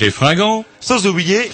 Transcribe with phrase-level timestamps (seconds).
[0.00, 0.64] Et Roger Fringant.
[0.80, 1.50] sans oublier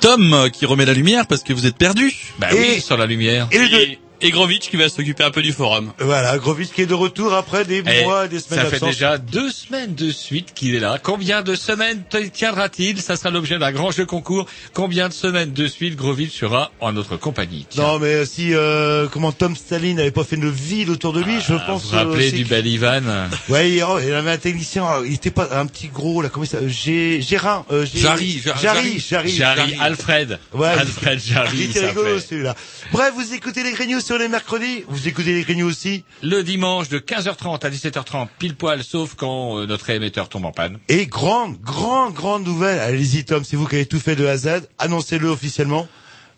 [0.00, 2.12] Tom euh, qui remet la lumière parce que vous êtes perdu.
[2.38, 3.48] Bah Et- oui, sur la lumière.
[3.50, 3.80] et les deux.
[3.80, 5.92] Et, et Grovitch qui va s'occuper un peu du forum.
[5.98, 9.18] Voilà, Grovitch qui est de retour après des Eh, mois, des semaines ça fait déjà
[9.18, 10.98] deux semaines de suite qu'il est là.
[11.02, 13.00] Combien de semaines tiendra-t-il?
[13.00, 14.46] Ça sera l'objet d'un grand jeu concours.
[14.72, 17.66] Combien de semaines de suite Groville sera en notre compagnie?
[17.68, 17.82] Tiens.
[17.82, 21.34] Non, mais si euh, comment Tom Stalin n'avait pas fait une ville autour de lui,
[21.46, 21.82] je Ah, pense.
[21.82, 23.02] Vous vous rappelez euh, du que- bel Ivan?
[23.48, 26.46] Ouais, il, oh, il avait un technicien, il était pas un petit gros là, comment
[26.46, 30.38] ça Gé, Gérin, euh, Jarry, Jar- Jarry, Jarry, Jarry, Alfred.
[30.54, 32.54] Ouais, Alfred Jarry, Il était rigolo celui-là.
[32.92, 36.88] Bref, vous écoutez les Grignoux sur les mercredis, vous écoutez les Grignoux aussi, Le dimanche
[36.88, 40.78] de 15h30 à 17h30, pile poil, sauf quand euh, notre émetteur tombe en panne.
[40.88, 42.78] et grande, grande, grande nouvelle.
[42.78, 44.36] Allez-y Tom, c'est vous qui avez tout fait de A
[44.78, 45.88] annoncez-le officiellement.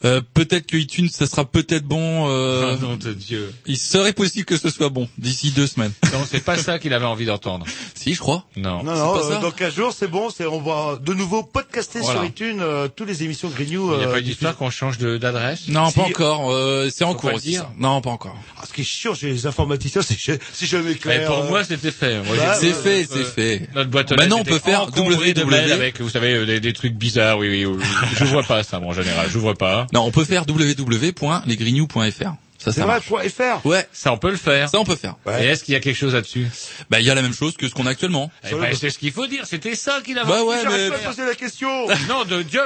[0.04, 2.26] Euh, peut-être que iTunes, ça sera peut-être bon.
[2.28, 3.52] Euh, Oh, nom de Dieu.
[3.66, 5.92] il serait possible que ce soit bon d'ici deux semaines.
[6.12, 7.66] Non, c'est pas ça qu'il avait envie d'entendre.
[7.94, 8.44] si, je crois.
[8.56, 8.82] Non.
[8.82, 11.42] Non, non, pas euh, ça dans 15 jours, c'est bon, c'est, on va de nouveau
[11.42, 12.20] podcaster Voilà.
[12.20, 13.92] sur iTunes euh, toutes les émissions Grignoux.
[13.94, 15.68] Il n'y a pas une histoire qu'on change de- d'adresse?
[15.68, 15.96] Non, Si.
[15.96, 16.50] pas encore.
[16.52, 17.48] Euh, c'est en cours pas le aussi.
[17.50, 17.62] dire.
[17.62, 17.72] ça.
[17.78, 18.36] Non, pas encore.
[18.56, 21.26] Ah, ce qui est chiant chez les informaticiens, c'est que si jamais Mais clair.
[21.26, 22.20] pour euh, moi, c'était fait.
[22.20, 23.68] Bah, j'ai- c'est fait, c'est fait.
[23.74, 26.94] Notre boîte aux Maintenant, on peut faire de mails avec, vous savez, des, des trucs
[26.94, 27.38] bizarres.
[27.38, 27.82] Oui, oui, oui.
[28.16, 29.26] Je vois pas ça, moi, en général.
[29.30, 29.86] Je vois pas.
[29.92, 32.34] Non, on peut faire www.lesgrignoux.fr.
[32.60, 33.06] Ça, c'est ça vrai, marche.
[33.06, 33.64] point FR.
[33.64, 34.68] Ouais, Ça, on peut le faire.
[34.68, 35.14] ça on peut faire.
[35.24, 35.44] Ouais.
[35.44, 36.48] Et est-ce qu'il y a quelque chose là-dessus?
[36.90, 38.32] Bah, il y a la même chose que ce qu'on a actuellement.
[38.50, 39.46] Eh ben, C'est ce qu'il faut dire.
[39.46, 40.28] C'était ça qu'il avait.
[40.28, 41.86] Bah ouais, mais- pas la question.
[42.08, 42.60] Non, de Dieu.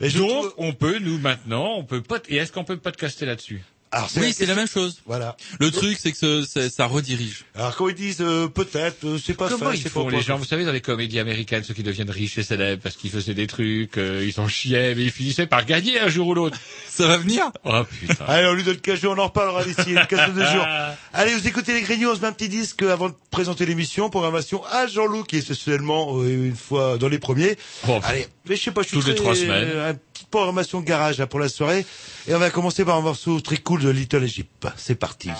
[0.00, 3.26] Et Donc, trouve- on peut, nous, maintenant, on peut pas, et est-ce qu'on peut podcaster
[3.26, 3.62] là-dessus?
[3.92, 5.00] Alors, Oui, c'est la même chose.
[5.06, 5.36] Voilà.
[5.60, 7.44] Le truc, c'est que ce- ça redirige.
[7.54, 10.10] Alors quand ils disent euh, peut-être, euh, c'est pas Comment fait, ils c'est font pas
[10.10, 12.82] les pas- gens Vous savez, dans les comédies américaines, ceux qui deviennent riches et célèbres
[12.82, 16.08] parce qu'ils faisaient des trucs, euh, ils s'en chiaient, mais ils finissaient par gagner un
[16.08, 16.58] jour ou l'autre.
[16.88, 17.44] Ça va venir?
[17.64, 18.24] Oh putain.
[18.28, 20.66] Allez, on lui donne 15 jours, on en reparlera d'ici une quinzaine de jours.
[21.14, 24.10] Allez, vous écoutez les Grignoux, on se met un petit disque avant de présenter l'émission,
[24.10, 27.56] programmation à Jean-Loup, qui est sexuellement euh, une fois dans les premiers.
[27.88, 29.98] Oh, Allez, mais je sais pas, je suis Toutes les très- trois semaines.
[30.16, 31.84] Petite programmation garage là, pour la soirée.
[32.28, 34.66] Et on va commencer par un morceau très cool de Little Egypt.
[34.76, 35.30] C'est parti.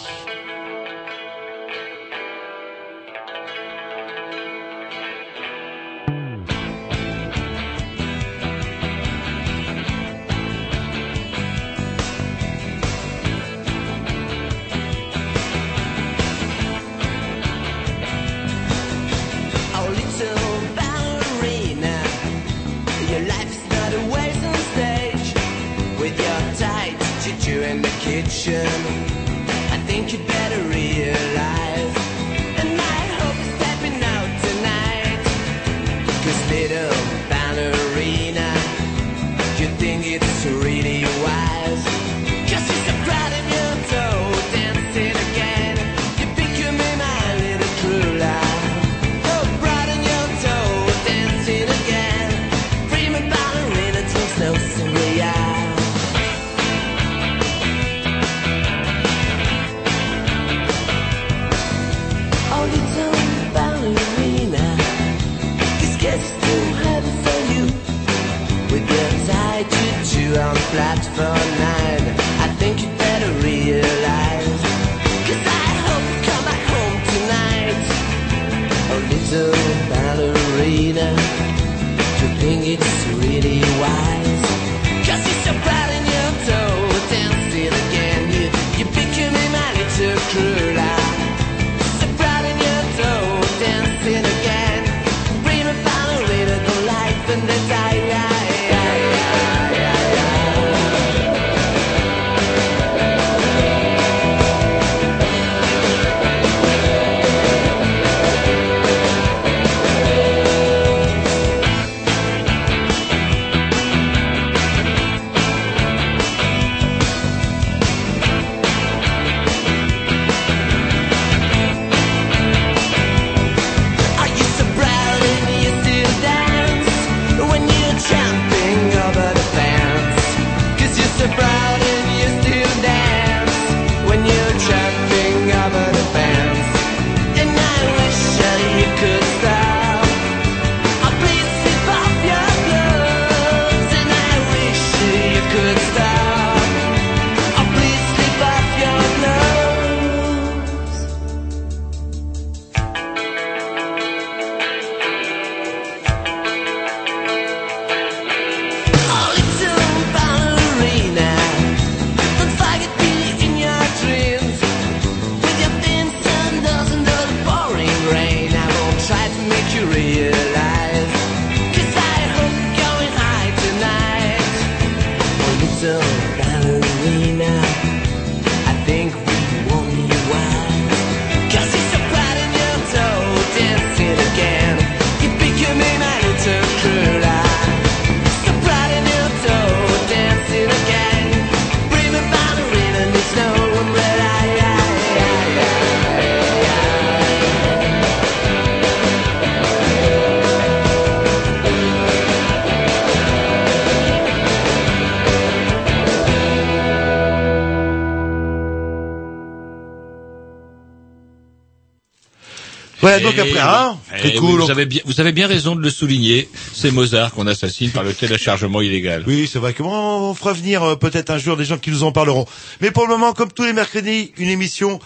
[213.07, 214.61] Ouais, donc Et- après, hein, c'est oui, cool.
[214.61, 216.49] Vous avez bien, vous avez bien raison de le souligner.
[216.75, 219.23] C'est Mozart qu'on assassine par le téléchargement illégal.
[219.27, 222.03] Oui, c'est vrai que on fera venir euh, peut-être un jour des gens qui nous
[222.03, 222.47] en parleront.
[222.81, 224.99] Mais pour le moment, comme tous les mercredis, une émission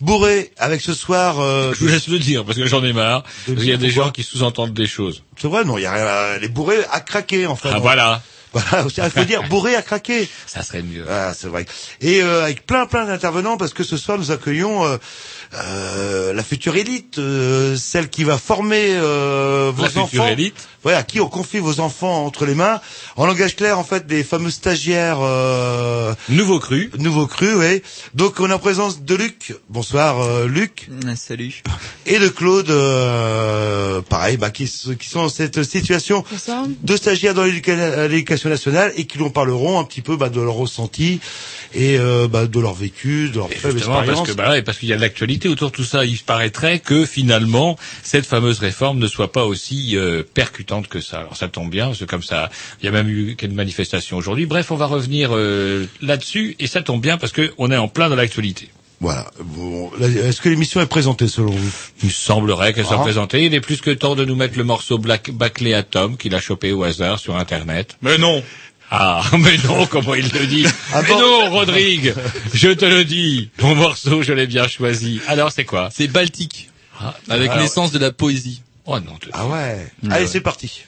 [0.00, 1.40] bourrée avec ce soir.
[1.40, 3.22] euh, Je vous laisse le dire parce que j'en ai marre.
[3.46, 5.22] Parce qu'il y a des gens qui sous-entendent des choses.
[5.40, 6.38] c'est vrai, non, il y a rien.
[6.38, 7.70] Les bourrés à craquer en fait.
[7.72, 8.22] Ah voilà,
[8.52, 10.28] Voilà, il faut dire bourré à craquer.
[10.46, 11.04] ça serait mieux.
[11.10, 11.66] Ah, c'est vrai.
[12.00, 14.98] Et euh, avec plein plein d'intervenants parce que ce soir nous accueillons euh, euh,
[15.52, 20.28] la future élite, euh, celle qui va former euh, vos La future enfants.
[20.32, 20.68] élite.
[20.86, 22.80] Voilà, à qui on confie vos enfants entre les mains.
[23.16, 26.92] En langage clair, en fait, des fameux stagiaires euh, Nouveau cru.
[26.96, 27.82] nouveaux crus, oui.
[28.14, 29.56] Donc on est en présence de Luc.
[29.68, 30.88] Bonsoir euh, Luc.
[31.16, 31.64] Salut.
[32.06, 34.66] Et de Claude, euh, pareil, bah, qui,
[34.96, 36.24] qui sont dans cette situation
[36.84, 40.40] de stagiaires dans l'éduca- l'éducation nationale et qui nous parleront un petit peu bah, de
[40.40, 41.18] leur ressenti
[41.74, 44.28] et euh, bah, de leur vécu, de leur faible justement, parce expérience.
[44.28, 46.78] que bah, et parce qu'il y a de l'actualité autour de tout ça, il paraîtrait
[46.78, 50.22] que finalement cette fameuse réforme ne soit pas aussi euh,
[50.82, 51.18] percutante que ça.
[51.20, 54.16] Alors ça tombe bien, parce que comme ça, il y a même eu quelques manifestations
[54.16, 54.46] aujourd'hui.
[54.46, 57.88] Bref, on va revenir euh, là-dessus et ça tombe bien parce que on est en
[57.88, 58.70] plein dans l'actualité.
[59.00, 59.30] Voilà.
[59.44, 61.72] Bon, Est-ce que l'émission est présentée selon vous?
[62.02, 63.02] Il semblerait qu'elle soit Ah.
[63.02, 63.44] présentée.
[63.44, 66.40] Il est plus que temps de nous mettre le morceau Black Baclé Atom qu'il a
[66.40, 67.96] chopé au hasard sur Internet.
[68.00, 68.42] Mais non.
[68.90, 70.64] Ah, mais non, comment il le dit?
[70.94, 72.14] Ah Mais bon non, Rodrigue,
[72.54, 75.20] je te le dis, mon morceau, je l'ai bien choisi.
[75.26, 75.90] Alors, c'est quoi?
[75.92, 76.70] C'est Baltique.
[77.00, 78.62] Ah, Avec l'essence de la poésie.
[78.86, 79.86] Oh non, te- Ah ouais.
[80.10, 80.26] Allez, ouais.
[80.26, 80.84] c'est parti.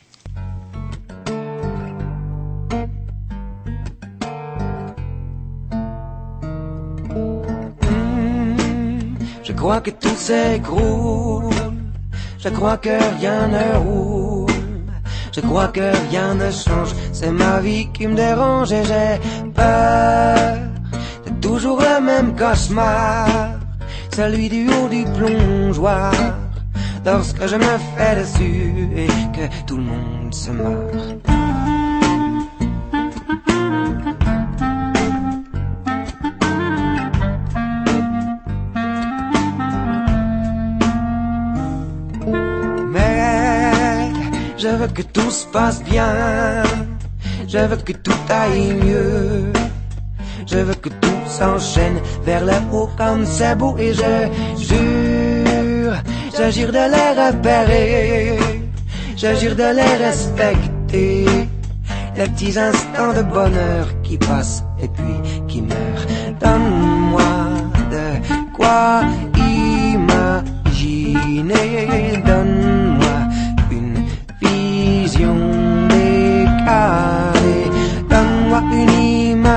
[9.44, 11.50] Je crois que tout s'écroule.
[12.38, 14.50] Je crois que rien ne roule.
[15.34, 16.92] Je crois que rien ne change.
[17.12, 20.58] C'est ma vie qui me dérange et j'ai peur.
[21.24, 23.28] C'est toujours le même cauchemar.
[24.14, 26.12] Celui du haut du plongeoir.
[27.04, 30.74] Lorsque je me fais dessus et que tout le monde se marre.
[42.92, 44.10] Mais
[44.56, 46.62] je veux que tout se passe bien.
[47.46, 49.52] Je veux que tout aille mieux.
[50.46, 55.07] Je veux que tout s'enchaîne vers le haut comme c'est beau et je jure,
[56.50, 58.38] jure de les repérer,
[59.16, 61.26] jure de les respecter.
[62.16, 66.06] Les petits instants de bonheur qui passent et puis qui meurent.
[66.40, 67.22] Donne-moi
[67.92, 68.06] de
[68.56, 69.02] quoi
[69.94, 70.96] imaginer,
[72.26, 73.18] donne-moi
[73.70, 74.04] une
[74.40, 75.96] vision donne-moi
[76.66, 77.07] une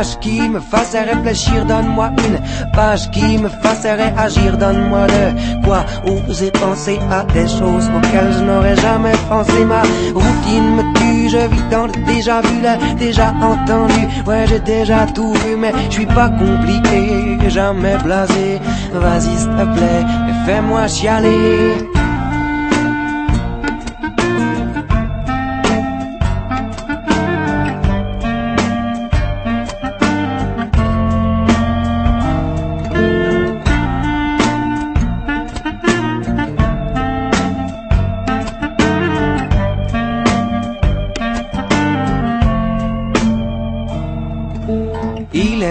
[0.02, 5.86] image qui me fasse réfléchir, donne-moi une page qui me fasse réagir, donne-moi de quoi
[6.06, 9.66] oser penser à des choses auxquelles je n'aurais jamais pensé.
[9.66, 9.82] Ma
[10.14, 14.08] routine me tue, je vis dans le déjà vu, le déjà entendu.
[14.26, 18.60] Ouais, j'ai déjà tout vu, mais je suis pas compliqué, jamais blasé.
[18.94, 20.06] Vas-y, s'il te plaît,
[20.46, 22.01] fais-moi chialer.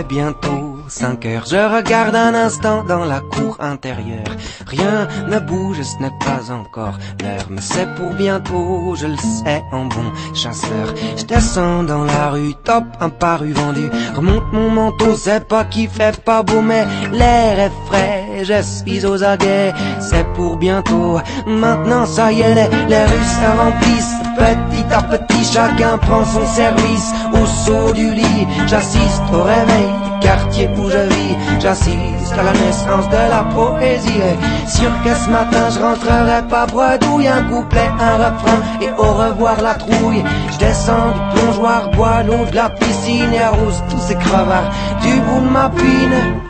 [0.02, 1.45] Bientôt 5 heures.
[1.47, 4.25] Je regarde un instant dans la cour intérieure.
[4.66, 7.47] Rien ne bouge, ce n'est pas encore l'heure.
[7.49, 10.95] Mais c'est pour bientôt, je le sais, en bon chasseur.
[11.16, 13.88] Je descends dans la rue, top, un paru vendu.
[14.14, 18.45] Remonte mon manteau, c'est pas qui fait pas beau, mais l'air est frais.
[18.45, 21.21] Je suis aux aguets, c'est pour bientôt.
[21.47, 24.14] Maintenant, ça y est, les, les rues se remplissent.
[24.37, 27.12] Petit à petit, chacun prend son service.
[27.32, 31.37] Au saut du lit, j'assiste au réveil du quartier où je vis.
[31.61, 34.09] J'assiste à la naissance de la poésie.
[34.09, 37.28] Et sûr que ce matin, je rentrerai pas bredouille.
[37.28, 40.25] Un couplet, un refrain et au revoir la trouille.
[40.52, 44.70] Je descends du plongeoir, bois l'eau de la piscine et arrose tous ces crevards
[45.02, 46.50] du bout de ma pine.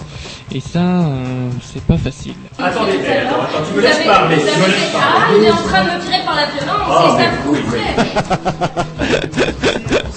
[0.53, 2.33] Et ça, euh, c'est pas facile.
[2.59, 5.83] Attendez, attends, attends, tu me laisses parler, tu me laisses Ah, il est en train
[5.85, 7.95] de me tirer par la violence, Ah, et ça coûterait.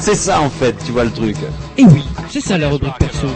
[0.01, 1.37] C'est ça en fait, tu vois le truc.
[1.79, 3.29] Et oui, c'est ça la rubrique perso.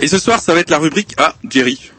[0.00, 1.92] Et ce soir, ça va être la rubrique Ah, Jerry.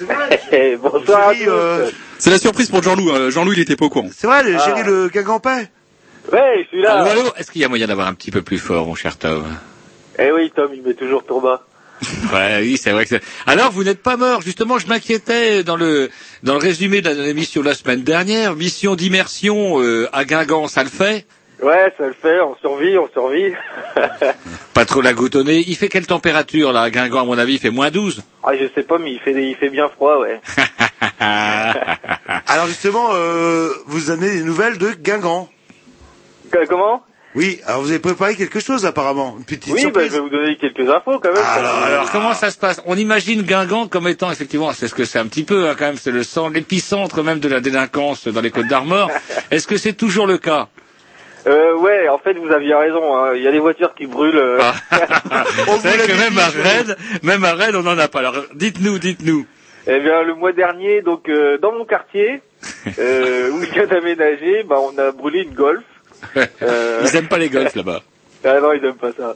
[0.52, 1.50] Eh, bonsoir à Jerry, tous.
[1.50, 3.10] euh, C'est la surprise pour Jean-Loup.
[3.10, 3.30] hein.
[3.30, 4.08] Jean-Loup, il était pas au courant.
[4.16, 4.64] C'est vrai, le Ah.
[4.64, 5.70] Jerry le Gagampais
[6.32, 7.00] Ouais, je suis là.
[7.02, 9.16] Allô, allô Est-ce qu'il y a moyen d'avoir un petit peu plus fort, mon cher
[9.16, 9.44] Tom?
[10.18, 11.62] Eh oui, Tom, il met toujours ton bas.
[12.32, 13.22] Ouais, oui, c'est vrai que c'est...
[13.46, 14.42] Alors, vous n'êtes pas mort.
[14.42, 16.10] Justement, je m'inquiétais dans le
[16.42, 18.54] dans le résumé de l'émission la semaine dernière.
[18.54, 21.26] Mission d'immersion euh, à Guingamp, ça le fait
[21.62, 23.52] Ouais, ça le fait, on survit, on survit.
[24.74, 25.64] Pas trop la nez.
[25.66, 28.52] Il fait quelle température, là, à Guingamp, à mon avis Il fait moins 12 ah,
[28.54, 30.40] je sais pas, mais il fait, il fait bien froid, ouais.
[31.18, 35.48] Alors justement, euh, vous avez des nouvelles de Guingamp
[36.68, 37.02] Comment?
[37.36, 40.08] Oui, alors vous avez préparé quelque chose apparemment, une petite Oui, bah, surprise.
[40.08, 41.42] je vais vous donner quelques infos quand même.
[41.44, 42.82] Alors, Alors, comment ça se passe?
[42.86, 45.84] On imagine Guingamp comme étant, effectivement, c'est ce que c'est un petit peu, hein, quand
[45.84, 49.10] même, c'est le centre, l'épicentre même de la délinquance dans les Côtes d'Armor.
[49.50, 50.68] Est-ce que c'est toujours le cas?
[51.46, 53.16] Euh, ouais, en fait, vous aviez raison.
[53.16, 53.34] hein.
[53.36, 54.36] Il y a des voitures qui brûlent.
[54.36, 54.58] euh.
[54.90, 58.18] C'est vrai que même à Rennes, même à Rennes, on n'en a pas.
[58.20, 59.46] Alors, dites-nous, dites-nous.
[59.86, 62.40] Eh bien, le mois dernier, donc euh, dans mon quartier,
[62.98, 65.84] euh, où je viens d'aménager, bah, on a brûlé une Golf.
[66.62, 68.02] Euh, Ils aiment pas les golfs là-bas.
[68.44, 69.34] Ah non, ils aiment pas ça.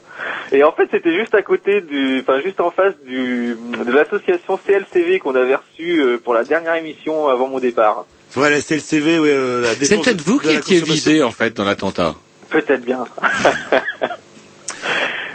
[0.52, 4.56] Et en fait, c'était juste à côté du, enfin juste en face du de l'association
[4.64, 8.04] CLCV qu'on avait reçue euh, pour la dernière émission avant mon départ.
[8.36, 11.64] Ouais, la CLCV, ouais, euh, la C'est peut-être vous qui étiez visé, en fait, dans
[11.64, 12.14] l'attentat.
[12.50, 13.04] Peut-être bien.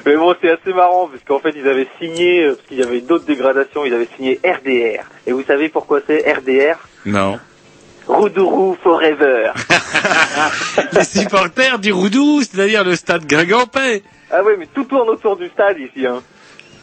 [0.05, 3.01] Mais bon, c'est assez marrant parce qu'en fait, ils avaient signé parce qu'il y avait
[3.01, 5.03] d'autres dégradations, ils avaient signé RDR.
[5.25, 7.39] Et vous savez pourquoi c'est RDR Non.
[8.15, 9.51] Roudourou Forever.
[10.93, 14.03] les supporters du Roudou, c'est-à-dire le stade Guingampais.
[14.31, 16.05] Ah ouais, mais tout tourne autour du stade ici.
[16.05, 16.21] Hein.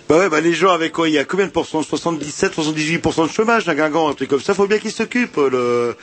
[0.08, 1.82] Bah ouais, bah les gens avec quoi Il y a combien de pourcents?
[1.82, 4.52] 77, 78% de chômage à Guingamp, un truc comme ça.
[4.52, 5.38] Faut bien qu'ils s'occupent.
[5.38, 5.96] Le...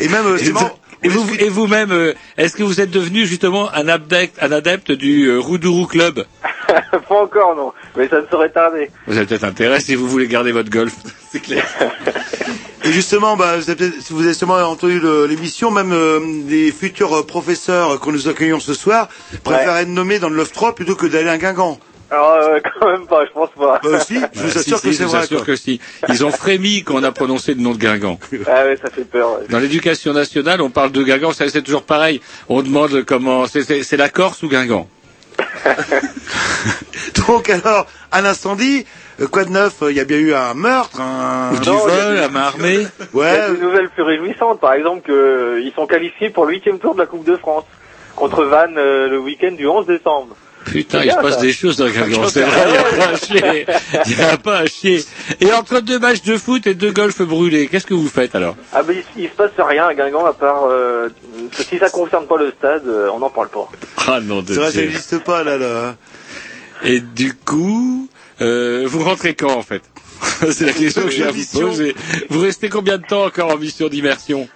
[0.00, 3.26] Et même, euh, c'est marrant, Et vous, et vous-même, euh, est-ce que vous êtes devenu
[3.26, 6.24] justement un adepte, un adepte du euh, Roudourou Club?
[7.08, 7.72] Pas encore, non.
[7.96, 8.90] Mais ça ne saurait tarder.
[9.06, 10.94] Vous avez peut-être intérêt si vous voulez garder votre golf,
[11.30, 11.64] c'est clair.
[12.84, 16.72] Et justement, bah, vous avez, peut-être- si vous avez sûrement entendu l'émission, même euh, les
[16.72, 19.08] futurs euh, professeurs que nous accueillons ce soir
[19.44, 21.78] préfèrent être nommés dans le Love 3 plutôt que d'aller à Guingamp.
[22.10, 23.80] Alors, euh, quand même pas, je pense pas.
[23.82, 25.20] Bah, si, je vous Ah, assure si, que si, c'est je vous vrai.
[25.20, 25.46] assure quoi.
[25.46, 25.80] que si.
[26.10, 28.18] Ils ont frémi quand on a prononcé le nom de Guingamp.
[28.46, 29.38] Ah ouais, ça fait peur.
[29.38, 29.46] ouais.
[29.48, 32.20] Dans l'éducation nationale, on parle de Guingamp, ça, c'est toujours pareil.
[32.50, 34.88] On demande comment, c'est- c'est c'est la Corse ou Guingamp?
[37.28, 38.86] Donc alors, un incendie,
[39.20, 39.74] euh, quoi de neuf?
[39.82, 41.52] Il y a bien eu un meurtre, un...
[41.60, 42.86] Du Non, il y a vol, des- à main armée.
[43.00, 46.52] Il y Ouais, a des nouvelles plus réjouissantes, par exemple qu'ils sont qualifiés pour le
[46.52, 47.64] huitième tour de la Coupe de France
[48.16, 50.36] contre Vannes euh, le week-end du 11 décembre.
[50.64, 51.40] Putain, il se passe ça.
[51.40, 53.66] des choses dans Guingamp, c'est vrai, il n'y a pas à chier.
[54.06, 55.04] Il n'y a pas à chier.
[55.40, 58.56] Et entre deux matchs de foot et deux golfs brûlés, qu'est-ce que vous faites alors?
[58.72, 61.08] Ah ben il, il se passe rien à Guingamp à part euh,
[61.52, 63.68] si ça concerne pas le stade, euh, on n'en parle pas.
[64.06, 65.96] Ah non, de vrai, ça n'existe pas là, là.
[66.84, 68.08] Et du coup,
[68.40, 69.82] euh, vous rentrez quand en fait?
[70.50, 71.94] C'est la question que j'ai à vous poser.
[72.30, 74.48] Vous restez combien de temps encore en mission d'immersion?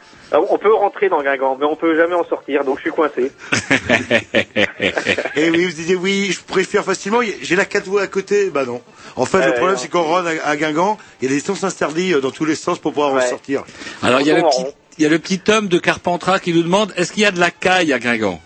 [0.50, 3.32] On peut rentrer dans Guingamp, mais on peut jamais en sortir, donc je suis coincé.
[5.36, 7.20] Et oui, vous disiez oui, je préfère facilement.
[7.42, 8.50] J'ai la quatre voies à côté.
[8.50, 8.80] Bah non.
[9.16, 11.40] En fait, le Ouais, problème c'est qu'on rentre à, à Guingamp, il y a des
[11.40, 13.64] sens interdits euh, dans tous les sens pour pouvoir en sortir.
[14.02, 14.64] Alors il y a le petit,
[14.98, 17.30] il y a le petit homme de Carpentras qui nous demande est-ce qu'il y a
[17.30, 18.40] de la caille à Guingamp?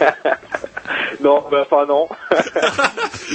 [1.22, 2.08] Non, ben enfin non.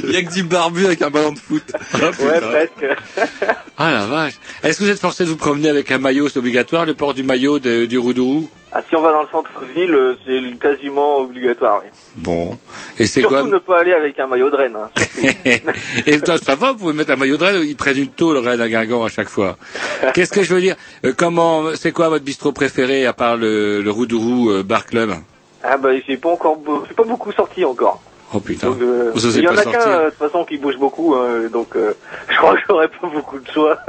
[0.03, 1.63] Il y a que du barbu avec un ballon de foot.
[1.93, 2.85] ouais, presque.
[3.77, 4.33] Ah la vache.
[4.63, 7.13] Est-ce que vous êtes forcé de vous promener avec un maillot, c'est obligatoire, le port
[7.13, 8.49] du maillot de- du Roudourou?
[8.71, 11.81] Ah, si on va dans le centre-ville, euh, c'est quasiment obligatoire.
[11.83, 11.89] oui.
[12.17, 12.55] Bon.
[12.99, 13.43] Et c'est Surtout quoi?
[13.43, 14.75] ne pas aller avec un maillot de Rennes.
[14.75, 15.27] hein, surtout.
[16.05, 18.37] Et toi, ça va, vous pouvez mettre un maillot de Rennes, ils prennent une tôle
[18.37, 19.57] Rennes à Guingamp à chaque fois.
[20.13, 20.75] Qu'est-ce que je veux dire?
[21.03, 25.13] Euh, Comment, c'est quoi votre bistrot préféré à part le, le Roudourou euh, Bar Club?
[25.63, 26.57] Ah bah j'ai pas encore,
[26.95, 28.01] pas beaucoup sorti encore.
[28.33, 30.57] Oh putain, Donc, euh, vous il y en a qu'un euh, de toute façon qui
[30.57, 31.93] bouge beaucoup, hein, donc euh,
[32.29, 33.77] je crois que j'aurais pas beaucoup de choix.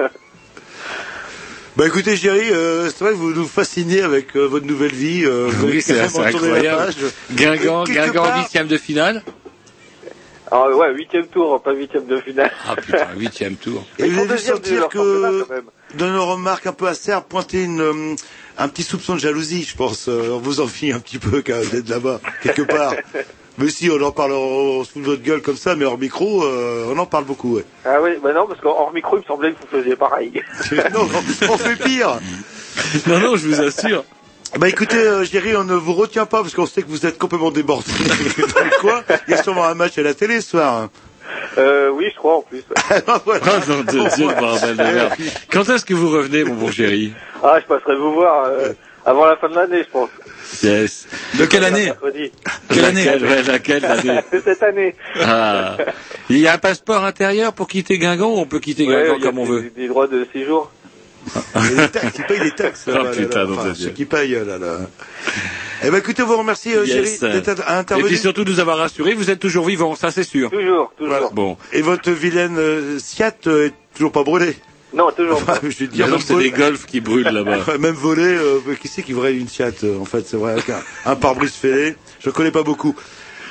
[1.77, 5.25] Bah écoutez, Géry, euh, c'est vrai que vous nous fascinez avec euh, votre nouvelle vie.
[5.25, 6.93] Euh, vous Oui, c'est incroyable.
[7.33, 9.23] Guingamp, Et Guingamp part- huitième de finale
[10.51, 12.51] Alors Ah, ouais, huitième tour, pas huitième de finale.
[12.69, 13.85] Ah putain, huitième tour.
[13.99, 15.47] Et vous Ils sont avez dû sentir que
[15.95, 18.15] dans nos remarques un peu acerbes, pointer une, euh,
[18.59, 20.09] un petit soupçon de jalousie, je pense.
[20.09, 22.95] Euh, on vous envie un petit peu d'être là-bas, quelque part.
[23.59, 25.99] Mais si, on en parle, on se fout de votre gueule comme ça, mais hors
[25.99, 27.65] micro, euh, on en parle beaucoup, ouais.
[27.85, 30.33] Ah oui, bah non, parce qu'en hors micro, il me semblait que vous faisiez pareil.
[30.95, 31.07] non,
[31.49, 32.19] on fait pire.
[33.07, 34.05] Non, non, je vous assure.
[34.59, 37.19] Bah écoutez, euh, Géry, on ne vous retient pas parce qu'on sait que vous êtes
[37.19, 37.91] complètement débordé.
[39.29, 40.89] Il y a sûrement un match à la télé ce soir.
[41.59, 42.63] Euh, oui, je crois en plus.
[43.25, 43.43] voilà.
[43.47, 45.13] Oh non, de Dieu, le bordel de merde.
[45.53, 47.13] Quand est-ce que vous revenez, mon bon chéri
[47.43, 48.73] Ah, je passerai vous voir euh,
[49.05, 50.11] avant la fin de l'année, je pense.
[50.63, 51.07] Yes.
[51.39, 51.93] De quelle année.
[52.73, 54.95] Quelle année Laquelle, ouais, laquelle l'année De cette année.
[55.21, 55.77] Ah.
[56.29, 59.17] Il y a un passeport intérieur pour quitter Guingamp ou on peut quitter Ouais, Guingamp
[59.17, 60.71] il y a comme on des, veut des droits de séjour.
[61.55, 62.85] Des taxes, ils payent des taxes.
[62.89, 64.79] Oh, là, putain, là, enfin, ceux qui payent, là, là.
[65.83, 67.21] Eh ben écoutez, on vous remercie, euh, Yes.
[67.21, 68.09] D'être Et intervenu.
[68.09, 70.51] puis surtout de nous avoir rassurés, vous êtes toujours vivant, ça c'est sûr.
[70.51, 71.31] Toujours, toujours.
[71.33, 71.57] Bon.
[71.73, 74.57] Et votre vilaine euh, Siat euh, est toujours pas brûlée.
[74.93, 75.61] Non, toujours Enfin, pas.
[75.69, 77.59] je dire, c'est des golfs qui brûlent là-bas.
[77.61, 80.53] Enfin, même volée, euh, qui c'est qui voudrait une Siat euh, En fait, c'est vrai,
[80.53, 81.95] avec un, un pare-brise fêlé.
[82.23, 82.95] Je connais pas beaucoup.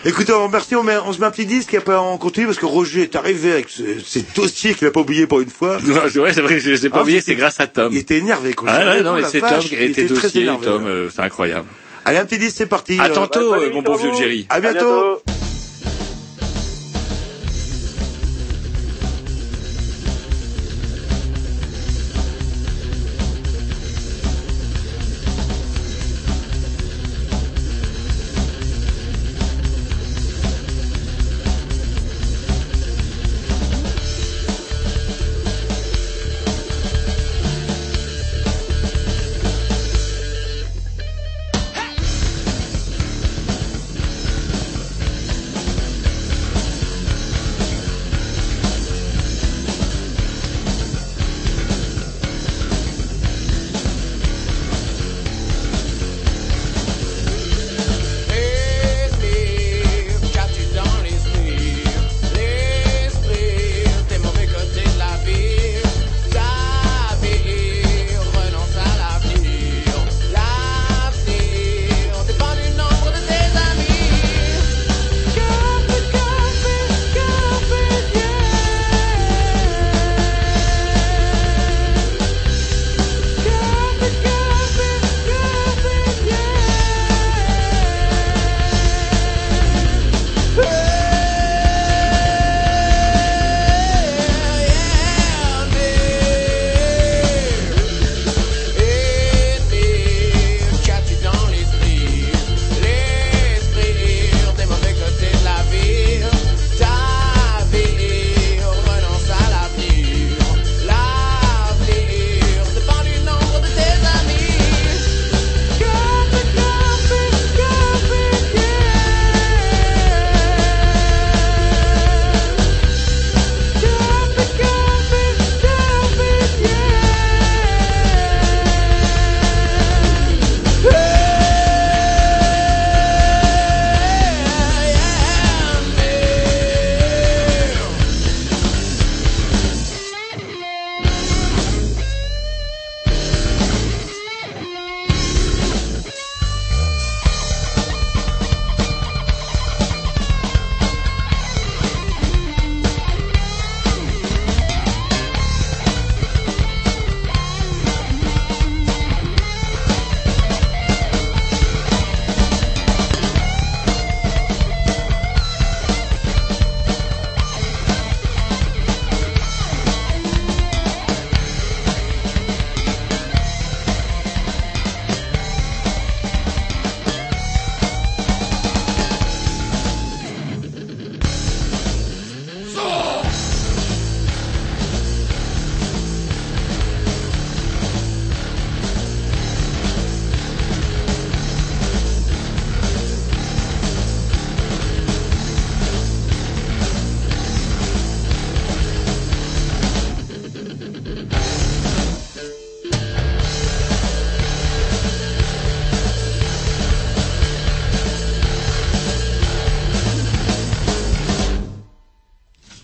[0.06, 2.46] Écoutez, on remercie, on, met, on se met un petit disque et après on continue
[2.46, 5.50] parce que Roger est arrivé avec ce, ces dossiers qu'il a pas oublié pour une
[5.50, 5.78] fois.
[5.86, 7.90] Ouais, c'est vrai que je les ai pas Ah, oubliés, c'était- c'est grâce à Tom.
[7.92, 8.54] Il était énervé.
[8.54, 10.42] Quand Ah je ouais, non, mais c'est Tom qui a il été était très dossier,
[10.44, 11.68] énervé, Tom, euh, c'est incroyable.
[12.06, 12.98] Allez, un petit disque, c'est parti.
[12.98, 14.18] À Euh, tantôt, euh, nuit, mon bon vieux Tom.
[14.18, 14.48] Jerry.
[14.50, 15.22] À bientôt.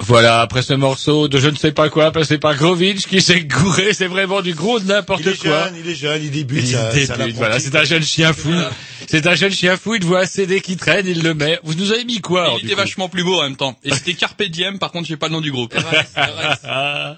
[0.07, 3.41] Voilà, après ce morceau de je ne sais pas quoi, passé par Grovitch, qui s'est
[3.41, 5.65] gouré, c'est vraiment du gros de Il n'importe est quoi.
[5.65, 6.63] jeune, il est jeune, il débute.
[6.63, 8.51] Il ça- débute, ça voilà, c'est un jeune chien fou.
[9.07, 11.59] C'est un jeune chien fou, il voit un CD qui traîne, il le met.
[11.63, 13.77] Vous nous avez mis quoi alors, Il était vachement plus beau en même temps.
[13.83, 15.73] Et c'était Carpe Diem, par contre, j'ai pas le nom du groupe.
[16.17, 17.17] Ah.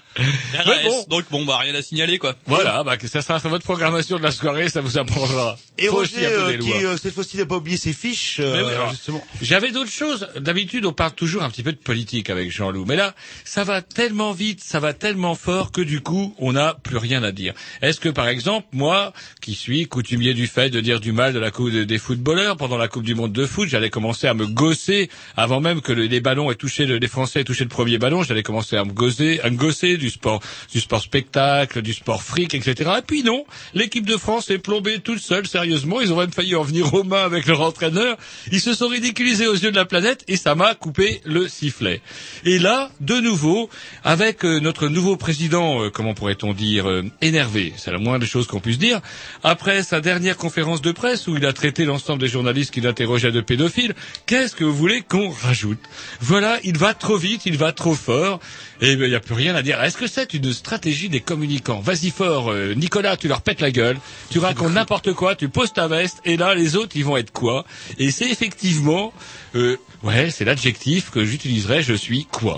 [0.66, 1.04] Mais bon.
[1.08, 2.34] Donc bon, bah rien à signaler quoi.
[2.46, 5.56] Voilà, bah, que ça sera votre programmation de la soirée, ça vous apprendra.
[5.78, 8.68] Et Faut Roger, euh, qui euh, cette fois-ci n'a pas oublié ses fiches, euh,
[9.08, 9.14] oui.
[9.42, 10.28] J'avais d'autres choses.
[10.38, 12.50] D'habitude, on parle toujours un petit peu de politique avec
[12.86, 13.14] Mais là,
[13.44, 17.22] ça va tellement vite, ça va tellement fort que du coup, on n'a plus rien
[17.22, 17.54] à dire.
[17.82, 21.38] Est-ce que, par exemple, moi, qui suis coutumier du fait de dire du mal de
[21.38, 24.34] la coupe de- des footballeurs pendant la Coupe du Monde de foot, j'allais commencer à
[24.34, 27.64] me gosser avant même que le- les ballons aient touché, le- les Français aient touché
[27.64, 30.40] le premier ballon, j'allais commencer à me gosser, à me gosser du sport,
[30.72, 32.90] du sport spectacle, du sport fric, etc.
[32.98, 36.00] Et puis non, l'équipe de France est plombée toute seule, sérieusement.
[36.00, 38.16] Ils ont même failli en venir aux mains avec leur entraîneur.
[38.52, 42.00] Ils se sont ridiculisés aux yeux de la planète et ça m'a coupé le sifflet.
[42.44, 42.67] Et là,
[43.00, 43.70] de nouveau,
[44.04, 48.26] avec euh, notre nouveau président, euh, comment pourrait-on dire, euh, énervé, c'est la moindre des
[48.26, 49.00] choses qu'on puisse dire,
[49.42, 53.32] après sa dernière conférence de presse où il a traité l'ensemble des journalistes qu'il interrogeait
[53.32, 53.94] de pédophiles,
[54.26, 55.78] qu'est-ce que vous voulez qu'on rajoute?
[56.20, 58.40] Voilà, il va trop vite, il va trop fort,
[58.80, 59.82] et ben, il n'y a plus rien à dire.
[59.82, 61.80] Est-ce que c'est une stratégie des communicants?
[61.80, 63.98] Vas-y fort, euh, Nicolas, tu leur pètes la gueule,
[64.30, 67.32] tu racontes n'importe quoi, tu poses ta veste, et là, les autres, ils vont être
[67.32, 67.64] quoi?
[67.98, 69.12] Et c'est effectivement,
[69.54, 72.57] euh, ouais, c'est l'adjectif que j'utiliserais, je suis quoi?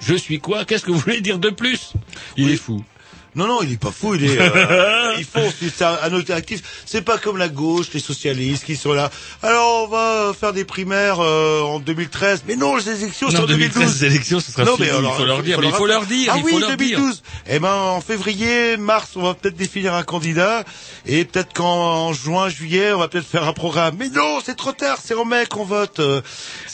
[0.00, 0.64] Je suis quoi?
[0.64, 1.92] Qu'est-ce que vous voulez dire de plus?
[2.36, 2.82] Il est fou.
[3.36, 6.32] Non, non, il est pas fou, il est, euh, il fonce, c'est un, un autre
[6.34, 6.62] actif.
[6.84, 9.08] C'est pas comme la gauche, les socialistes qui sont là.
[9.42, 12.42] Alors, on va faire des primaires euh, en 2013.
[12.48, 13.74] Mais non, les élections, c'est Non, en 2012.
[13.74, 15.72] 2013, les élections, ce sera non, fini, mais alors, il faut leur dire, mais il
[15.72, 16.98] faut leur dire, Ah il oui, faut leur dire.
[16.98, 17.22] 2012.
[17.48, 20.64] Eh ben, en février, mars, on va peut-être définir un candidat.
[21.06, 23.94] Et peut-être qu'en juin, juillet, on va peut-être faire un programme.
[23.98, 26.00] Mais non, c'est trop tard, c'est en mai qu'on vote.
[26.00, 26.20] Euh,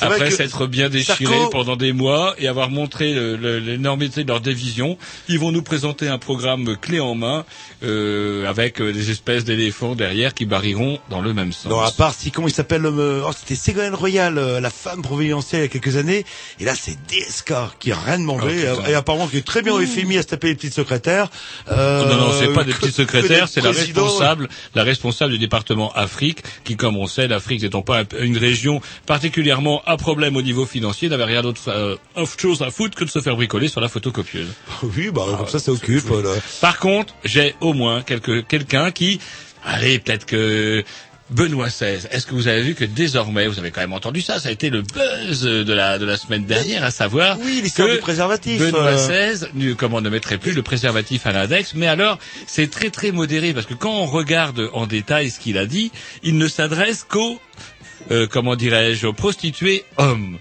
[0.00, 4.96] Après s'être bien déchiré Sarko- pendant des mois et avoir montré l'énormité de leur division,
[5.28, 6.45] ils vont nous présenter un programme
[6.80, 7.44] clé en main
[7.82, 11.66] euh, avec euh, des espèces d'éléphants derrière qui barriront dans le même sens.
[11.70, 15.02] Non, à part si comment il s'appelle le, oh, c'était Ségolène Royal, euh, la femme
[15.02, 16.24] providentielle il y a quelques années.
[16.60, 18.90] Et là, c'est DSK qui a rien demandé Oh, putain.
[18.90, 21.28] et apparemment qui est très bien au FMI à se taper les petites secrétaires.
[21.70, 25.92] Euh, non, non, c'est pas des que secrétaires, c'est la responsable, la responsable du département
[25.94, 30.42] Afrique, qui, comme on sait, l'Afrique n'étant pas un- une région particulièrement à problème au
[30.42, 33.68] niveau financier, n'avait rien d'autre euh, autre chose à foutre que de se faire bricoler
[33.68, 34.48] sur la photocopieuse.
[34.82, 36.08] Oui, bah comme ça, ça occupe.
[36.10, 36.34] là.
[36.60, 39.20] Par contre, j'ai au moins quelque, quelqu'un qui,
[39.64, 40.84] allez, peut-être que
[41.28, 44.38] Benoît XVI, est-ce que vous avez vu que désormais, vous avez quand même entendu ça,
[44.38, 47.88] ça a été le buzz de la, de la semaine dernière, à savoir Oui, l'histoire
[47.88, 48.60] que du préservatif.
[48.60, 52.70] Benoît euh, XVI, ne- comment ne mettrait plus le préservatif à l'index, mais alors c'est
[52.70, 55.90] très très modéré parce que quand on regarde en détail ce qu'il a dit,
[56.22, 57.40] il ne s'adresse qu'aux,
[58.12, 60.38] euh, comment dirais-je, aux prostituées hommes.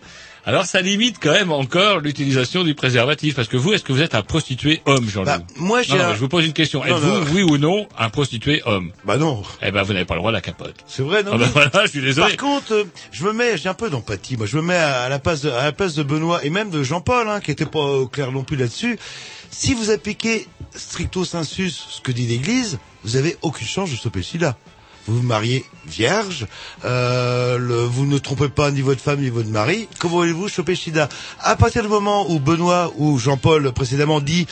[0.47, 4.01] Alors ça limite quand même encore l'utilisation du préservatif parce que vous, est-ce que vous
[4.03, 6.85] êtes un prostitué homme, Jean-Loup Bah, moi, non, un- je vous pose une question.
[6.85, 8.91] Êtes-vous, oui ou non, un prostitué homme?
[9.05, 10.75] Bah non, Eh ben, vous n'avez pas le droit à la capote.
[10.85, 11.31] c'est vrai, non.
[11.33, 12.35] Ah ben voilà, je suis désolé.
[12.35, 14.37] Par contre, euh, je me mets, j'ai un peu d'empathie.
[14.37, 16.69] Moi, je me mets à la place de, à la place de Benoît et même
[16.69, 18.99] de Jean-Paul, hein, qui était pas au clair non plus là-dessus.
[19.49, 24.21] Si vous appliquez stricto sensus ce que dit l'Église, vous avez aucune chance de stopper
[24.21, 24.55] sida.
[25.07, 26.47] Vous vous mariez vierge,
[26.83, 29.87] euh, le- vous ne trompez pas ni votre femme ni votre mari.
[29.99, 31.09] Comment voulez-vous choper le sida
[31.41, 34.47] À partir du moment où Benoît ou Jean-Paul précédemment dit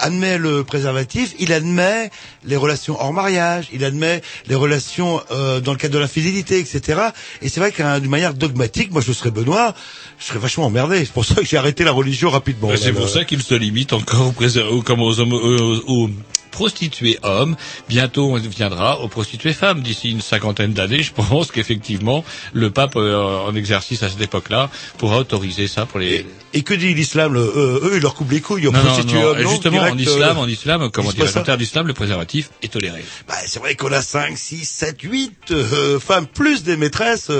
[0.00, 2.10] admet le préservatif, il admet
[2.44, 7.00] les relations hors mariage, il admet les relations euh, dans le cadre de l'infidélité, etc.
[7.42, 9.74] Et c'est vrai qu'd'une manière dogmatique, moi je serais Benoît,
[10.20, 11.00] je serais vachement emmerdé.
[11.04, 12.68] C'est pour ça que j'ai arrêté la religion rapidement.
[12.68, 16.10] Ben, c'est pour ça qu'il se limite encore aux, hommes- aux- aux
[16.50, 17.56] prostituées hommes.
[17.88, 19.82] Bientôt, on viendra aux prostituées femmes.
[19.82, 24.70] D'ici une cinquantaine d'années, je pense qu'effectivement, le pape euh, en exercice à cette époque-là
[24.98, 26.26] pourra autoriser ça pour les...
[26.54, 29.26] Et que dit l'islam euh, Eux, ils leur coupent les couilles aux Non, prostituées non.
[29.26, 31.94] hommes, non Justement, en Direct, euh, islam, en islam, comment dire, en termes d'islam, le
[31.94, 33.04] préservatif est toléré.
[33.28, 37.30] Bah, c'est vrai qu'on a 5, 6, 7, 8 euh, femmes plus des maîtresses.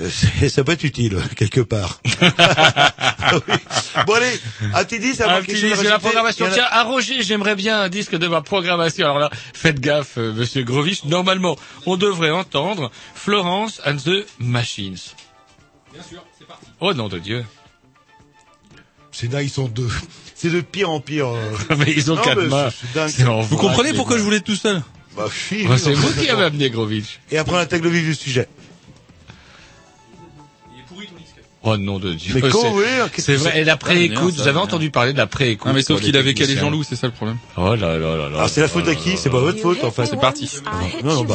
[0.00, 0.08] Euh,
[0.42, 2.00] euh, ça peut être utile, quelque part.
[3.30, 3.54] Oui.
[4.06, 4.40] Bon allez,
[4.72, 6.46] un petit 10 avant Un petit disque de la programmation.
[6.46, 9.04] A- Tiens, à Roger, j'aimerais bien un disque de ma programmation.
[9.04, 11.04] Alors là, faites gaffe, euh, monsieur Grovich.
[11.04, 14.96] Normalement, on devrait entendre Florence and the Machines.
[15.92, 16.66] Bien sûr, c'est parti.
[16.80, 17.44] Oh nom de Dieu.
[19.12, 19.90] C'est dingue, ils sont deux.
[20.34, 21.28] C'est de pire en pire.
[21.28, 21.52] euh.
[21.78, 22.70] Mais ils ont Non, quatre mains.
[23.42, 24.82] Vous comprenez pourquoi je voulais être tout seul?
[25.16, 25.24] Bah,
[25.66, 27.18] Bah, c'est vous qui avez amené Grovich.
[27.30, 28.48] Et après on attaque le vif du sujet.
[31.68, 32.34] Oh nom de Dieu.
[32.34, 32.50] Mais
[33.18, 33.60] c'est vrai.
[33.60, 35.72] Et la pré-écoute, ah, vous entendu parler de la pré-écoute.
[35.74, 37.38] mais sauf qu'il avait calé Jean-Loup, c'est ça le problème?
[37.56, 38.48] Oh là là là là.
[38.48, 39.16] C'est la faute à qui?
[39.16, 40.06] C'est pas votre faute en fait.
[40.06, 40.50] C'est parti.
[41.04, 41.34] Non non bah.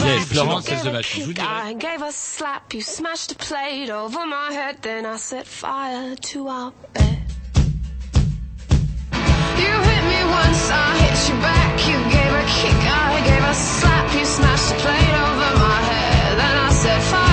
[10.74, 14.14] I gave a kick, I gave slap.
[14.14, 16.70] You smashed a plate over my head, then I
[17.02, 17.33] fire.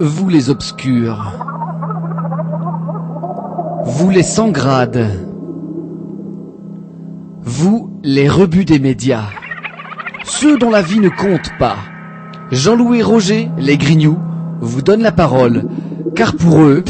[0.00, 1.32] Vous les obscurs.
[3.84, 5.10] Vous les sans grades.
[7.42, 9.24] Vous les rebuts des médias.
[10.24, 11.78] Ceux dont la vie ne compte pas.
[12.52, 14.20] Jean-Louis Roger, les Grignoux,
[14.60, 15.64] vous donnent la parole.
[16.14, 16.84] Car pour eux,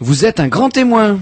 [0.00, 1.18] vous êtes un grand témoin.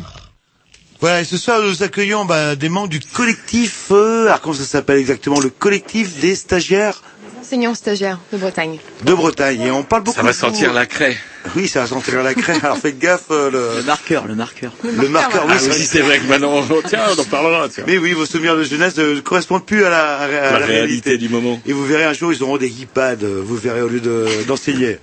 [1.01, 4.62] Voilà, et ce soir, nous accueillons bah, des membres du collectif, euh, alors comment ça
[4.62, 7.03] s'appelle exactement, le collectif des stagiaires
[7.42, 8.78] Enseignant stagiaire de Bretagne.
[9.05, 9.61] de Bretagne.
[9.62, 10.40] Et on parle beaucoup Ça va de vous.
[10.40, 11.16] sentir la craie.
[11.57, 12.55] Oui, ça va sentir la craie.
[12.62, 13.24] Alors faites gaffe.
[13.33, 13.78] euh, le...
[13.78, 14.72] Le marqueur, le marqueur.
[14.85, 17.83] Le marqueur, oui, Ah oui, c'est vrai que maintenant, on- tiens, on en parlera, tiens.
[17.87, 20.59] Mais oui, vos souvenirs de jeunesse ne correspondent plus à la, à la- à La
[20.61, 21.61] la réalité du moment.
[21.66, 24.98] Et vous verrez un jour, ils auront des iPads, vous verrez au lieu de- d'enseigner.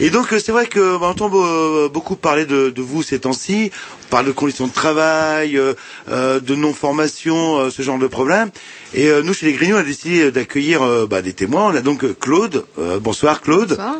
[0.00, 3.02] Et donc, euh, c'est vrai que bah, on entend euh, beaucoup parler de, de vous
[3.02, 3.70] ces temps-ci.
[4.06, 8.50] On parle de conditions de travail, euh, de non-formation, euh, ce genre de problème.
[8.92, 11.70] Et euh, nous, chez les Grignoux, on a décidé d'accueillir euh, bah, des témoins.
[11.72, 12.64] On a donc Claude.
[12.78, 13.70] Euh, bonsoir, Claude.
[13.70, 13.96] Bonsoir.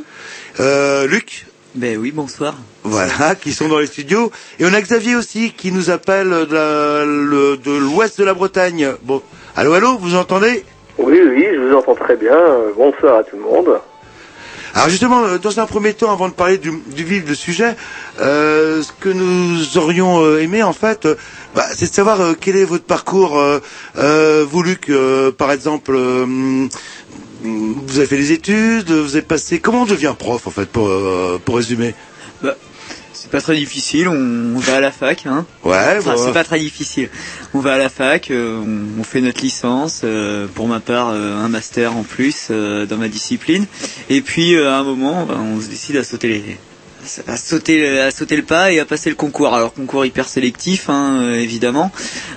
[0.60, 1.46] Euh, Luc.
[1.76, 2.54] Ben oui, bonsoir.
[2.84, 4.30] Voilà, qui sont dans les studios.
[4.60, 8.92] Et on a Xavier aussi, qui nous appelle de le- de l'ouest de la Bretagne.
[9.02, 9.22] Bon,
[9.56, 10.64] allô, allô, vous entendez?
[10.98, 12.38] Oui, oui, je vous entends très bien.
[12.76, 13.80] Bonsoir à tout le monde.
[14.74, 17.76] Alors justement, euh, dans un premier temps, avant de parler du, du vif du sujet,
[18.20, 21.06] euh, ce que nous aurions euh, aimé en fait,
[21.54, 23.40] bah, c'est de savoir quel est votre parcours.
[23.94, 24.90] Vous, Luc,
[25.38, 29.60] par exemple, vous avez fait des études, vous avez passé.
[29.60, 30.90] Comment on devient prof en fait, pour
[31.44, 31.94] pour résumer?
[32.42, 32.56] Bah,
[33.24, 35.46] c'est pas très difficile, on, on va à la fac, hein.
[35.64, 37.08] Ouais, Enfin, bah, c'est pas très difficile.
[37.54, 41.08] On va à la fac, euh, on, on fait notre licence, euh, pour ma part
[41.08, 43.64] euh, un master en plus euh, dans ma discipline.
[44.10, 46.58] Et puis euh, à un moment, bah, on se décide à sauter les
[47.26, 49.54] à sauter à sauter le pas et à passer le concours.
[49.54, 51.90] Alors concours hyper sélectif, hein, euh, évidemment.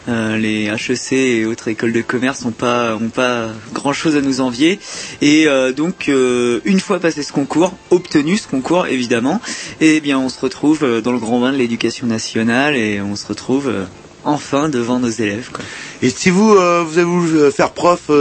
[0.10, 4.21] Euh, les HEC et autres écoles de commerce n'ont pas ont pas grand chose à
[4.21, 4.80] nous envier.
[5.21, 9.41] Et euh, donc euh, une fois passé ce concours, obtenu ce concours évidemment,
[9.82, 13.15] eh bien on se retrouve euh, dans le grand bain de l'éducation nationale et on
[13.15, 13.86] se retrouve euh,
[14.23, 15.49] enfin devant nos élèves.
[15.51, 15.63] Quoi.
[16.01, 18.12] Et si vous vous avez voulu faire prof,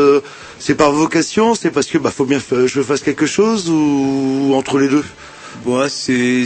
[0.59, 4.53] c'est par vocation, c'est parce que bah faut bien que je fasse quelque chose ou
[4.55, 5.05] entre les deux?
[5.65, 6.45] Bon, c'est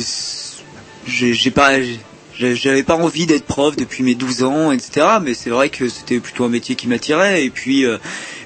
[1.06, 1.80] j'ai pas
[2.38, 5.06] j'avais pas envie d'être prof depuis mes 12 ans, etc.
[5.22, 7.44] Mais c'est vrai que c'était plutôt un métier qui m'attirait.
[7.44, 7.98] Et puis, euh,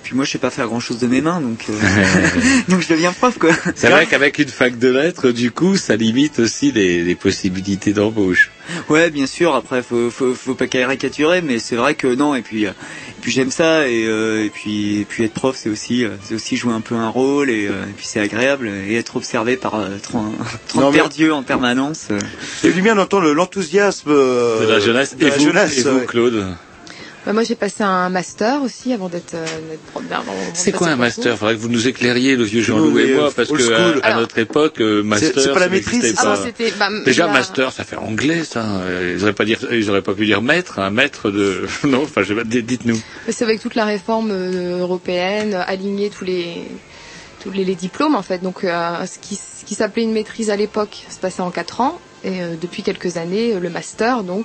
[0.05, 1.73] puis moi, je sais pas faire grand chose de mes mains, donc euh,
[2.69, 3.51] donc je deviens prof, quoi.
[3.75, 7.93] C'est vrai qu'avec une fac de lettres, du coup, ça limite aussi les, les possibilités
[7.93, 8.51] d'embauche.
[8.89, 9.55] Ouais, bien sûr.
[9.55, 12.35] Après, faut faut, faut pas caricaturer, mais c'est vrai que non.
[12.35, 13.89] Et puis, euh, et puis j'aime ça.
[13.89, 16.95] Et, euh, et puis et puis être prof, c'est aussi c'est aussi jouer un peu
[16.95, 17.51] un rôle.
[17.51, 20.35] Et, euh, et puis c'est agréable et être observé par euh, 30,
[20.69, 22.09] 30 Non, mais- en permanence.
[22.61, 25.17] C'est du bien d'entendre l'enthousiasme euh, De la jeunesse.
[25.17, 26.01] de et la vous, jeunesse, et vous.
[26.07, 26.45] Claude?
[27.27, 29.47] Bah, moi, j'ai passé un master aussi avant d'être euh,
[30.53, 31.25] C'est quoi un master?
[31.25, 31.39] Concours.
[31.39, 34.01] Faudrait que vous nous éclairiez, le vieux Jean-Loup et moi, euh, parce que à, school.
[34.03, 36.49] à notre époque, euh, master, c'est pas la maîtrise Ah pas.
[36.79, 38.63] bah, Déjà la- master, ça fait anglais, ça.
[38.83, 41.67] Euh, Ils auraient pas dire, ils auraient pas pu dire maître, un maître de.
[41.85, 43.01] non, enfin, je Dites-nous.
[43.31, 46.63] C'est avec toute la réforme euh, européenne, euh, aligner tous les
[47.41, 48.43] tous les, les diplômes en fait.
[48.43, 51.81] Donc euh, ce qui ce qui s'appelait une maîtrise à l'époque se passait en quatre
[51.81, 54.45] ans et euh, depuis quelques années euh, le master donc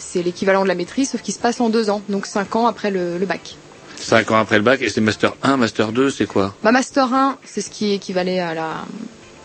[0.00, 2.66] c'est l'équivalent de la maîtrise sauf qu'il se passe en deux ans donc cinq ans
[2.66, 3.56] après le, le bac.
[3.96, 6.54] Cinq ans après le bac, et c'est master 1, master 2, c'est quoi?
[6.62, 8.84] Bah, master 1 c'est ce qui équivalait à la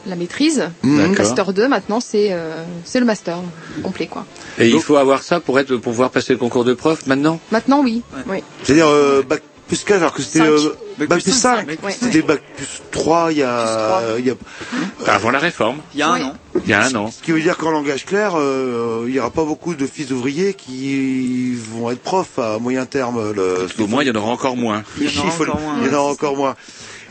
[0.08, 0.70] la maîtrise.
[0.84, 3.38] Master 2 maintenant c'est euh, c'est le master
[3.84, 4.26] complet quoi.
[4.60, 7.40] Et il faut avoir ça pour être, pour pouvoir passer le concours de prof maintenant?
[7.52, 8.02] Maintenant oui.
[8.28, 8.44] Oui.
[8.64, 11.68] C'est-à-dire euh, bac plus 4 alors que c'était euh, bac, plus 5.
[11.68, 14.36] Ouais, C'était bac plus 3 il y a, il y a
[15.08, 15.78] Avant la réforme.
[15.94, 16.34] Il y a un an.
[16.64, 17.12] Il y a un an.
[17.12, 20.12] ce qui veut dire qu'en langage clair, euh, il n'y aura pas beaucoup de fils
[20.12, 23.32] ouvriers qui vont être profs à moyen terme.
[23.32, 24.84] Le, Au moins, il y en aura encore moins.
[25.00, 26.56] Il y en aura encore moins, il y en aura encore moins.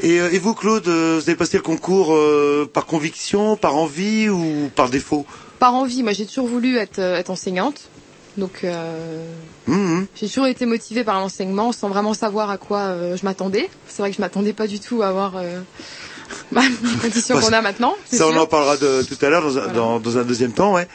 [0.03, 3.77] Et, euh, et vous, Claude, euh, vous avez passé le concours euh, par conviction, par
[3.77, 5.25] envie ou par défaut?
[5.59, 7.89] Par envie, moi j'ai toujours voulu être être enseignante.
[8.37, 9.25] Donc euh,
[9.67, 10.07] Mhm.
[10.15, 13.71] J'ai toujours été motivée par l'enseignement sans vraiment savoir à quoi euh, je m'attendais.
[13.89, 15.61] C'est vrai que je m'attendais pas du tout à avoir euh,
[16.53, 17.95] bah, les conditions qu'on a maintenant.
[18.05, 20.75] Ça, on en parlera de, tout à l'heure dans, un- dans, dans un deuxième temps,
[20.75, 20.87] ouais.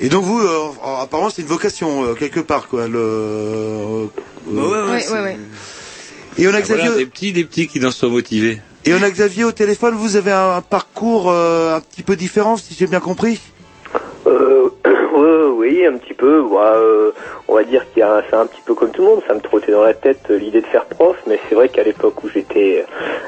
[0.00, 0.68] Et donc vous, euh,
[1.00, 2.86] apparemment, c'est une vocation euh, quelque part, quoi.
[2.88, 2.98] Le.
[2.98, 4.06] euh,
[4.46, 5.38] Bah ouais, ouais, Ouais, c'est- ouais, ouais.
[6.36, 6.82] Et on a Ah, Xavier.
[6.88, 8.60] voilà, des petits, des petits qui en sont motivés.
[8.84, 9.94] Et on a Xavier au téléphone.
[9.94, 13.40] Vous avez un, un parcours euh, un petit peu différent, si j'ai bien compris?
[14.26, 14.68] Euh,
[15.64, 16.42] oui, un petit peu.
[16.50, 17.10] Bah, euh,
[17.48, 19.22] on va dire qu'il y a, c'est un petit peu comme tout le monde.
[19.26, 21.82] Ça me trottait dans la tête euh, l'idée de faire prof, mais c'est vrai qu'à
[21.82, 22.84] l'époque où j'étais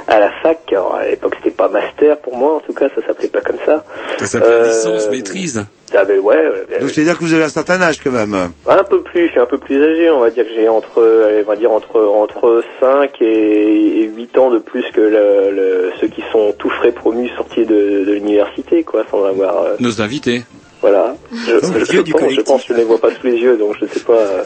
[0.09, 3.05] à la fac, alors à l'époque c'était pas master pour moi, en tout cas, ça
[3.07, 3.85] s'appelait pas comme ça.
[4.19, 5.65] Ça s'appelle Euh, licence, maîtrise.
[5.93, 8.35] Ça avait, ouais, ouais, Donc c'est-à-dire que vous avez un certain âge quand même.
[8.69, 11.01] Un peu plus, je suis un peu plus âgé, on va dire que j'ai entre,
[11.45, 15.93] on va dire entre entre 5 et, et 8 ans de plus que le, le-
[16.01, 20.01] ceux qui sont tout frais promus sortis de, de l'université, quoi, sans avoir, euh, Nos
[20.03, 20.43] invités.
[20.81, 21.17] Voilà.
[21.33, 23.77] Je, je, pense, je pense que je ne les vois pas sous les yeux, donc
[23.79, 24.45] je ne sais pas euh,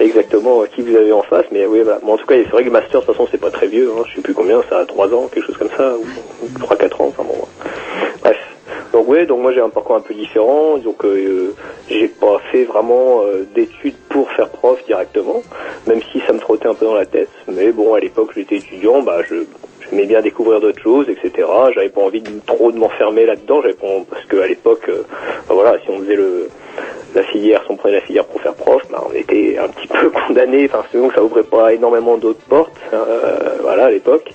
[0.00, 2.00] exactement euh, qui vous avez en face, mais oui, voilà.
[2.00, 3.90] Bon, en tout cas, c'est vrai que master, de toute façon, c'est pas très vieux,
[3.96, 7.02] hein, je sais plus combien, ça a 3 ans, quelque chose comme ça, ou 3-4
[7.02, 7.46] ans, enfin bon.
[8.22, 8.36] Bref.
[8.92, 11.54] Donc ouais, donc moi j'ai un parcours un peu différent, donc euh,
[11.88, 15.42] j'ai pas fait vraiment euh, d'études pour faire prof directement,
[15.86, 17.28] même si ça me trottait un peu dans la tête.
[17.48, 19.44] Mais bon, à l'époque j'étais étudiant, bah je
[19.90, 21.46] j'aimais bien découvrir d'autres choses, etc.
[21.74, 25.02] J'avais pas envie de, trop de m'enfermer là-dedans, j'avais pas parce que à l'époque, euh,
[25.48, 26.48] bah voilà, si on faisait le
[27.14, 29.88] la filière, si on prenait la filière pour faire prof, bah, on était un petit
[30.00, 34.30] peu condamné, enfin sinon ça ouvrait pas énormément d'autres portes, euh, voilà à l'époque.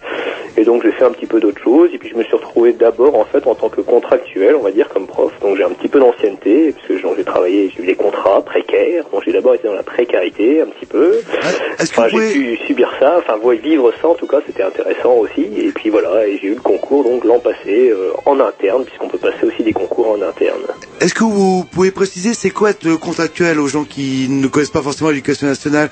[0.56, 2.74] Et donc j'ai fait un petit peu d'autres choses, et puis je me suis retrouvé
[2.74, 5.32] d'abord en fait en tant que contractuel, on va dire comme prof.
[5.41, 9.04] Donc j'ai un petit peu d'ancienneté, puisque j'ai travaillé, j'ai eu des contrats précaires.
[9.12, 11.20] Donc j'ai d'abord été dans la précarité un petit peu.
[11.22, 12.32] Que Enfin, vous j'ai pouvez...
[12.34, 15.41] pu subir ça, enfin vivre ça en tout cas, c'était intéressant aussi.
[15.58, 19.08] Et puis voilà, et j'ai eu le concours donc l'an passé euh, en interne, puisqu'on
[19.08, 20.62] peut passer aussi des concours en interne.
[21.02, 24.82] Est-ce que vous pouvez préciser c'est quoi être contractuel aux gens qui ne connaissent pas
[24.82, 25.90] forcément l'éducation nationale?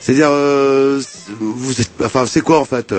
[0.00, 1.00] C'est-à-dire, euh,
[1.40, 2.94] vous êtes, enfin, c'est quoi en fait?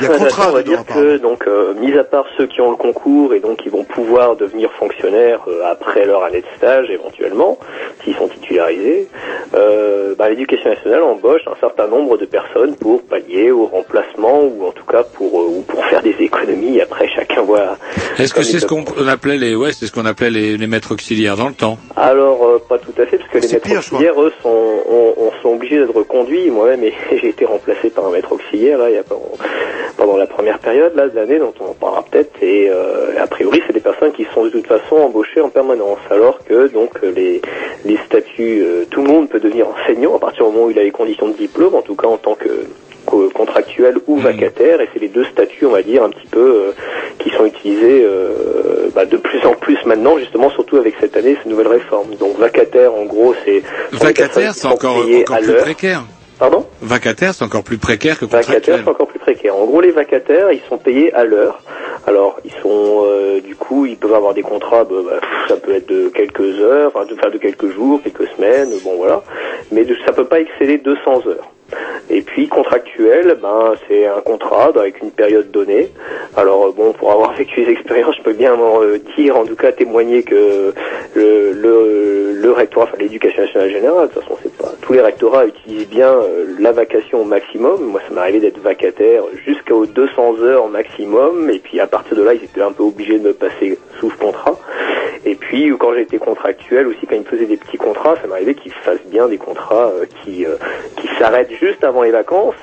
[0.00, 3.40] On va dire que, donc, euh, mis à part ceux qui ont le concours et
[3.40, 7.58] donc qui vont pouvoir devenir fonctionnaires euh, après leur année de stage éventuellement,
[8.02, 9.08] s'ils sont titularisés,
[9.54, 14.66] euh, bah, l'éducation nationale embauche un certain nombre de personnes pour pallier au remplacement ou
[14.66, 16.80] en tout cas pour, euh, ou pour faire des économies.
[16.80, 17.76] Après, chacun voit.
[18.18, 20.92] Est-ce que c'est ce qu'on appelait les, ouais, c'est ce qu'on appelait les, les maîtres
[20.92, 21.78] auxiliaires dans le temps?
[21.96, 25.14] Alors, euh, pas tout à fait, parce que les maîtres pire, auxiliaires, eux, sont, on,
[25.16, 26.50] on sont obligés d'être reconduits.
[26.50, 29.16] Moi-même, et j'ai été remplacé par un maître auxiliaire, là, il y a pas,
[29.96, 32.30] pendant la première période, là, de l'année, dont on en parlera peut-être.
[32.42, 35.98] Et, euh, a priori, c'est des personnes qui sont de toute façon embauchées en permanence.
[36.10, 37.40] Alors que, donc, les,
[37.84, 40.78] les statuts, euh, tout le monde peut devenir enseignant à partir du moment où il
[40.78, 42.48] a les conditions de diplôme, en tout cas en tant que
[43.06, 46.40] co- contractuel ou vacataire, et c'est les deux statuts, on va dire, un petit peu,
[46.40, 46.72] euh,
[47.18, 51.36] qui sont utilisés euh, bah, de plus en plus maintenant, justement, surtout avec cette année,
[51.36, 52.14] cette nouvelle réforme.
[52.20, 53.62] Donc vacataire, en gros, c'est...
[53.92, 56.02] Vacataire, c'est encore, encore plus précaire.
[56.38, 59.56] Pardon Vacataire, c'est encore plus précaire que Vacataires, c'est encore plus précaire.
[59.56, 61.62] En gros, les vacataires, ils sont payés à l'heure.
[62.06, 65.74] Alors, ils sont, euh, du coup, ils peuvent avoir des contrats, bah, bah, ça peut
[65.74, 69.22] être de quelques heures, enfin, de, enfin, de quelques jours, quelques semaines, bon, voilà.
[69.72, 71.50] Mais de, ça peut pas excéder 200 heures.
[72.08, 75.90] Et puis contractuel, ben c'est un contrat avec une période donnée.
[76.36, 79.56] Alors euh, bon, pour avoir vécu les expériences, je peux bien euh, dire, en tout
[79.56, 80.72] cas témoigner que
[81.14, 85.02] le, le, le rectorat, enfin l'éducation nationale générale, de toute façon c'est pas tous les
[85.02, 87.84] rectorats utilisent bien euh, la vacation au maximum.
[87.84, 92.22] Moi, ça m'est arrivé d'être vacataire jusqu'aux 200 heures maximum, et puis à partir de
[92.22, 94.56] là, ils étaient un peu obligés de me passer sous contrat.
[95.26, 98.54] Et puis quand j'étais contractuel aussi, quand ils me faisaient des petits contrats, ça m'arrivait
[98.54, 100.56] qu'ils fassent bien des contrats euh, qui euh,
[100.96, 102.54] qui s'arrêtent juste avant les vacances.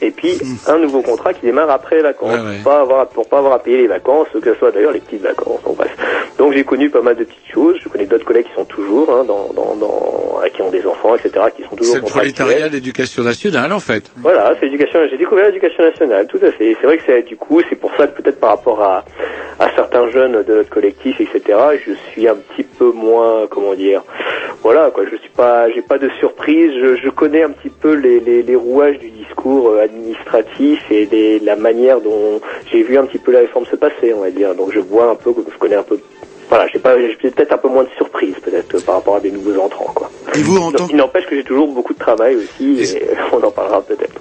[0.00, 2.56] Et puis un nouveau contrat qui démarre après les vacances, Ouais, ouais.
[2.62, 5.00] Pour pas avoir pour pas avoir à payer les vacances, que ce soit d'ailleurs les
[5.00, 5.62] petites vacances.
[5.64, 5.94] Donc bref.
[6.38, 7.76] Donc j'ai connu pas mal de petites choses.
[7.82, 11.14] Je connais d'autres collègues qui sont toujours hein, dans, dans, dans qui ont des enfants,
[11.16, 14.10] etc., qui sont toujours C'est le prolétariat de l'éducation nationale, en fait.
[14.16, 15.00] Voilà, c'est l'éducation.
[15.10, 16.76] J'ai découvert l'éducation nationale, tout à fait.
[16.80, 19.04] C'est vrai que c'est du coup, c'est pour ça que peut-être par rapport à,
[19.58, 24.02] à certains jeunes de notre collectif, etc., je suis un petit peu moins, comment dire,
[24.62, 25.04] voilà, quoi.
[25.10, 26.70] Je suis pas, j'ai pas de surprise.
[26.80, 31.06] Je, je connais un petit peu les, les, les rouages du discours euh, administratif et
[31.06, 34.30] des- la manière dont j'ai vu un petit peu la réforme se passer, on va
[34.30, 34.54] dire.
[34.54, 35.98] Donc je vois un peu, je connais un peu.
[36.48, 39.92] Voilà, j'ai peut-être un peu moins de surprise peut-être par rapport à des nouveaux entrants,
[39.94, 40.10] quoi.
[40.34, 43.42] Et vous, en tant il n'empêche que j'ai toujours beaucoup de travail aussi, et on
[43.42, 44.20] en parlera peut-être.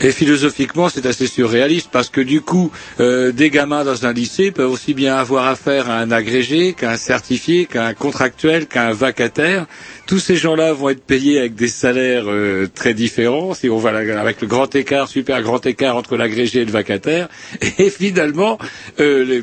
[0.00, 2.70] Et philosophiquement, c'est assez surréaliste parce que du coup,
[3.00, 6.90] euh, des gamins dans un lycée peuvent aussi bien avoir affaire à un agrégé qu'à
[6.92, 9.66] un certifié, qu'à un contractuel, qu'à un vacataire.
[10.06, 13.90] Tous ces gens-là vont être payés avec des salaires euh, très différents, si on va
[13.90, 17.28] avec le grand écart, super grand écart entre l'agrégé et le vacataire.
[17.78, 18.58] Et finalement,
[19.00, 19.42] euh, les-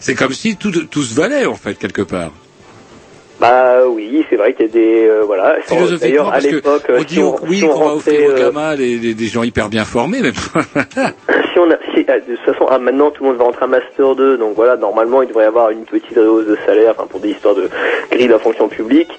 [0.00, 2.32] c'est comme si tout, tout se valait en fait quelque part.
[3.40, 5.56] Bah oui, c'est vrai qu'il y a des euh, voilà.
[6.00, 8.76] D'ailleurs, à l'époque, on si dit on, oui si on va offrir aux euh, gamins
[8.76, 10.32] des gens hyper bien formés, mais
[11.52, 13.64] si on a, si, euh, de toute façon, ah, maintenant tout le monde va rentrer
[13.64, 16.94] à master 2, donc voilà, normalement il devrait y avoir une petite hausse de salaire,
[16.96, 17.68] enfin pour des histoires de
[18.10, 19.10] grille de la fonction publique.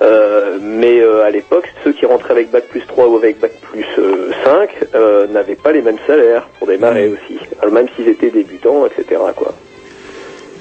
[0.00, 3.52] Euh, mais euh, à l'époque, ceux qui rentraient avec bac plus 3 ou avec bac
[3.72, 8.08] plus euh, 5 euh, n'avaient pas les mêmes salaires pour démarrer aussi, Alors, même s'ils
[8.08, 9.20] étaient débutants, etc.
[9.34, 9.52] Quoi.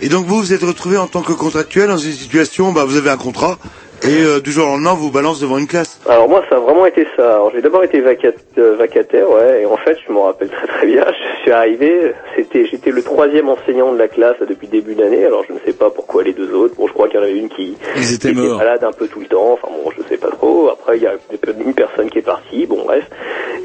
[0.02, 2.98] Et donc vous, vous êtes retrouvé en tant que contractuel dans une situation, bah, vous
[2.98, 3.58] avez un contrat,
[4.04, 6.00] et euh, du jour au lendemain, vous balance devant une classe.
[6.08, 7.36] Alors moi, ça a vraiment été ça.
[7.36, 10.68] Alors j'ai d'abord été vacat- euh, vacataire, ouais, et en fait, je m'en rappelle très
[10.68, 11.06] très bien.
[11.38, 15.24] Je suis arrivé, c'était, j'étais le troisième enseignant de la classe depuis le début d'année.
[15.26, 16.76] Alors je ne sais pas pourquoi les deux autres.
[16.76, 18.58] Bon, je crois qu'il y en avait une qui, Ils étaient qui morts.
[18.58, 19.54] malade un peu tout le temps.
[19.54, 20.68] Enfin bon, je sais pas trop.
[20.70, 22.66] Après, il y a une personne qui est partie.
[22.66, 23.06] Bon, bref.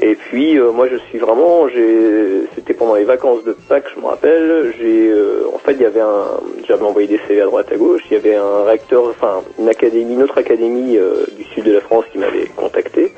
[0.01, 3.99] Et puis euh, moi, je suis vraiment, j'ai, c'était pendant les vacances de Pâques, je
[4.01, 4.73] me rappelle.
[4.79, 6.25] J'ai, euh, en fait, il y avait un,
[6.65, 8.01] j'avais envoyé des CV à droite à gauche.
[8.09, 11.81] Il y avait un recteur, enfin une académie, autre académie euh, du sud de la
[11.81, 13.13] France qui m'avait contacté.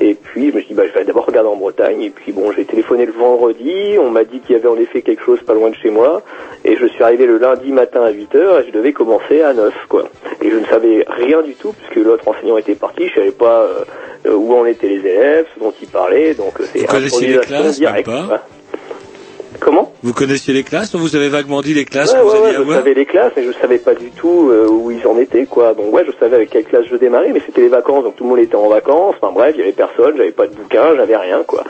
[0.00, 2.02] Et puis je me suis dit bah je vais d'abord regarder en Bretagne.
[2.02, 5.02] Et puis bon j'ai téléphoné le vendredi, on m'a dit qu'il y avait en effet
[5.02, 6.22] quelque chose pas loin de chez moi.
[6.64, 9.74] Et je suis arrivé le lundi matin à 8h et je devais commencer à 9
[9.88, 10.08] quoi.
[10.42, 13.62] Et je ne savais rien du tout puisque l'autre enseignant était parti, je savais pas
[13.62, 13.84] euh,
[14.26, 16.34] euh, où en étaient les élèves, ce dont ils parlaient.
[16.34, 18.46] Donc c'est connaissiez les classes, pas.
[19.66, 22.30] Comment vous connaissiez les classes, ou vous avez vaguement dit les classes Ouais, que vous
[22.30, 24.68] ouais, alliez ouais, je avoir savais les classes, mais je savais pas du tout euh,
[24.68, 25.74] où ils en étaient, quoi.
[25.74, 28.22] Donc ouais, je savais avec quelle classe je démarrais, mais c'était les vacances, donc tout
[28.22, 29.16] le monde était en vacances.
[29.20, 31.64] Enfin bref, il y avait personne, j'avais pas de bouquin, j'avais rien, quoi.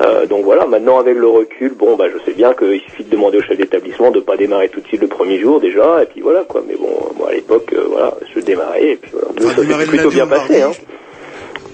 [0.00, 3.10] Euh, donc voilà, maintenant avec le recul, bon, bah je sais bien qu'il suffit de
[3.10, 6.06] demander au chef d'établissement de pas démarrer tout de suite le premier jour déjà, et
[6.06, 6.62] puis voilà, quoi.
[6.66, 6.88] Mais bon,
[7.18, 9.54] moi à l'époque, euh, voilà, je démarrais, et puis voilà.
[9.54, 10.70] Ça s'est le plutôt bien passé, hein.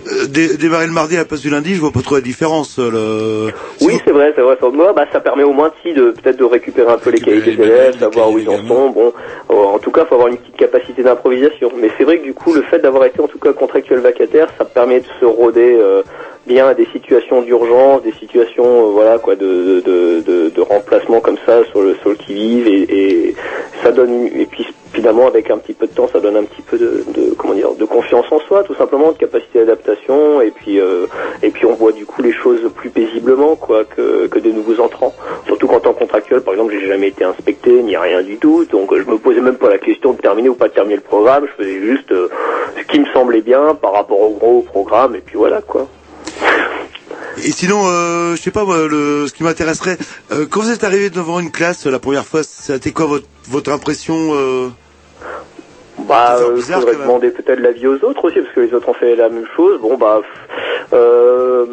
[0.06, 2.20] Euh, dé- démarrer le mardi à la place du lundi, je vois pas trop la
[2.20, 2.78] différence.
[2.78, 3.86] euh, Le...
[3.86, 4.56] Oui, c'est vrai, c'est vrai.
[4.60, 7.20] Ça, moi, bah, ça permet au moins si de peut-être de récupérer un peu les
[7.20, 8.90] cahiers des élèves, savoir où ils en sont.
[8.90, 9.12] Bon,
[9.50, 11.70] euh, en tout cas, faut avoir une petite capacité d'improvisation.
[11.80, 14.48] Mais c'est vrai que du coup, le fait d'avoir été en tout cas contractuel vacataire,
[14.58, 16.02] ça permet de se roder euh,
[16.46, 21.20] bien à des situations d'urgence, des situations, euh, voilà, quoi, de, de, de, de remplacement
[21.20, 23.29] comme ça sur le sur le qui vive et, et
[23.98, 27.04] et puis finalement avec un petit peu de temps, ça donne un petit peu de,
[27.14, 31.06] de comment dire, de confiance en soi, tout simplement, de capacité d'adaptation et puis euh,
[31.42, 34.80] et puis on voit du coup les choses plus paisiblement quoi que, que des nouveaux
[34.80, 35.14] entrants.
[35.46, 38.64] Surtout qu'en tant que contractuel, par exemple, j'ai jamais été inspecté ni rien du tout,
[38.66, 40.96] donc euh, je me posais même pas la question de terminer ou pas de terminer
[40.96, 41.46] le programme.
[41.46, 42.28] Je faisais juste euh,
[42.76, 45.88] ce qui me semblait bien par rapport au gros programme et puis voilà quoi.
[47.38, 49.98] Et sinon, euh, je sais pas, moi, le, ce qui m'intéresserait,
[50.32, 53.72] euh, quand vous êtes arrivé devant une classe la première fois, c'était quoi votre, votre
[53.72, 54.68] impression euh...
[56.10, 58.94] Bah, euh, bizarre, faudrait demander peut-être l'avis aux autres aussi, parce que les autres ont
[58.94, 59.80] fait la même chose.
[59.80, 60.20] Bon, bah,
[60.92, 61.64] euh,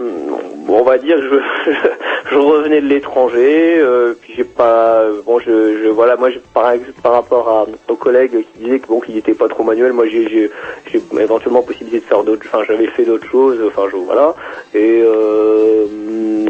[0.69, 1.71] on va dire, je,
[2.31, 7.13] je revenais de l'étranger, euh, puis j'ai pas, bon, je, je voilà, moi, par, par
[7.13, 10.29] rapport à, aux collègues qui disaient que bon, qu'il n'était pas trop manuel, moi, j'ai,
[10.29, 10.51] j'ai,
[10.91, 14.35] j'ai éventuellement possibilité de faire d'autres, enfin, j'avais fait d'autres choses, enfin, je, voilà,
[14.75, 15.85] et euh,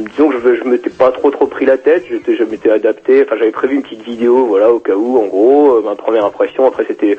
[0.10, 3.24] disons que je, je m'étais pas trop trop pris la tête, j'étais, je m'étais adapté,
[3.24, 6.26] enfin, j'avais prévu une petite vidéo, voilà, au cas où, en gros, euh, ma première
[6.26, 7.18] impression, après, c'était,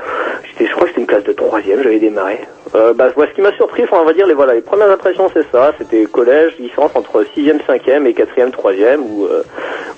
[0.67, 2.41] je crois que c'était une classe de troisième, j'avais démarré.
[2.75, 5.47] Euh, bah, ce qui m'a surpris, on va dire, les voilà, les premières impressions, c'est
[5.53, 5.73] ça.
[5.79, 9.43] C'était collège, licence entre sixième, cinquième et quatrième, troisième, où, euh,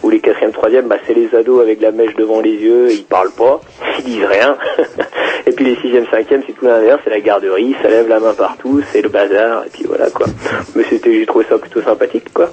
[0.02, 3.04] où les quatrième, troisième, bah, c'est les ados avec la mèche devant les yeux, ils
[3.04, 3.60] parlent pas,
[3.98, 4.56] ils disent rien.
[5.46, 8.34] et puis les sixième, cinquième, c'est tout l'inverse, c'est la garderie, ça lève la main
[8.34, 10.26] partout, c'est le bazar, et puis voilà, quoi.
[10.74, 12.50] Mais c'était, j'ai trouvé ça plutôt sympathique, quoi.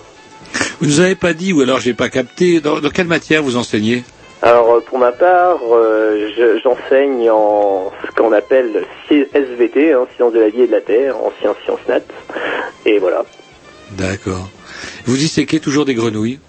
[0.80, 4.04] Vous nous avez pas dit, ou alors j'ai pas capté, dans quelle matière vous enseignez?
[4.42, 10.06] Alors euh, pour ma part, euh, je- j'enseigne en ce qu'on appelle C- SVT, hein,
[10.16, 12.02] Sciences de la vie et de la terre, ancien Sciences Nat.
[12.86, 13.24] Et voilà.
[13.92, 14.48] D'accord.
[15.06, 16.40] Vous disséquez toujours des grenouilles?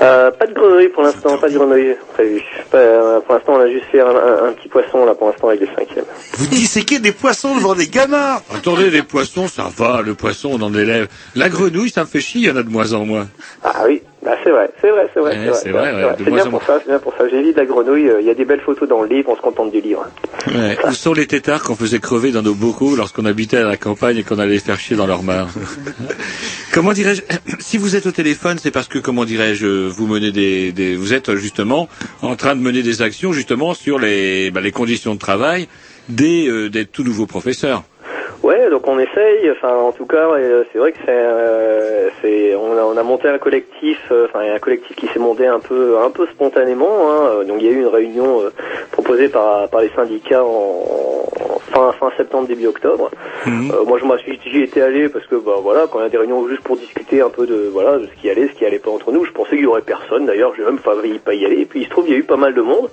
[0.00, 2.42] Euh, pas de grenouilles pour l'instant, pas de grenouilles prévues.
[2.70, 5.28] Pas- euh, pour l'instant, on a juste fait un, un- un petit poisson là pour
[5.28, 6.04] l'instant avec les cinquièmes.
[6.34, 10.62] Vous disséquez des poissons devant des gamins Attendez, les poissons, ça va, le poisson, on
[10.62, 11.08] en élève.
[11.36, 13.28] La grenouille, ça me fait chier, il y en a de moins en moins.
[13.62, 15.30] Ah oui, bah c'est vrai, c'est vrai, c'est vrai.
[15.36, 17.28] Ouais, c'est vrai, C'est bien en pour ça, c'est bien pour ça.
[17.28, 18.08] J'évite la grenouille.
[18.08, 20.06] euh, Il y a des belles photos dans le livre, on se contente du livre.
[20.46, 20.76] Ouais.
[20.88, 24.18] Où sont les têtards qu'on faisait crever dans nos bocaux lorsqu'on habitait à la campagne
[24.18, 25.48] et qu'on allait les faire chier dans leur mare
[26.72, 27.22] Comment dirais-je
[27.58, 31.12] Si vous êtes au téléphone, c'est parce que, comment dirais-je, vous menez des, des- vous
[31.14, 31.88] êtes justement
[32.22, 35.68] en train de mener des actions justement sur les, bah, les conditions de travail
[36.08, 37.84] des, euh, des tout nouveaux professeurs.
[38.42, 39.50] Ouais, donc on essaye.
[39.52, 43.02] Enfin, en tout cas, euh, c'est vrai que c'est, euh, c'est, on a, on a
[43.04, 43.98] monté un collectif.
[44.10, 47.10] euh, Enfin, un collectif qui s'est monté un peu, un peu spontanément.
[47.10, 47.44] Hein.
[47.46, 48.50] Donc, il y a eu une réunion euh,
[48.90, 50.84] proposée par, par les syndicats en,
[51.54, 53.10] en fin, fin septembre, début octobre.
[53.46, 56.06] Euh, moi, je m'en suis, j'y étais allé parce que, bah, voilà, quand il y
[56.06, 58.52] a des réunions juste pour discuter un peu de, voilà, de ce qui allait, ce
[58.54, 59.24] qui allait pas entre nous.
[59.24, 60.26] Je pensais qu'il y aurait personne.
[60.26, 61.60] D'ailleurs, j'ai même failli pas y aller.
[61.60, 62.88] Et puis, il se trouve, il y a eu pas mal de monde.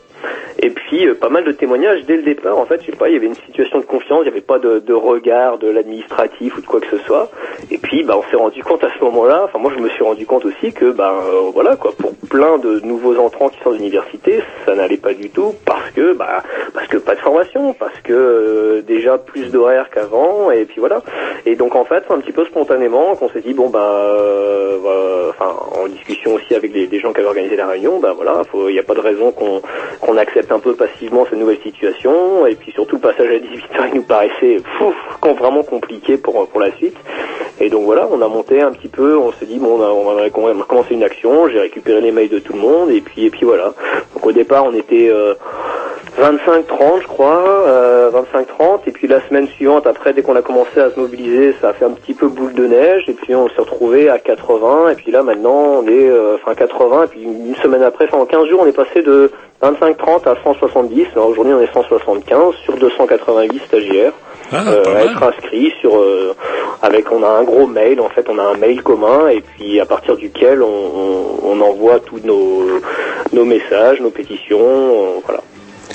[0.62, 2.58] Et puis pas mal de témoignages dès le départ.
[2.58, 4.41] En fait, je sais pas, il y avait une situation de confiance, il n'y avait
[4.41, 7.30] pas de, de regard de l'administratif ou de quoi que ce soit.
[7.72, 9.44] Et puis, bah, on s'est rendu compte à ce moment-là.
[9.46, 12.58] Enfin, moi, je me suis rendu compte aussi que, bah, euh, voilà, quoi, pour plein
[12.58, 16.88] de nouveaux entrants qui sortent d'université, ça n'allait pas du tout parce que, bah, parce
[16.88, 20.52] que pas de formation, parce que euh, déjà plus d'horaires qu'avant.
[20.52, 21.02] Et puis voilà.
[21.46, 23.68] Et donc, en fait, un petit peu spontanément qu'on s'est dit, bon,
[25.30, 28.74] enfin, en discussion aussi avec les, gens qui avaient organisé la réunion, bah voilà, il
[28.74, 29.62] n'y a pas de raison qu'on
[30.02, 32.46] qu'on accepte un peu passivement cette nouvelle situation.
[32.48, 34.58] Et puis surtout, le passage à 18h, il nous paraissait
[35.22, 36.98] com- vraiment compliqué pour, pour la suite.
[37.62, 40.24] Et donc voilà, on a monté un petit peu, on s'est dit, bon, on, va
[40.34, 43.46] on une action, j'ai récupéré les mails de tout le monde, et puis, et puis
[43.46, 43.74] voilà.
[44.14, 45.10] Donc au départ, on était...
[45.10, 45.34] euh,
[46.18, 50.80] 25-30 je crois, euh, 25-30 et puis la semaine suivante après dès qu'on a commencé
[50.80, 53.48] à se mobiliser ça a fait un petit peu boule de neige et puis on
[53.48, 57.22] s'est retrouvé à 80 et puis là maintenant on est euh, enfin 80 et puis
[57.22, 61.30] une semaine après, enfin en 15 jours on est passé de 25-30 à 170, alors
[61.30, 64.14] aujourd'hui on est 175 sur 288 stagiaires.
[64.54, 66.36] Euh, à être inscrits sur euh,
[66.82, 69.80] avec on a un gros mail en fait on a un mail commun et puis
[69.80, 72.80] à partir duquel on, on, on envoie tous nos
[73.34, 75.41] nos messages nos pétitions euh, voilà.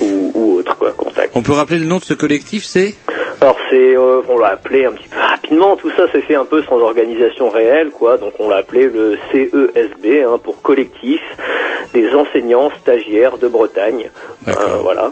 [0.00, 1.30] Ou, ou autres quoi contact.
[1.36, 2.94] On peut rappeler le nom de ce collectif, c'est?
[3.40, 6.44] Alors c'est, euh, on l'a appelé un petit peu rapidement, tout ça s'est fait un
[6.44, 8.16] peu sans organisation réelle, quoi.
[8.16, 11.20] Donc on l'a appelé le CESB hein, pour collectif
[11.92, 14.10] des enseignants stagiaires de Bretagne.
[14.48, 15.10] Euh, voilà.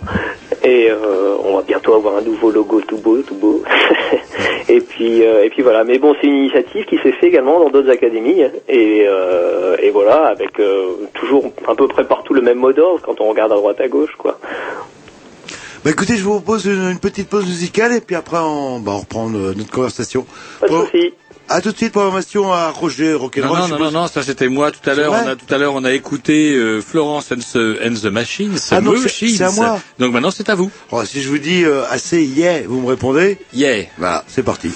[0.65, 3.63] Et euh, on va bientôt avoir un nouveau logo tout beau, tout beau.
[4.69, 5.85] et puis euh, et puis voilà.
[5.85, 8.43] Mais bon, c'est une initiative qui s'est fait également dans d'autres académies.
[8.69, 13.01] Et, euh, et voilà, avec euh, toujours à peu près partout le même mot d'ordre
[13.03, 14.39] quand on regarde à droite à gauche, quoi.
[15.85, 18.93] Bah écoutez, je vous propose une, une petite pause musicale et puis après on, bah,
[18.93, 20.25] on reprend euh, notre conversation.
[20.61, 21.13] Pas de.
[21.49, 23.59] À tout de suite, programmation à Roger Non, Rock'n'Roll.
[23.59, 25.13] non, non, non, non, ça c'était moi tout à l'heure.
[25.13, 28.55] On a tout à l'heure, on a écouté euh, Florence and the, and the Machines.
[28.71, 29.81] Ah, donc c'est- à moi.
[29.99, 30.71] Donc maintenant c'est à vous.
[30.93, 33.39] Oh, si je vous dis euh, assez yeah, vous me répondez?
[33.53, 33.87] Yeah.
[33.99, 34.71] Voilà, c'est parti.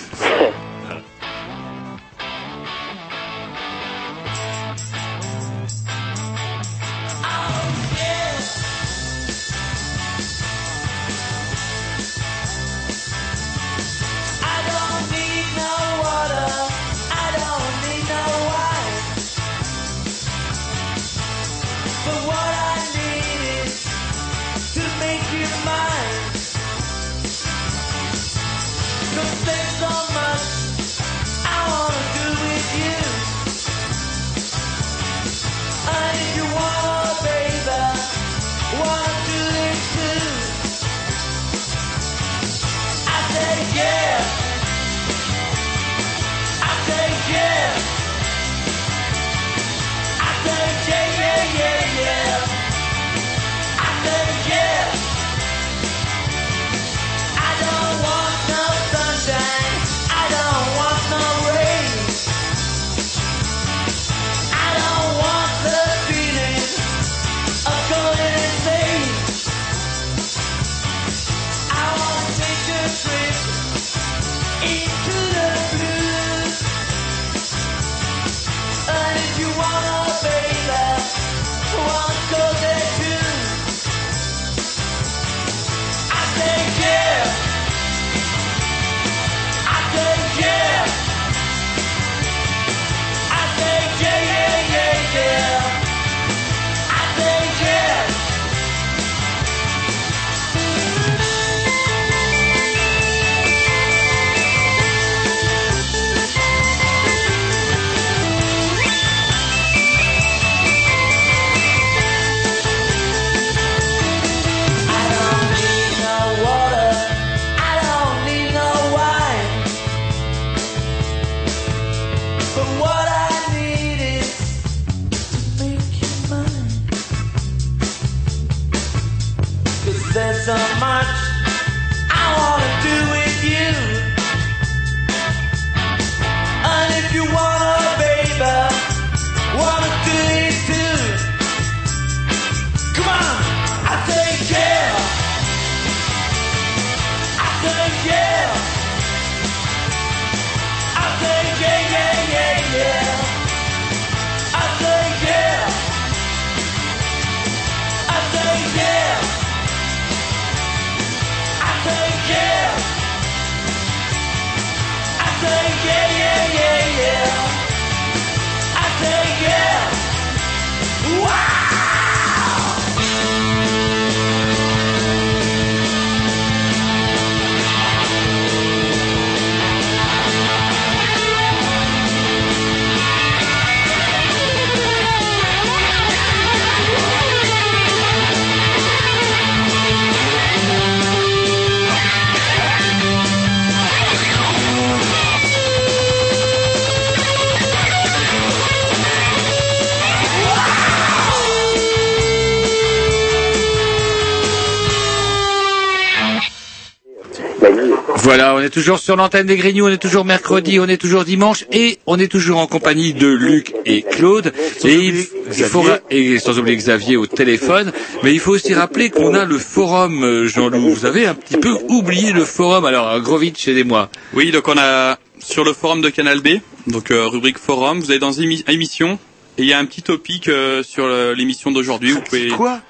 [208.26, 211.22] Voilà, on est toujours sur l'antenne des Grignoux, on est toujours mercredi, on est toujours
[211.24, 214.52] dimanche et on est toujours en compagnie de Luc et Claude.
[214.84, 215.24] et il,
[215.56, 217.92] il faut, ra- et sans oublier Xavier au téléphone.
[218.24, 220.90] Mais il faut aussi rappeler qu'on a le forum, euh, Jean-Loup.
[220.92, 222.84] Vous avez un petit peu oublié le forum.
[222.84, 224.10] Alors, euh, gros vite, aidez-moi.
[224.34, 226.58] Oui, donc on a sur le forum de Canal B,
[226.88, 229.20] donc euh, rubrique forum, vous allez dans émi- émission
[229.56, 231.06] et il y a un petit topic euh, sur
[231.36, 232.10] l'émission d'aujourd'hui.
[232.10, 232.80] Vous pouvez quoi?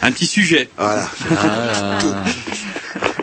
[0.00, 0.70] Un petit sujet.
[0.78, 1.10] Voilà.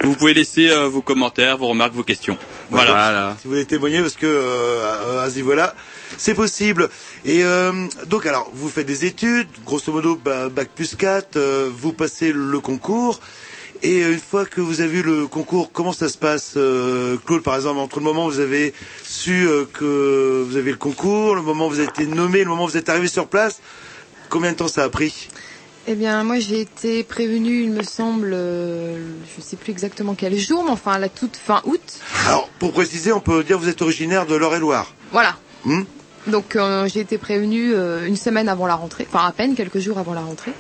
[0.06, 2.38] Vous pouvez laisser euh, vos commentaires, vos remarques, vos questions.
[2.70, 3.36] Voilà.
[3.40, 5.74] Si vous voulez témoigner, parce que euh, à ce niveau-là,
[6.18, 6.90] c'est possible.
[7.26, 11.70] Et euh, donc, alors, vous faites des études, grosso modo, bah, bac plus 4, euh,
[11.76, 13.20] vous passez le concours.
[13.82, 17.18] Et euh, une fois que vous avez eu le concours, comment ça se passe, euh,
[17.26, 20.78] Claude, par exemple, entre le moment où vous avez su euh, que vous avez le
[20.78, 23.28] concours, le moment où vous avez été nommé, le moment où vous êtes arrivé sur
[23.28, 23.60] place,
[24.30, 25.30] combien de temps ça a pris?
[25.88, 28.98] Eh bien, moi, j'ai été prévenue, il me semble, euh,
[29.38, 31.80] je sais plus exactement quel jour, mais enfin, à la toute fin août.
[32.28, 34.92] Alors, pour préciser, on peut dire que vous êtes originaire de l'Eure-et-Loire.
[35.12, 35.38] Voilà.
[35.64, 35.84] Hmm
[36.26, 39.78] Donc, euh, j'ai été prévenue euh, une semaine avant la rentrée, enfin, à peine quelques
[39.78, 40.54] jours avant la rentrée.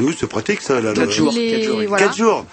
[0.00, 0.82] oui, c'est pratique ça.
[0.82, 1.86] Là, Quatre le- jours, Les- quatre jours, oui.
[1.86, 2.04] voilà.
[2.04, 2.44] Quatre jours.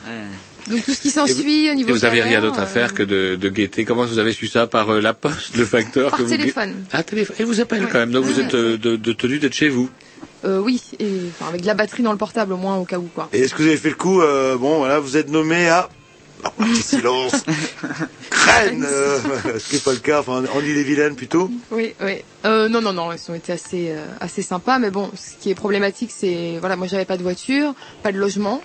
[0.69, 2.93] Donc, tout ce qui s'ensuit au Et niveau vous avez rien d'autre à euh, faire
[2.93, 3.83] que de, de guetter.
[3.85, 4.65] Comment vous avez su ça?
[4.67, 6.73] Par euh, la poste, le facteur Par que vous téléphone.
[6.93, 7.35] Ah, téléphone.
[7.39, 8.11] Et vous appelle quand même.
[8.11, 9.89] Donc vous êtes euh, de, de tenu d'être chez vous.
[10.45, 12.97] Euh, oui, et, enfin, avec de la batterie dans le portable, au moins, au cas
[12.97, 13.29] où, quoi.
[13.33, 15.89] Et est-ce que vous avez fait le coup euh, Bon, voilà, vous êtes nommé à...
[16.43, 17.43] Ah, petit silence
[18.29, 19.19] Crène euh,
[19.59, 21.49] Ce qui n'est pas le cas, enfin, en Ille-et-Vilaine plutôt.
[21.71, 22.23] Oui, oui.
[22.43, 26.11] Non, non, non, ils ont été assez, assez sympas, mais bon, ce qui est problématique,
[26.15, 27.73] c'est, voilà, moi j'avais pas de voiture,
[28.03, 28.61] pas de logement,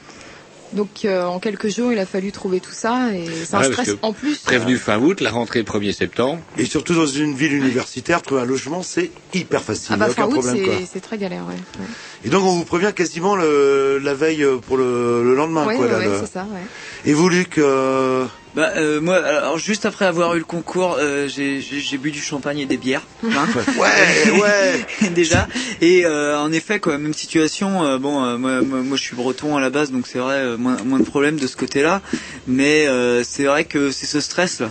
[0.72, 3.72] donc euh, en quelques jours, il a fallu trouver tout ça, et c'est un Ouais,
[3.72, 4.38] stress en plus.
[4.38, 6.40] Prévenu fin août, la rentrée 1er septembre.
[6.58, 9.94] Et surtout dans une ville universitaire, trouver un logement, c'est hyper facile.
[9.94, 11.54] Ah bah fin aucun août, problème, c'est, très galère, ouais.
[11.80, 11.86] ouais.
[12.24, 15.74] Et donc, on vous prévient quasiment le, la veille pour le, le lendemain, quoi.
[15.86, 16.60] ouais, le- c'est ça, ouais.
[17.04, 18.26] Et vous, Luc euh,
[18.57, 22.11] Bah euh, moi, alors juste après avoir eu le concours, euh, j'ai j'ai- j'ai bu
[22.11, 23.07] du champagne et des bières.
[23.24, 23.46] hein.
[23.78, 25.11] Ouais, ouais.
[25.11, 25.46] Déjà.
[25.80, 27.84] Et euh, en effet, quoi, même situation.
[27.84, 30.34] euh, bon, euh, moi, moi, moi, je suis breton à la base, donc c'est vrai,
[30.36, 32.03] euh, moins, moins de problèmes de ce côté-là.
[32.48, 34.70] Mais euh, c'est vrai que c'est ce stress là.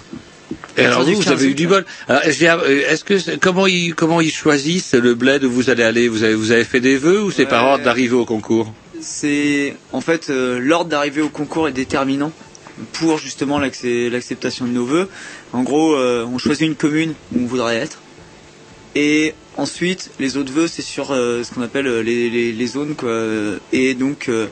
[0.78, 1.86] Et alors vous, vous avez 15 eu du bol.
[2.08, 6.08] Alors, est-ce que comment ils comment ils choisissent le bled où vous allez aller?
[6.10, 8.74] Vous avez vous avez fait des vœux ou c'est par ordre d'arrivée au concours?
[9.02, 12.32] C'est en fait euh, l'ordre d'arrivée au concours est déterminant
[12.94, 15.10] pour justement l'acceptation de nos vœux.
[15.54, 18.00] En gros, euh, on choisit une commune où on voudrait être.
[18.96, 22.68] Et ensuite, les autres vœux, c'est sur euh, ce qu'on appelle euh, les, les, les
[22.68, 22.96] zones.
[22.96, 23.24] Quoi.
[23.72, 24.48] Et donc, euh,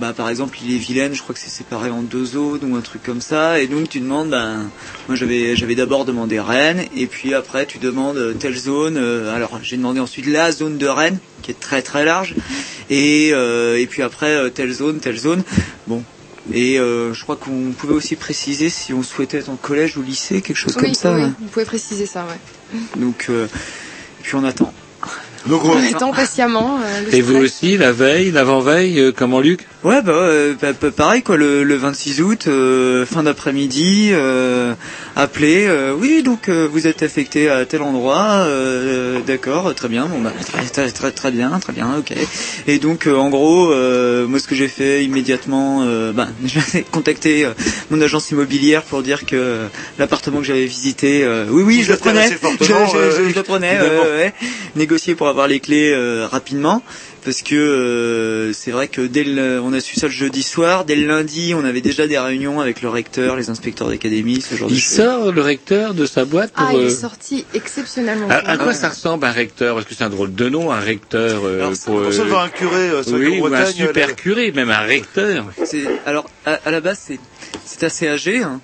[0.00, 2.76] bah, par exemple, il est vilaine, je crois que c'est séparé en deux zones ou
[2.76, 3.60] un truc comme ça.
[3.60, 4.70] Et donc, tu demandes, ben,
[5.08, 8.96] moi j'avais j'avais d'abord demandé Rennes, et puis après, tu demandes euh, telle zone.
[8.96, 12.36] Euh, alors, j'ai demandé ensuite la zone de Rennes, qui est très très large.
[12.88, 15.42] Et, et puis après, telle zone, telle zone.
[15.86, 16.04] Bon.
[16.52, 20.02] Et euh, je crois qu'on pouvait aussi préciser si on souhaitait être en collège ou
[20.02, 21.14] lycée, quelque chose Oui, comme ça.
[21.14, 22.80] oui, vous pouvez préciser ça, ouais.
[22.96, 24.72] Donc, euh, et puis on attend.
[25.46, 26.80] Donc On attend patiemment.
[26.82, 29.66] euh, le Et vous aussi, la veille, l'avant-veille, euh, comment Luc?
[29.84, 31.36] Ouais, bah, ouais, bah, bah, pareil quoi.
[31.36, 34.74] Le, le 26 août, euh, fin d'après-midi, euh,
[35.16, 35.64] appelé.
[35.66, 38.44] euh, oui, donc euh, vous êtes affecté à tel endroit.
[38.46, 40.06] euh, D'accord, très bien.
[40.06, 42.12] Bon bah très très très, très bien, très bien, ok.
[42.68, 46.82] Et donc euh, en gros, euh, moi ce que j'ai fait immédiatement, euh, bah, j'ai
[46.84, 47.50] contacté euh,
[47.90, 49.66] mon agence immobilière pour dire que euh,
[49.98, 53.34] l'appartement que j'avais visité, euh, oui oui, je le prenais, je, je- euh, je- je
[53.34, 54.34] le prenais, ouais, ouais.
[54.76, 56.84] négocier pour avoir les clés euh, rapidement
[57.24, 60.84] parce que euh, c'est vrai que dès le, on a su ça le jeudi soir,
[60.84, 64.54] dès le lundi, on avait déjà des réunions avec le recteur, les inspecteurs d'académie, ce
[64.54, 64.96] genre de Il choses.
[64.96, 66.66] sort le recteur de sa boîte pour.
[66.66, 68.28] Ah, il euh, est sorti exceptionnellement.
[68.28, 69.74] à, quoi ça ressemble un recteur?
[69.76, 71.44] Parce que c'est un drôle de nom, un recteur.
[71.44, 74.52] euh, Alors, pour, On se devant un curé, euh, oui, ou un super la- curé,
[74.52, 75.46] même un recteur.
[75.64, 77.20] C'est alors à, à la base c'est
[77.64, 78.60] c'est assez âgé hein.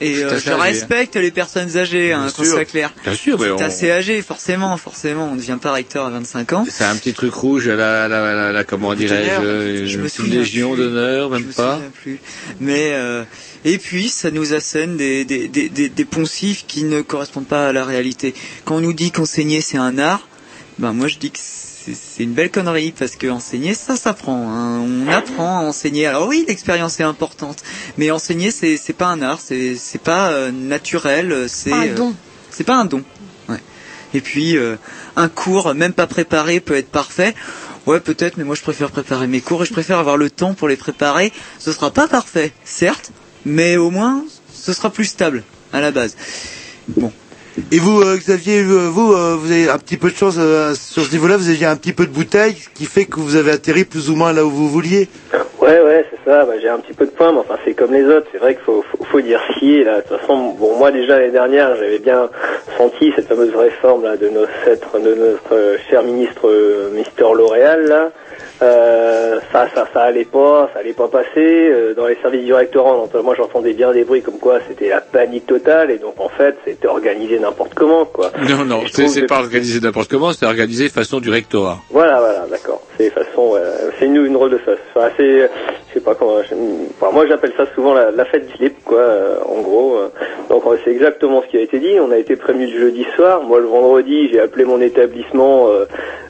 [0.00, 2.92] Et euh, je respecte les personnes âgées hein, qu'on soit clair.
[3.04, 6.10] Bien sûr, mais C'est on- assez âgé forcément, forcément, on ne devient pas recteur à
[6.10, 6.66] 25 ans.
[6.68, 10.40] C'est un petit truc rouge à la, la, la, la- comment dirais-je, Je me souviens
[10.40, 11.74] légion d'honneur, Je même me pas.
[11.76, 12.18] souviens plus.
[12.60, 13.24] Mais euh,
[13.64, 17.68] et puis ça nous assène des, des, des, des, des poncifs qui ne correspondent pas
[17.68, 18.34] à la réalité.
[18.64, 20.26] Quand on nous dit qu'enseigner c'est un art,
[20.78, 21.38] ben moi je dis que
[21.84, 24.48] c'est c'est une belle connerie parce que enseigner ça s'apprend.
[24.50, 24.80] Hein.
[24.80, 26.06] On apprend à enseigner.
[26.06, 27.62] Alors oui, l'expérience est importante,
[27.98, 31.86] mais enseigner c'est c'est pas un art, c'est c'est pas euh, naturel, c'est Pas un
[31.88, 32.14] euh, don.
[32.50, 33.02] c'est pas un don.
[33.48, 33.60] Ouais.
[34.14, 34.76] Et puis euh,
[35.16, 37.34] un cours même pas préparé peut être parfait.
[37.86, 40.52] Ouais, peut-être, mais moi je préfère préparer mes cours et je préfère avoir le temps
[40.54, 41.32] pour les préparer.
[41.58, 43.10] Ce sera pas parfait, certes,
[43.44, 46.14] mais au moins ce sera plus stable à la base.
[46.88, 47.12] Bon.
[47.72, 50.74] Et vous, euh, Xavier, euh, vous, euh, vous avez un petit peu de chance euh,
[50.74, 51.36] sur ce niveau-là.
[51.36, 54.10] Vous aviez un petit peu de bouteille, ce qui fait que vous avez atterri plus
[54.10, 55.08] ou moins là où vous vouliez.
[55.70, 57.92] Ouais, ouais, c'est ça, bah, j'ai un petit peu de points, mais enfin c'est comme
[57.92, 58.26] les autres.
[58.32, 59.40] C'est vrai qu'il faut, faut, faut dire
[59.84, 59.98] là.
[59.98, 62.28] De toute façon, bon moi déjà l'année dernière, j'avais bien
[62.76, 67.86] senti cette fameuse réforme là de notre, de notre euh, cher ministre euh, Mister L'Oréal
[67.86, 68.10] là.
[68.62, 71.72] Euh, ça, ça, ça allait pas, ça allait pas passer.
[71.96, 75.46] Dans les services du rectorat, moi j'entendais bien des bruits comme quoi c'était la panique
[75.46, 78.32] totale et donc en fait c'était organisé n'importe comment quoi.
[78.50, 81.78] Non, non, c'est pas organisé n'importe comment, c'est organisé façon du rectorat.
[81.90, 82.82] Voilà, voilà, d'accord.
[82.98, 83.56] C'est façon,
[83.98, 84.78] c'est une, une rôle de face.
[84.94, 85.48] Enfin, c'est,
[85.90, 86.40] je sais pas comment.
[87.12, 89.00] moi, j'appelle ça souvent la, fête slip, quoi.
[89.00, 89.96] euh, en gros.
[89.96, 90.08] euh.
[90.48, 91.98] Donc, c'est exactement ce qui a été dit.
[92.00, 93.42] On a été prévenu le jeudi soir.
[93.42, 95.86] Moi, le vendredi, j'ai appelé mon établissement euh,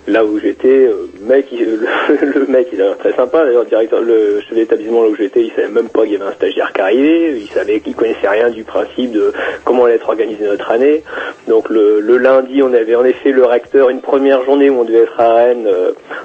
[0.08, 0.88] là où j'étais.
[1.20, 3.44] mec, le, mec, il a l'air très sympa.
[3.44, 6.16] D'ailleurs, le directeur, le chef d'établissement là où j'étais, il savait même pas qu'il y
[6.16, 7.38] avait un stagiaire qui arrivait.
[7.38, 9.32] Il savait qu'il connaissait rien du principe de
[9.64, 11.02] comment allait être organisée notre année.
[11.48, 15.00] Donc le, lundi, on avait en effet le recteur une première journée où on devait
[15.00, 15.68] être à Rennes.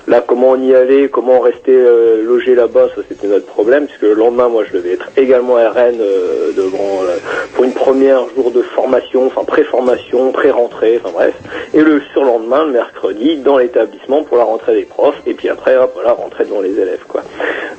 [0.08, 1.78] Là, comment on y allait, comment on restait
[2.24, 5.70] logé là-bas, ça c'était notre problème, puisque le lendemain, moi, je devais être également à
[5.70, 7.18] Rennes euh, euh,
[7.54, 11.34] pour une première jour de formation, enfin pré-formation, pré-rentrée, enfin bref.
[11.74, 15.78] Et le surlendemain, le mercredi, dans l'établissement pour la rentrée des profs, et puis après,
[15.78, 17.22] hop, voilà, rentrer devant les élèves, quoi.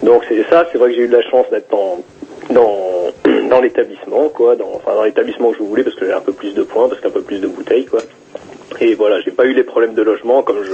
[0.03, 1.99] Donc c'est ça, c'est vrai que j'ai eu de la chance d'être dans
[3.51, 6.55] dans l'établissement quoi enfin dans l'établissement que je voulais parce que j'ai un peu plus
[6.55, 8.01] de points parce qu'un peu plus de bouteilles quoi
[8.81, 10.73] et voilà j'ai pas eu les problèmes de logement comme je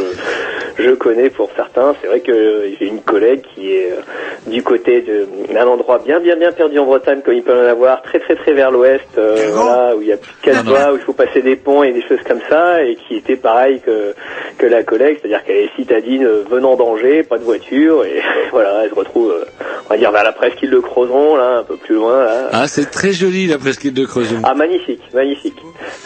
[0.79, 5.05] je connais pour certains c'est vrai que j'ai une collègue qui est euh, du côté
[5.53, 8.37] d'un endroit bien bien bien perdu en Bretagne comme il peut en avoir très très
[8.37, 11.03] très vers l'ouest euh, voilà où il y a plus de quatre voies où il
[11.03, 14.15] faut passer des ponts et des choses comme ça et qui était pareil que
[14.59, 18.21] que la collègue c'est-à-dire qu'elle est citadine euh, venant d'Angers pas de voiture et
[18.53, 19.45] voilà elle se retrouve euh,
[19.87, 22.67] on va dire vers la presqu'île de Crozon là un peu plus loin là Ah,
[22.67, 24.41] c'est très joli la presqu'île de Creuson.
[24.45, 25.57] ah magnifique, magnifique.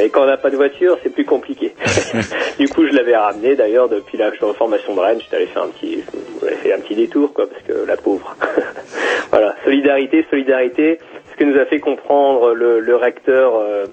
[0.01, 1.75] Et quand on n'a pas de voiture, c'est plus compliqué.
[2.59, 5.21] du coup, je l'avais ramené d'ailleurs depuis la formation de Rennes.
[5.21, 6.03] J'étais allé faire un petit,
[6.41, 8.37] j'avais fait un petit détour quoi, parce que la pauvre.
[9.31, 10.99] voilà, solidarité, solidarité.
[11.33, 13.85] Ce que nous a fait comprendre le, le recteur euh,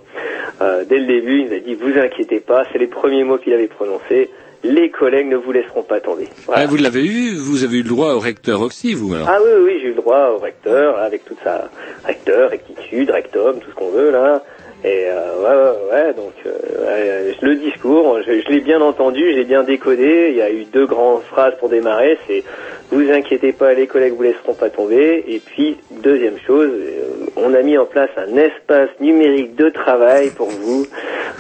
[0.61, 3.37] euh, dès le début, il nous a dit vous inquiétez pas, c'est les premiers mots
[3.37, 4.29] qu'il avait prononcés.
[4.65, 6.29] Les collègues ne vous laisseront pas tomber.
[6.45, 6.61] Voilà.
[6.61, 9.27] Ah, vous l'avez eu, vous avez eu le droit au recteur aussi, vous alors?
[9.29, 11.69] Ah oui, oui, j'ai eu le droit au recteur, avec toute sa
[12.05, 14.41] recteur, rectitude, rectum, tout ce qu'on veut, là.
[14.85, 19.23] Et euh, ouais, ouais, ouais, donc euh, ouais, le discours, je, je l'ai bien entendu,
[19.33, 20.27] j'ai bien décodé.
[20.31, 22.17] Il y a eu deux grandes phrases pour démarrer.
[22.27, 22.43] C'est
[22.91, 25.23] vous inquiétez pas, les collègues vous laisseront pas tomber.
[25.27, 30.31] Et puis deuxième chose, euh, on a mis en place un espace numérique de travail
[30.31, 30.85] pour vous.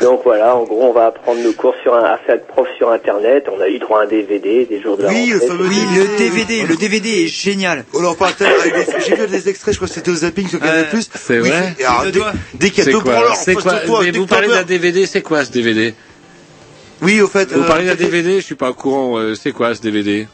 [0.01, 2.67] Donc voilà, en gros, on va apprendre nos cours sur un, à faire de prof
[2.77, 3.45] sur Internet.
[3.55, 5.79] On a eu droit à un DVD des jours de la Oui, le fameux Oui,
[5.95, 7.83] le DVD, le DVD est génial.
[7.93, 7.99] On
[9.05, 10.89] J'ai vu des extraits, je crois que c'était au zapping sur Canal+.
[10.89, 11.09] Plus.
[11.13, 12.19] C'est Oui, vrai et alors, dès,
[12.55, 12.99] dès qu'il y a C'est deux
[13.35, 15.93] C'est quoi toi, Mais vous parlez d'un DVD, c'est quoi ce DVD
[17.01, 17.51] Oui, au fait.
[17.51, 20.27] Vous euh, parlez d'un DVD, je suis pas au courant, euh, c'est quoi ce DVD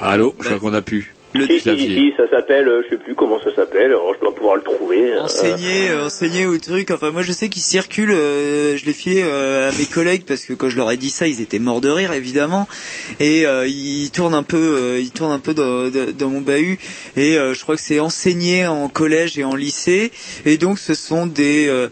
[0.00, 1.14] Allô, je crois qu'on a pu.
[1.46, 4.20] Si, si, si, si, ça s'appelle, euh, je sais plus comment ça s'appelle, alors je
[4.20, 5.12] dois pouvoir le trouver.
[5.12, 6.90] euh, enseigner, euh, enseigner au truc.
[6.90, 8.12] Enfin, moi, je sais qu'ils circulent.
[8.12, 11.10] euh, je l'ai filé euh, à mes collègues parce que quand je leur ai dit
[11.10, 12.66] ça, ils étaient morts de rire, évidemment.
[13.20, 16.40] Et euh, ils tournent un peu, euh, ils tournent un peu dans, dans- dans mon
[16.40, 16.78] bahut.
[17.16, 20.12] Et euh, je crois que c'est enseigné en collège et en lycée.
[20.46, 21.88] Et donc, ce sont des euh,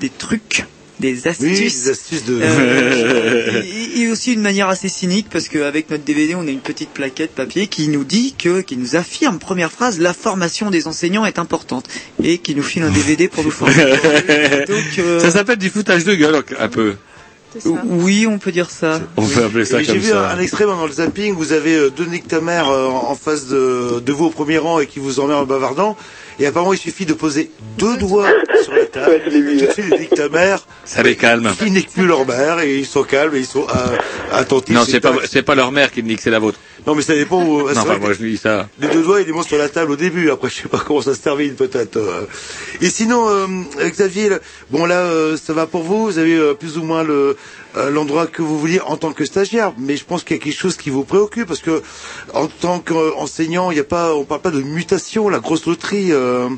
[0.00, 0.64] des trucs.
[1.02, 1.58] Des astuces.
[1.58, 2.38] Oui, des astuces de.
[2.40, 3.62] Euh,
[3.96, 6.90] et, et aussi une manière assez cynique parce qu'avec notre DVD on a une petite
[6.90, 11.26] plaquette papier qui nous dit que qui nous affirme première phrase la formation des enseignants
[11.26, 11.86] est importante
[12.22, 13.74] et qui nous file un DVD pour nous former.
[14.68, 16.94] Donc, euh, Ça s'appelle du foutage de gueule, un peu.
[17.84, 19.00] Oui, on peut dire ça.
[19.16, 20.30] On peut appeler ça Et J'ai comme vu ça.
[20.30, 21.90] un, un extrait dans le zapping, vous avez euh,
[22.26, 25.42] ta mère euh, en face de, de vous au premier rang et qui vous emmerdent
[25.42, 25.96] en bavardant.
[26.42, 28.28] Et apparemment, il suffit de poser deux doigts
[28.64, 29.20] sur la table.
[29.24, 30.58] Tout de suite, les Nick ta mère.
[30.84, 31.48] Ça les calme.
[31.64, 33.96] Ils niquent plus leur mère et ils sont calmes et ils sont euh,
[34.32, 34.74] attentifs.
[34.74, 36.58] Non, c'est pas, pas- c'est pas leur mère qui le nique, c'est la vôtre.
[36.86, 37.68] Non, mais ça dépend où.
[37.68, 38.68] c'est Non, moi je dis ça.
[38.80, 40.30] Les deux doigts, ils les montent sur la table au début.
[40.30, 41.96] Après, je sais pas comment ça se termine, peut-être.
[41.96, 42.26] euh.
[42.80, 43.46] Et sinon, euh,
[43.88, 46.06] Xavier, le- bon là, euh, ça va pour vous.
[46.06, 47.36] Vous avez euh, plus ou moins le
[47.76, 49.72] euh, l'endroit que vous vouliez en tant que stagiaire.
[49.78, 51.82] Mais je pense qu'il y a quelque chose qui vous préoccupe parce que
[52.34, 56.08] en tant qu'enseignant, il y a pas, on parle pas de mutation, la grosse loterie.
[56.12, 56.48] euh.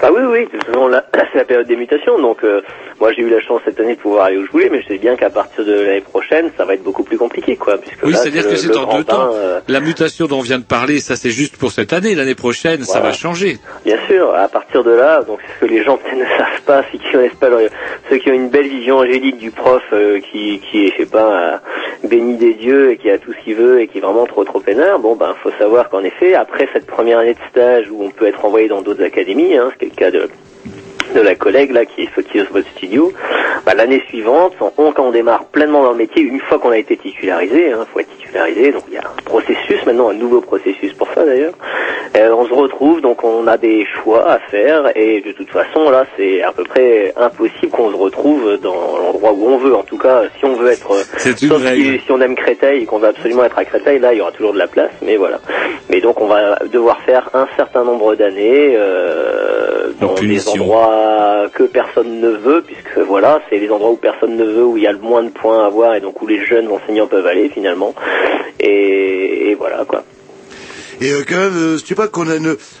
[0.00, 2.60] Ah oui, oui, de toute façon, là, c'est la période des mutations, donc euh,
[3.00, 4.88] moi j'ai eu la chance cette année de pouvoir aller où je voulais, mais je
[4.88, 8.02] sais bien qu'à partir de l'année prochaine, ça va être beaucoup plus compliqué, quoi, puisque
[8.04, 9.30] Oui, c'est-à-dire que c'est en deux temps.
[9.34, 12.14] euh, La mutation dont on vient de parler, ça c'est juste pour cette année.
[12.14, 13.58] L'année prochaine, ça va changer.
[13.84, 16.82] Bien sûr, à partir de là, donc ce que les gens peut-être ne savent pas,
[16.92, 17.60] ceux qui connaissent pas leur-
[18.10, 21.06] ceux qui ont une belle vision angélique du prof euh, qui, qui est, je sais
[21.10, 24.00] pas, euh, béni des dieux et qui a tout ce qu'il veut et qui est
[24.00, 27.38] vraiment trop trop peinard, bon ben faut savoir qu'en effet, après cette première année de
[27.50, 30.10] stage où on peut être envoyé dans d'autres académies, hein, ce qui est le cas
[30.10, 30.28] de
[31.14, 33.12] de la collègue là qui est sur votre studio,
[33.64, 36.78] bah, l'année suivante, on, quand on démarre pleinement dans le métier, une fois qu'on a
[36.78, 40.40] été titularisé, hein, faut être titularisé, donc il y a un processus maintenant, un nouveau
[40.40, 41.54] processus pour ça d'ailleurs.
[42.16, 45.90] Euh, on se retrouve, donc on a des choix à faire et de toute façon
[45.90, 49.74] là c'est à peu près impossible qu'on se retrouve dans l'endroit où on veut.
[49.74, 52.82] En tout cas, si on veut être, C'est une sauf si, si on aime Créteil
[52.82, 54.92] et qu'on veut absolument être à Créteil, là il y aura toujours de la place,
[55.02, 55.40] mais voilà.
[55.90, 59.57] Mais donc on va devoir faire un certain nombre d'années euh,
[60.00, 60.52] dans des punition.
[60.52, 64.76] endroits que personne ne veut, puisque voilà, c'est les endroits où personne ne veut, où
[64.76, 67.06] il y a le moins de points à avoir et donc où les jeunes enseignants
[67.06, 67.94] peuvent aller finalement.
[68.60, 70.02] Et, et voilà quoi.
[71.00, 72.26] Et euh, quand même, euh, je sais pas qu'on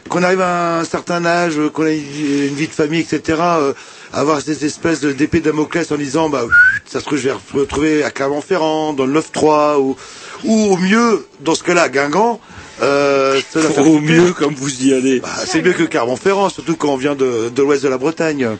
[0.08, 3.38] qu'on arrive à un certain âge, euh, qu'on a une, vie de famille, etc.
[3.40, 3.72] euh,
[4.12, 6.44] avoir ces espèces de d'épée de Damoclès en disant, bah,
[6.84, 9.96] ça se trouve, je vais me retrouver à Clermont-Ferrand, dans le 9-3, ou,
[10.44, 12.40] ou au mieux, dans ce cas-là, à Guingamp.
[12.82, 13.40] Euh,
[13.84, 15.20] Au mieux, comme vous y allez.
[15.20, 18.56] Bah, c'est mieux que Clermont-Ferrand, surtout quand on vient de, de l'ouest de la Bretagne.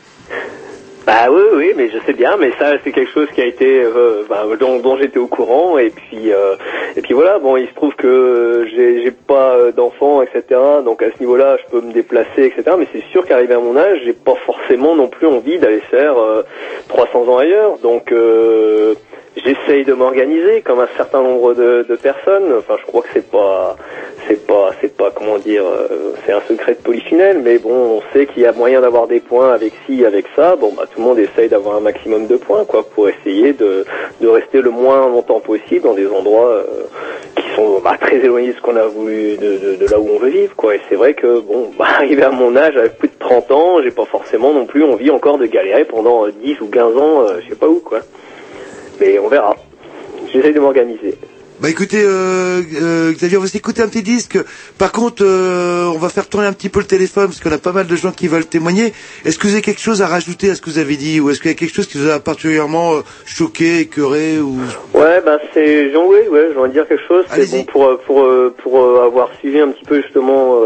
[1.06, 3.80] Bah oui, oui, mais je sais bien, mais ça c'est quelque chose qui a été
[3.82, 6.54] euh, bah, dont, dont j'étais au courant et puis euh,
[6.98, 7.38] et puis voilà.
[7.38, 10.60] Bon, il se trouve que j'ai j'ai pas euh, d'enfants, etc.
[10.84, 12.76] Donc à ce niveau-là, je peux me déplacer, etc.
[12.78, 16.18] Mais c'est sûr qu'arrivé à mon âge, j'ai pas forcément non plus envie d'aller faire
[16.18, 16.42] euh,
[16.88, 17.78] 300 ans ailleurs.
[17.78, 18.92] Donc euh,
[19.44, 22.52] j'essaye de m'organiser comme un certain nombre de, personnes.
[22.58, 23.76] Enfin, je crois que c'est pas
[24.26, 28.02] c'est pas c'est pas comment dire euh, c'est un secret de polichinelle mais bon on
[28.12, 30.56] sait qu'il y a moyen d'avoir des points avec ci avec ça.
[30.56, 33.84] Bon bah tout le monde essaye d'avoir un maximum de points quoi pour essayer de
[34.22, 36.64] rester le moins longtemps possible dans des endroits euh,
[37.36, 40.30] qui sont bah, très éloignés de ce qu'on a voulu de, là où on veut
[40.30, 40.74] vivre quoi.
[40.74, 43.82] Et c'est vrai que bon bah arrivé à mon âge avec plus de 30 ans
[43.82, 47.22] j'ai pas forcément non plus envie encore de galérer pendant euh, 10 ou 15 ans
[47.22, 48.00] euh, je sais pas où quoi
[49.00, 49.54] mais on verra.
[50.32, 51.16] J'essaye de m'organiser
[51.60, 54.38] Bah écoutez, euh, euh, Xavier, on va s'écouter un petit disque.
[54.78, 57.58] Par contre, euh, on va faire tourner un petit peu le téléphone parce qu'on a
[57.58, 58.92] pas mal de gens qui veulent témoigner.
[59.24, 61.30] Est-ce que vous avez quelque chose à rajouter à ce que vous avez dit ou
[61.30, 62.92] est-ce qu'il y a quelque chose qui vous a particulièrement
[63.26, 64.60] choqué, écœuré ou
[64.94, 67.24] Ouais, bah c'est Jean oui, ouais, je vais dire quelque chose.
[67.28, 68.24] C'est bon pour pour
[68.62, 70.60] pour avoir suivi un petit peu justement,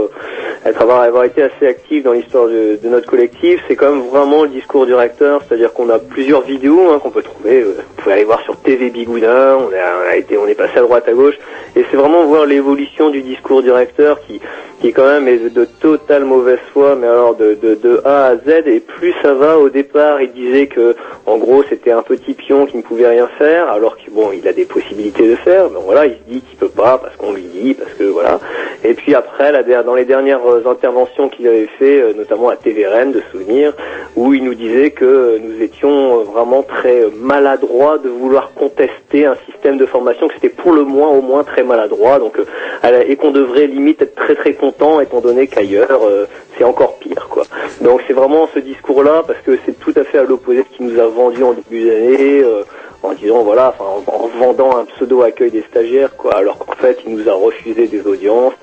[0.67, 3.63] être avoir avoir été assez actif dans l'histoire de, de notre collectif.
[3.67, 7.11] C'est quand même vraiment le discours du recteur, c'est-à-dire qu'on a plusieurs vidéos hein, qu'on
[7.11, 7.63] peut trouver.
[7.63, 9.57] vous pouvez aller voir sur TV Bigoudin.
[9.57, 11.37] On a, on a été, on est passé à droite à gauche,
[11.77, 14.41] et c'est vraiment voir l'évolution du discours du recteur qui
[14.83, 18.67] qui quand même est de totale mauvaise foi, mais alors de, de, A à Z,
[18.67, 22.67] et plus ça va, au départ, il disait que, en gros, c'était un petit pion
[22.67, 25.79] qui ne pouvait rien faire, alors que, bon, il a des possibilités de faire, mais
[25.81, 28.41] voilà, il se dit qu'il peut pas, parce qu'on lui dit, parce que, voilà.
[28.83, 29.53] Et puis après,
[29.85, 33.73] dans les dernières euh, interventions qu'il avait fait, euh, notamment à TVRN, de souvenir,
[34.17, 39.37] où il nous disait que euh, nous étions vraiment très maladroits de vouloir contester un
[39.49, 43.17] système de formation, que c'était pour le moins, au moins, très maladroit, donc, euh, et
[43.17, 46.27] qu'on devrait limite être très très content étant donné qu'ailleurs euh,
[46.65, 47.45] encore pire quoi.
[47.81, 50.65] Donc c'est vraiment ce discours là parce que c'est tout à fait à l'opposé de
[50.71, 52.63] ce qu'il nous a vendu en début d'année euh,
[53.03, 56.99] en disant voilà en, en vendant un pseudo accueil des stagiaires quoi alors qu'en fait
[57.07, 58.55] il nous a refusé des audiences.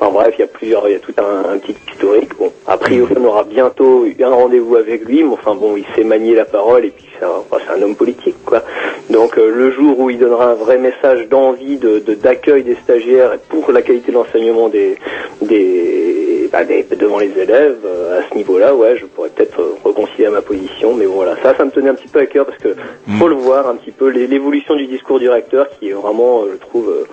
[0.00, 2.76] Enfin bref il y a plusieurs il y a tout un, petit historique bon a
[2.76, 6.44] priori on aura bientôt un rendez-vous avec lui mais enfin bon il sait manier la
[6.44, 8.62] parole et puis c'est un, homme politique quoi.
[9.10, 13.36] Donc euh, le jour où il donnera un vrai message d'envie de d'accueil des stagiaires
[13.48, 14.96] pour la qualité de l'enseignement des
[15.42, 20.30] des, bah, des- devant les euh, à ce niveau-là, ouais, je pourrais peut-être euh, reconsidérer
[20.32, 22.58] ma position, mais bon, voilà, ça, ça me tenait un petit peu à cœur parce
[22.58, 22.74] que
[23.18, 26.42] faut le voir un petit peu l'é- l'évolution du discours du recteur qui est vraiment,
[26.42, 27.04] euh, je trouve, euh,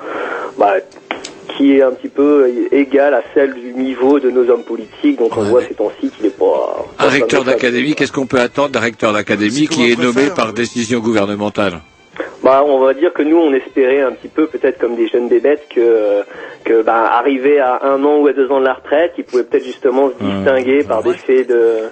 [0.58, 0.74] bah,
[1.58, 5.20] qui est un petit peu égale à celle du niveau de nos hommes politiques.
[5.20, 6.86] Dont on voit ces temps-ci qu'il est pas.
[7.00, 11.00] Un recteur d'académie, qu'est-ce qu'on peut attendre d'un recteur d'académie qui est nommé par décision
[11.00, 11.80] gouvernementale?
[12.44, 15.28] Bah, on va dire que nous, on espérait un petit peu, peut-être comme des jeunes
[15.28, 16.22] bébêtes, que,
[16.64, 19.44] que bah, arrivé à un an ou à deux ans de la retraite, ils pouvaient
[19.44, 21.90] peut-être justement se distinguer par des faits de,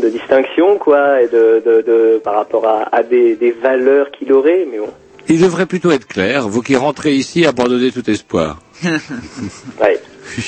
[0.00, 4.32] de distinction, quoi, et de, de, de par rapport à, à des, des valeurs qu'il
[4.32, 4.90] aurait, mais bon.
[5.28, 8.60] Il devrait plutôt être clair, vous qui rentrez ici, abandonnez tout espoir.
[8.84, 9.98] ouais.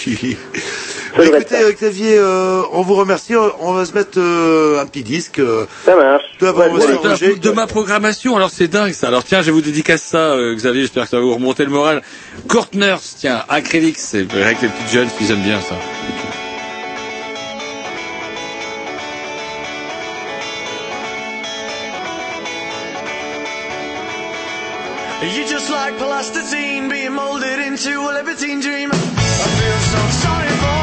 [1.16, 3.34] Bah, écoutez, euh, Xavier, euh, on vous remercie.
[3.60, 5.38] On va se mettre euh, un petit disque.
[5.38, 6.22] euh, Ça marche.
[6.40, 9.08] Ouais, de, de ma programmation, alors c'est dingue ça.
[9.08, 11.64] Alors tiens, je vais vous dédicacer ça, euh, Xavier, j'espère que ça va vous remonter
[11.64, 12.02] le moral.
[12.48, 15.74] Courtners, tiens, Acrylix, c'est vrai que les petites jeunes, ils aiment bien ça.
[25.20, 28.90] You just like plasticine being molded into a libertine dream.
[28.92, 28.96] I
[29.58, 30.77] feel so sorry for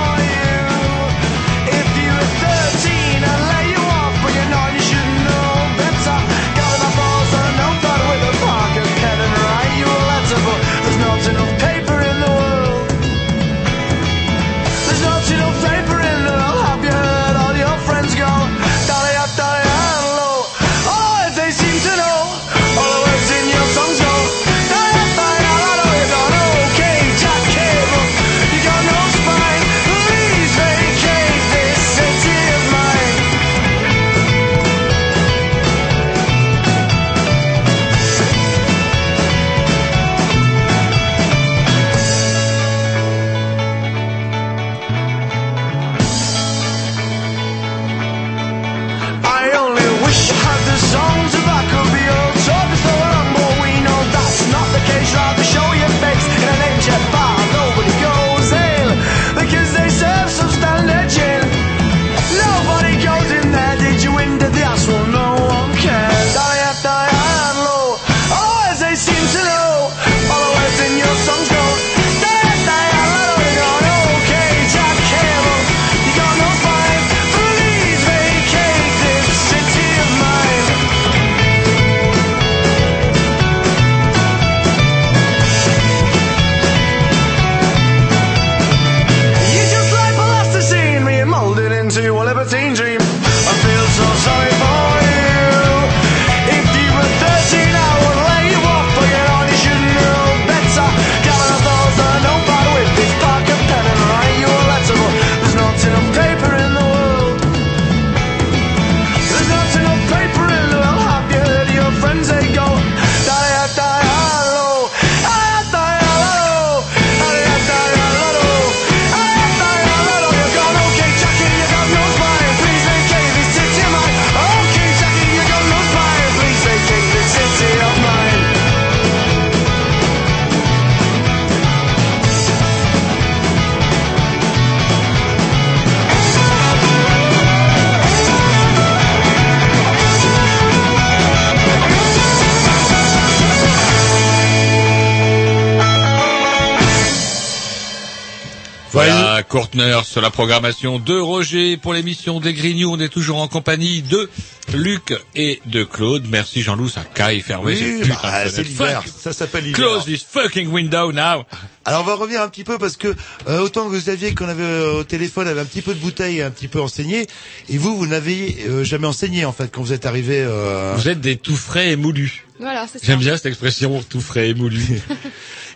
[149.55, 152.91] Voilà, Courtner sur la programmation de Roger pour l'émission des Grignoux.
[152.91, 154.29] On est toujours en compagnie de
[154.73, 156.25] Luc et de Claude.
[156.29, 157.73] Merci Jean-Loup, ça caille fermé.
[157.73, 159.03] Oui, bah, c'est fenêtre.
[159.03, 159.03] l'hiver.
[159.17, 159.77] Ça s'appelle l'hiver.
[159.77, 161.45] Close this fucking window now.
[161.85, 163.15] Alors on va revenir un petit peu parce que
[163.47, 166.41] euh, autant que Xavier qu'on avait euh, au téléphone avait un petit peu de bouteille,
[166.41, 167.25] un petit peu enseigné,
[167.69, 170.39] et vous vous n'avez euh, jamais enseigné en fait quand vous êtes arrivé.
[170.39, 170.95] Euh...
[170.97, 172.43] Vous êtes des tout frais et moulus.
[172.59, 173.05] Voilà, c'est ça.
[173.05, 174.81] J'aime bien cette expression, tout frais et moulu.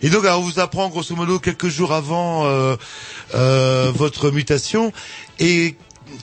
[0.02, 2.76] Et donc alors, on vous apprend grosso modo quelques jours avant euh,
[3.34, 4.92] euh, votre mutation
[5.38, 5.74] et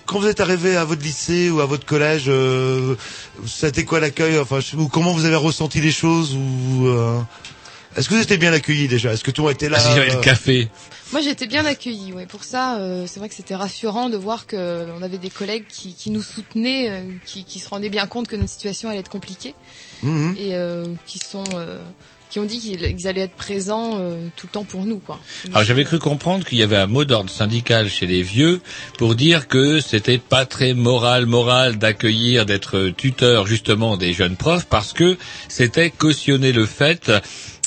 [0.06, 2.96] quand vous êtes arrivé à votre lycée ou à votre collège, euh,
[3.46, 7.20] c'était quoi l'accueil Enfin, je- ou comment vous avez ressenti les choses ou euh,
[7.96, 9.14] est-ce que vous étiez bien accueillis déjà?
[9.14, 9.80] Est-ce que tout le monde était là?
[9.80, 10.68] Qu'il y avait le euh, café.
[11.14, 12.12] Moi, été bien accueillie.
[12.12, 12.26] Ouais.
[12.26, 15.64] Pour ça, euh, c'est vrai que c'était rassurant de voir que on avait des collègues
[15.70, 19.00] qui, qui nous soutenaient, euh, qui, qui se rendaient bien compte que notre situation allait
[19.00, 19.56] être compliquée
[20.04, 20.36] Mhm.
[20.38, 21.80] et euh, qui sont, euh,
[22.30, 25.20] qui ont dit qu'ils allaient être présents euh, tout le temps pour nous, quoi.
[25.52, 28.62] Alors j'avais cru comprendre qu'il y avait un mot d'ordre syndical chez les vieux
[28.98, 34.66] pour dire que c'était pas très moral moral d'accueillir d'être tuteur justement des jeunes profs
[34.66, 35.18] parce que
[35.48, 37.12] c'était cautionner le fait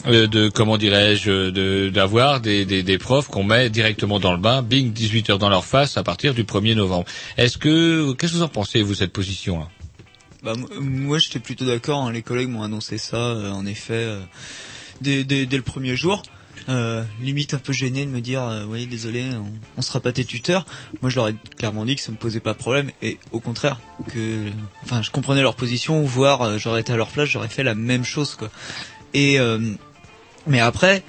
[0.07, 4.39] euh, de comment dirais-je de d'avoir des, des, des profs qu'on met directement dans le
[4.39, 7.07] bain, bing 18 heures dans leur face à partir du 1er novembre.
[7.37, 9.69] Est-ce que qu'est-ce que vous en pensez vous cette position là
[10.43, 12.03] Bah, moi, j'étais plutôt d'accord.
[12.03, 12.12] hein.
[12.12, 14.20] Les collègues m'ont annoncé ça, euh, en effet, euh,
[15.01, 16.22] dès, dès, le premier jour.
[16.68, 20.24] Euh, limite un peu gêné de me dire, oui, désolé, on, on sera pas tes
[20.24, 20.66] tuteurs.
[21.01, 23.41] Moi, je leur ai clairement dit que ça me posait pas de problème, et au
[23.41, 23.80] contraire,
[24.12, 24.51] que,
[24.82, 28.05] enfin, je comprenais leur position, voire j'aurais été à leur place, j'aurais fait la même
[28.05, 28.51] chose, quoi.
[29.14, 29.38] Et
[30.47, 31.03] mais après,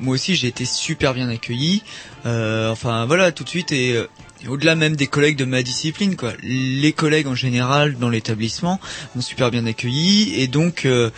[0.00, 1.82] moi aussi, j'ai été super bien accueilli.
[2.24, 4.02] Enfin, voilà, tout de suite et
[4.48, 6.32] au-delà même des collègues de ma discipline, quoi.
[6.42, 8.80] Les collègues en général dans l'établissement
[9.14, 10.34] m'ont super bien accueilli.
[10.40, 11.10] Et donc euh,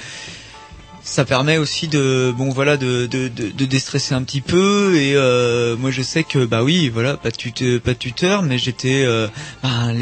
[1.03, 4.97] ça permet aussi de bon voilà de, de, de, déstresser un petit peu.
[4.97, 8.43] Et euh, moi je sais que bah oui voilà pas de tuteur, pas de tuteur
[8.43, 9.29] mais j'étais euh,
[9.63, 9.93] bah,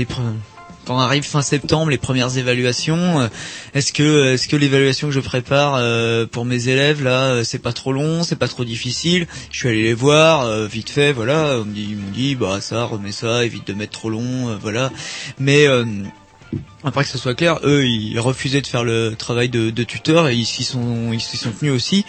[0.85, 3.29] quand arrive fin septembre les premières évaluations euh,
[3.75, 7.59] est-ce que est-ce que l'évaluation que je prépare euh, pour mes élèves là euh, c'est
[7.59, 9.27] pas trop long c'est pas trop difficile?
[9.51, 11.59] Je suis allé les voir euh, vite fait voilà.
[11.61, 14.91] On me dit- dit bah ça remets ça évite de mettre trop long euh, voilà.
[15.39, 15.85] Mais euh,
[16.85, 20.29] après que ce soit clair, eux ils refusaient de faire le travail de, de tuteur
[20.29, 22.05] et ils s'y sont ils s'y sont tenus aussi.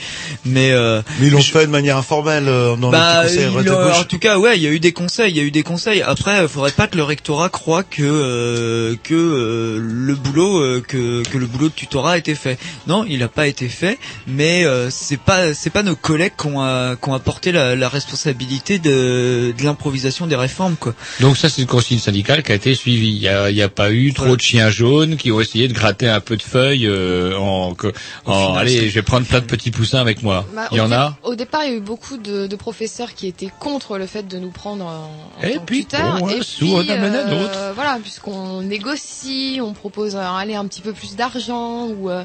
[0.45, 4.03] Mais euh, Mais ils l'ont fait de manière informelle euh, dans bah, conseil il en
[4.03, 6.01] tout cas, ouais, il y a eu des conseils, il y a eu des conseils.
[6.01, 10.83] Après, il faudrait pas que le rectorat croit que euh, que euh, le boulot euh,
[10.85, 12.59] que que le boulot de tutorat a été fait.
[12.87, 16.47] Non, il n'a pas été fait, mais euh, c'est pas c'est pas nos collègues qui
[16.47, 20.93] ont qui ont apporté la, la responsabilité de de l'improvisation des réformes, quoi.
[21.19, 23.15] Donc ça, c'est une consigne syndicale qui a été suivie.
[23.15, 25.67] Il n'y a, il y a pas eu trop de chiens jaunes qui ont essayé
[25.67, 27.73] de gratter un peu de feuilles euh, en...
[27.73, 27.91] que-
[28.25, 30.45] en final, allez, je vais prendre plein de petits poussins avec moi.
[30.55, 33.13] Bah, il y en a Au départ, il y a eu beaucoup de, de professeurs
[33.13, 36.19] qui étaient contre le fait de nous prendre en, en Et tant que puis, tuteurs.
[36.19, 37.51] bon, et un puis, en amène un autre.
[37.57, 42.23] euh, voilà, puisqu'on négocie, on propose euh, aller un petit peu plus d'argent ou euh,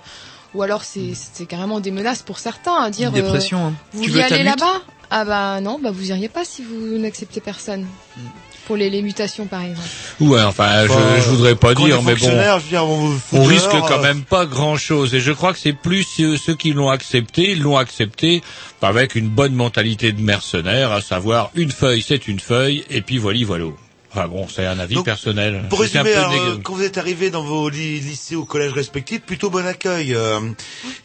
[0.54, 3.08] ou alors c'est c'est carrément des menaces pour certains à dire.
[3.08, 3.74] Une dépression, euh, hein.
[3.92, 4.82] Vous Tu y allez là-bas?
[5.12, 7.84] Ah bah non, bah vous iriez pas si vous n'acceptez personne.
[8.70, 9.88] Pour les, les mutations par exemple.
[10.20, 13.44] Ouais, enfin, je, Enfin, je voudrais pas dire, mais bon, fonctionnaires, je veux dire, on,
[13.44, 15.12] risque quand euh, même pas grand-chose.
[15.12, 18.42] Et je crois que c'est plus ceux, ceux qui l'ont accepté, l'ont accepté
[18.80, 23.18] avec une bonne mentalité de mercenaire, à savoir une feuille, c'est une feuille, et puis
[23.18, 23.64] voilà, voilà.
[24.12, 25.62] Enfin bon, c'est un avis Donc, personnel.
[25.70, 28.72] Pour résumer, peu alors, euh, quand vous êtes arrivé dans vos ly- lycées ou collèges
[28.72, 30.14] respectifs, plutôt bon accueil.
[30.14, 30.40] euh,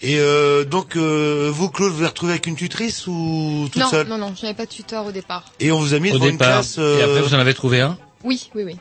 [0.02, 3.82] et euh, donc, euh, vous, Claude, vous vous êtes retrouvé avec une tutrice ou toute
[3.82, 4.08] non, seule?
[4.08, 5.44] non, non, je n'avais pas de tuteur au départ.
[5.60, 6.48] Et on vous a mis Au devant une départ.
[6.62, 6.78] classe.
[6.80, 7.96] euh, Et après, vous en avez trouvé un?
[8.24, 8.76] Oui, oui, oui.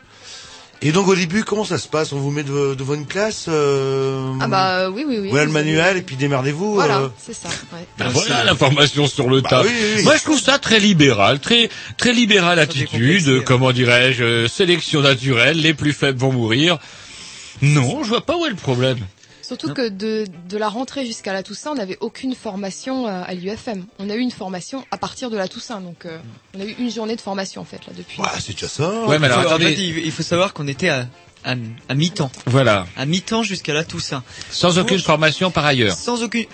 [0.86, 2.12] Et donc, au début, comment ça se passe?
[2.12, 5.30] On vous met de- devant une classe euh, Ah bah oui, oui, oui.
[5.30, 6.74] Voilà le manuel et puis démerdez-vous.
[6.74, 7.08] Voilà, euh.
[7.18, 7.48] c'est ça.
[7.72, 7.86] ouais.
[7.98, 9.62] Ben voilà la formation sur le Bah tas.
[9.62, 10.02] oui, oui, oui.
[10.04, 13.26] Moi, je trouve ça très libéral, très très libéral attitude.
[13.28, 15.58] euh, Comment dirais-je euh, Sélection naturelle.
[15.60, 16.78] Les plus faibles vont mourir.
[17.62, 18.98] Non, je vois pas où est le problème.
[19.46, 23.34] Surtout que de, de la rentrée jusqu'à la Toussaint, on n'avait aucune formation euh, à
[23.34, 23.84] l'UFM.
[23.98, 26.18] On a eu une formation à partir de la Toussaint, donc euh,
[26.56, 28.20] on a eu une journée de formation en fait là depuis.
[28.20, 28.90] Ouais, c'est déjà ça.
[29.06, 29.72] Ouais, mais alors, En fait, attendez.
[29.78, 31.06] il il faut savoir qu'on était à,
[31.44, 31.54] à,
[31.88, 32.30] à mi-temps.
[32.46, 32.86] Voilà.
[32.96, 34.22] À mi-temps jusqu'à la Toussaint.
[34.50, 35.94] Sans aucune formation par ailleurs.
[35.96, 36.46] Sans aucune.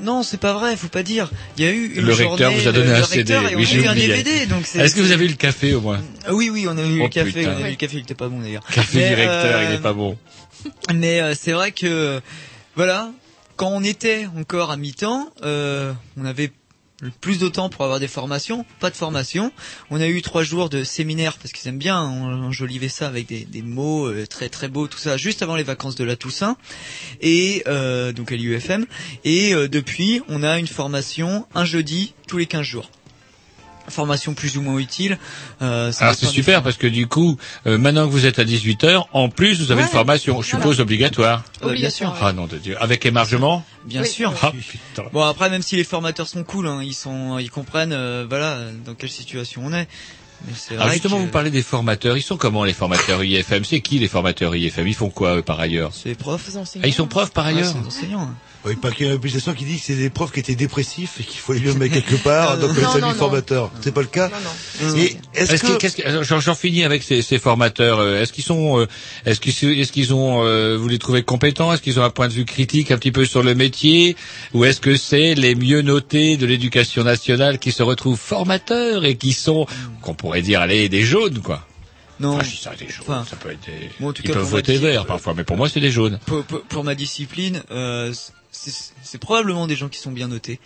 [0.00, 1.30] Non, c'est pas vrai, faut pas dire.
[1.56, 3.34] Il y a eu une Le recteur journée, vous a donné le- un le CD.
[3.34, 3.94] recteur, et on Oui, a j'ai eu un.
[3.94, 4.80] DVD, donc c'est.
[4.80, 6.00] Est-ce que vous avez eu le café au moins?
[6.26, 7.32] Ah Oui, oui, on a eu Oh, le café.
[7.32, 7.54] putain.
[7.58, 8.64] On a eu le café, il était pas bon d'ailleurs.
[8.72, 10.18] Café Mais, du recteur, euh, il est pas bon.
[10.94, 12.20] Mais euh, c'est vrai que,
[12.76, 13.12] voilà,
[13.56, 16.50] quand on était encore à mi-temps, euh, on avait
[17.20, 19.52] plus de temps pour avoir des formations, pas de formation.
[19.90, 23.26] On a eu trois jours de séminaire parce qu'ils aiment bien en- enjoliver ça avec
[23.26, 26.56] des, mots euh, très très beaux, tout ça, juste avant les vacances de la Toussaint
[27.20, 27.62] et
[28.14, 28.86] donc à l'UFM.
[29.24, 32.90] Et depuis, on a une formation un jeudi tous les 15 jours.
[33.88, 35.18] Formation plus ou moins utile.
[35.62, 37.36] Euh, ça Alors dépend c'est super parce que du coup,
[37.66, 39.86] euh, maintenant que vous êtes à 18h, en plus vous avez Ouais.
[39.88, 41.44] une formation, je suppose, obligatoire.
[41.62, 42.14] Euh, bien sûr.
[42.20, 42.76] Ah non de Dieu.
[42.82, 44.08] Avec émargement Bien Oui.
[44.08, 44.32] sûr.
[44.42, 45.04] Ah putain.
[45.12, 48.58] Bon après même si les formateurs sont cool, hein, ils sont, ils comprennent, euh, voilà,
[48.86, 49.86] dans quelle situation on est.
[50.46, 52.16] Mais Alors justement, que vous parlez des formateurs.
[52.18, 55.42] Ils sont comment les formateurs IFM C'est qui les formateurs IFM Ils font quoi eux,
[55.42, 55.90] par ailleurs?
[55.94, 56.46] C'est les profs.
[56.48, 56.82] Les enseignants.
[56.84, 57.66] Ah, ils sont profs par Ouais, ailleurs?
[57.72, 58.22] c'est les enseignants.
[58.22, 58.34] hein.
[58.66, 60.54] Oui, pas qu'il y a une publication qui dit que c'est des profs qui étaient
[60.54, 63.14] dépressifs et qu'il faut les mettre quelque part, donc Non, non, non.
[63.14, 63.70] formateur.
[63.82, 64.96] C'est pas le cas Non, non.
[64.96, 65.66] Et est-ce Est-ce que...
[65.72, 67.98] que, qu'est-ce que- alors, j'en, finis avec ces, ces formateurs.
[67.98, 68.86] euh, Est-ce qu'ils sont, euh,
[69.26, 71.72] est-ce qu'ils, est-ce qu'ils ont, euh, vous les trouvez compétents?
[71.74, 74.16] Est-ce qu'ils ont un point de vue critique un petit peu sur le métier?
[74.54, 79.16] Ou est-ce que c'est les mieux notés de l'éducation nationale qui se retrouvent formateurs et
[79.16, 79.66] qui sont,
[80.00, 81.66] qu'on pourrait dire, allez, des jaunes, quoi?
[82.20, 82.38] Non.
[82.40, 83.04] Ah, je dis ça, des jaunes.
[83.08, 83.90] Enfin, ça peut être des...
[84.00, 86.18] moi, en tout Ils cas, peuvent voter vert parfois, mais pour moi, c'est des jaunes.
[86.26, 88.12] Pour, pour- pour ma discipline, euh,
[88.70, 90.58] c'est c'est probablement des gens qui sont bien notés,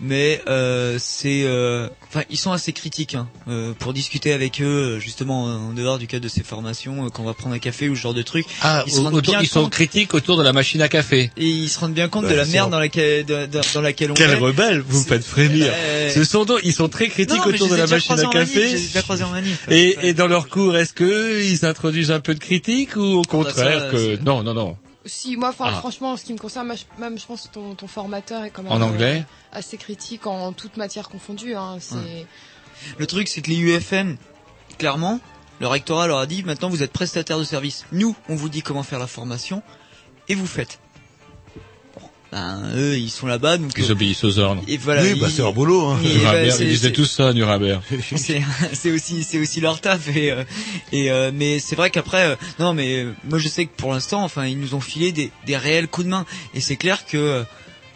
[0.00, 4.98] mais euh, c'est, euh, enfin, ils sont assez critiques hein, euh, pour discuter avec eux,
[4.98, 7.88] justement en dehors du cadre de ces formations, euh, quand on va prendre un café
[7.88, 8.46] ou ce genre de truc.
[8.62, 11.30] Ah, ils se rendent autour- bien ils sont critiques autour de la machine à café.
[11.36, 14.14] et ils se rendent bien compte Bah, de la merde dans laquelle, dans, laquelle on
[14.14, 14.34] Quel est.
[14.34, 15.70] rebelle, vous me faites frémir.
[15.72, 18.76] Euh, Ce sont donc, ils sont très critiques non, autour de la machine à café.
[19.22, 19.66] en manif.
[19.70, 23.22] Et, et dans leur cours, est-ce que ils introduisent un peu de critique ou au
[23.22, 24.76] contraire ça, que c'est- non, non, non.
[25.06, 25.72] Si moi, enfin, Ah.
[25.78, 28.62] franchement, en ce qui me concerne, même je pense que ton, ton formateur est quand
[28.62, 31.54] même En euh, anglais assez critique en toute matière confondue.
[31.54, 31.78] Hein.
[31.92, 32.26] Ouais.
[32.98, 34.16] Le truc, c'est que les UFM,
[34.78, 35.20] clairement,
[35.60, 37.84] le rectorat leur a dit, maintenant vous êtes prestataire de service.
[37.92, 39.62] Nous, on vous dit comment faire la formation,
[40.28, 40.80] et vous faites.
[42.34, 43.70] Ben, eux, ils sont là-bas, donc...
[43.76, 44.60] Ils euh, obéissent aux ordres.
[44.66, 45.86] et voilà, oui, bah c'est leur boulot.
[45.86, 46.00] Hein.
[46.04, 47.80] et, bah, Nuremberg, c'est- ils disaient tous ça, Nuremberg.
[48.16, 48.42] c'est
[48.72, 50.42] c'est aussi c'est aussi leur taf et euh,
[50.90, 53.92] et euh, mais c'est vrai qu'après euh, non mais euh, moi je sais que pour
[53.92, 57.06] l'instant enfin ils nous ont filé des des réels coups de main et c'est clair
[57.06, 57.42] que euh,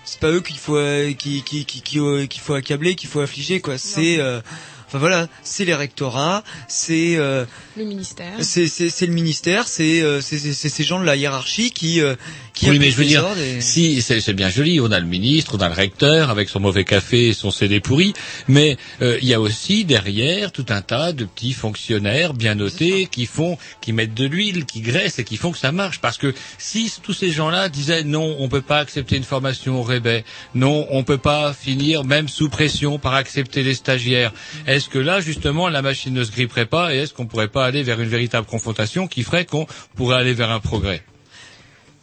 [0.04, 3.08] c'est pas eux qu'il faut euh, qui qui qui qui, euh, qu'il faut accabler qu'il
[3.08, 4.40] faut affliger quoi c'est euh,
[4.86, 7.44] enfin voilà c'est les rectorats c'est euh,
[7.76, 8.32] le ministère.
[8.40, 11.72] c'est c'est c'est le ministère c'est euh, c'est c'est c'est ces gens de la hiérarchie
[11.72, 12.14] qui euh,
[12.58, 15.54] qui Oui, mais je veux dire, et- si c'est bien joli, on a le ministre,
[15.56, 18.14] on a le recteur avec son mauvais café et son CD pourri,
[18.48, 23.06] mais euh, il y a aussi derrière tout un tas de petits fonctionnaires bien notés
[23.06, 26.00] qui font, qui mettent de l'huile, qui graissent et qui font que ça marche.
[26.00, 29.84] Parce que si tous ces gens-là disaient non, on peut pas accepter une formation au
[29.84, 30.24] rébet,
[30.56, 34.32] non, on peut pas finir même sous pression par accepter les stagiaires,
[34.66, 37.64] est-ce que là justement la machine ne se gripperait pas et est-ce qu'on pourrait pas
[37.64, 41.04] aller vers une véritable confrontation qui ferait qu'on pourrait aller vers un progrès?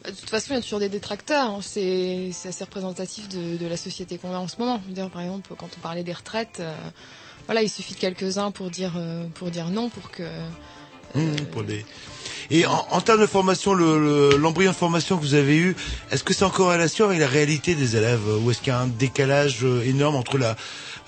[0.06, 1.50] De toute façon, il y a toujours des détracteurs.
[1.50, 1.58] hein.
[1.62, 4.80] C'est c'est assez représentatif de, de la société qu'on a en ce moment.
[4.88, 6.72] D'ailleurs, par exemple, quand on parlait des retraites, euh,
[7.46, 10.22] voilà, il suffit de quelques-uns pour dire euh, pour dire non pour que.
[11.14, 11.84] Mmh, pour les-
[12.50, 15.74] Et en, en termes de formation, le- le- l'embryon de formation que vous avez eu,
[16.10, 18.22] est-ce que c'est en corrélation avec la réalité des élèves?
[18.42, 20.56] Ou est-ce qu'il y a un décalage euh, énorme entre la,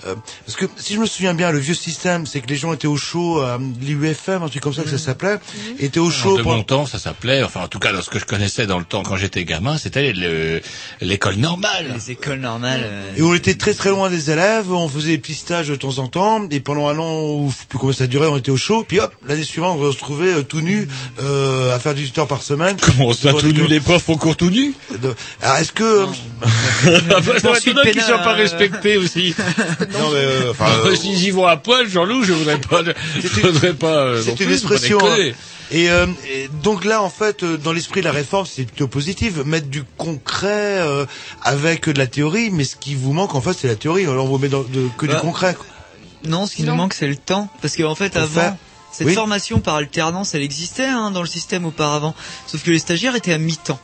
[0.07, 0.15] euh,
[0.47, 2.87] parce que si je me souviens bien, le vieux système, c'est que les gens étaient
[2.87, 5.39] au show, euh, l'UFM, un truc comme ça que ça s'appelait,
[5.79, 6.37] étaient au show.
[6.39, 8.67] de pendant- mon temps, ça s'appelait, enfin en tout cas dans ce que je connaissais
[8.67, 10.61] dans le temps quand j'étais gamin, c'était le-
[11.01, 11.93] l'école normale.
[11.95, 12.81] Les écoles normales.
[12.85, 15.77] euh, Et on était très très loin des élèves, on faisait des petits stages de
[15.77, 18.37] temps en temps, et pendant un an, ou je sais plus combien ça durait, on
[18.37, 20.89] était au show, puis hop, l'année suivante, on se retrouvait euh, tout nu,
[21.23, 22.77] euh, à faire 18 heures par semaine.
[22.81, 26.07] Comment ça, tout nu, les profs font cours tout nu De- Alors est-ce que...
[26.41, 29.35] Ah bah, m'étonne qu'ils pénal, soient pas euh, respectés aussi.
[29.93, 30.17] non mais...
[30.17, 33.87] euh, enfin, euh, S'ils y vont à poil, Jean-Loup, je voudrais pas, je voudrais pas.
[34.05, 34.99] euh, C'est une expression.
[35.03, 35.33] hein.
[35.71, 38.89] Et, euh, et donc là, en fait, euh, dans l'esprit de la réforme, c'est plutôt
[38.89, 39.37] positif.
[39.45, 40.49] Mettre du concret
[40.81, 41.05] euh,
[41.43, 44.05] avec de la théorie, mais ce qui vous manque, en fait, c'est la théorie.
[44.07, 45.55] Alors on vous met dans, de- que Bah, du concret.
[45.55, 45.67] quoi.
[46.25, 47.49] Non, ce qui nous manque, c'est le temps.
[47.61, 48.57] Parce qu'en fait, avant, faire.
[48.93, 49.15] cette Oui.
[49.15, 52.15] formation par alternance, elle existait hein, dans le système auparavant.
[52.47, 53.79] Sauf que les stagiaires étaient à mi-temps.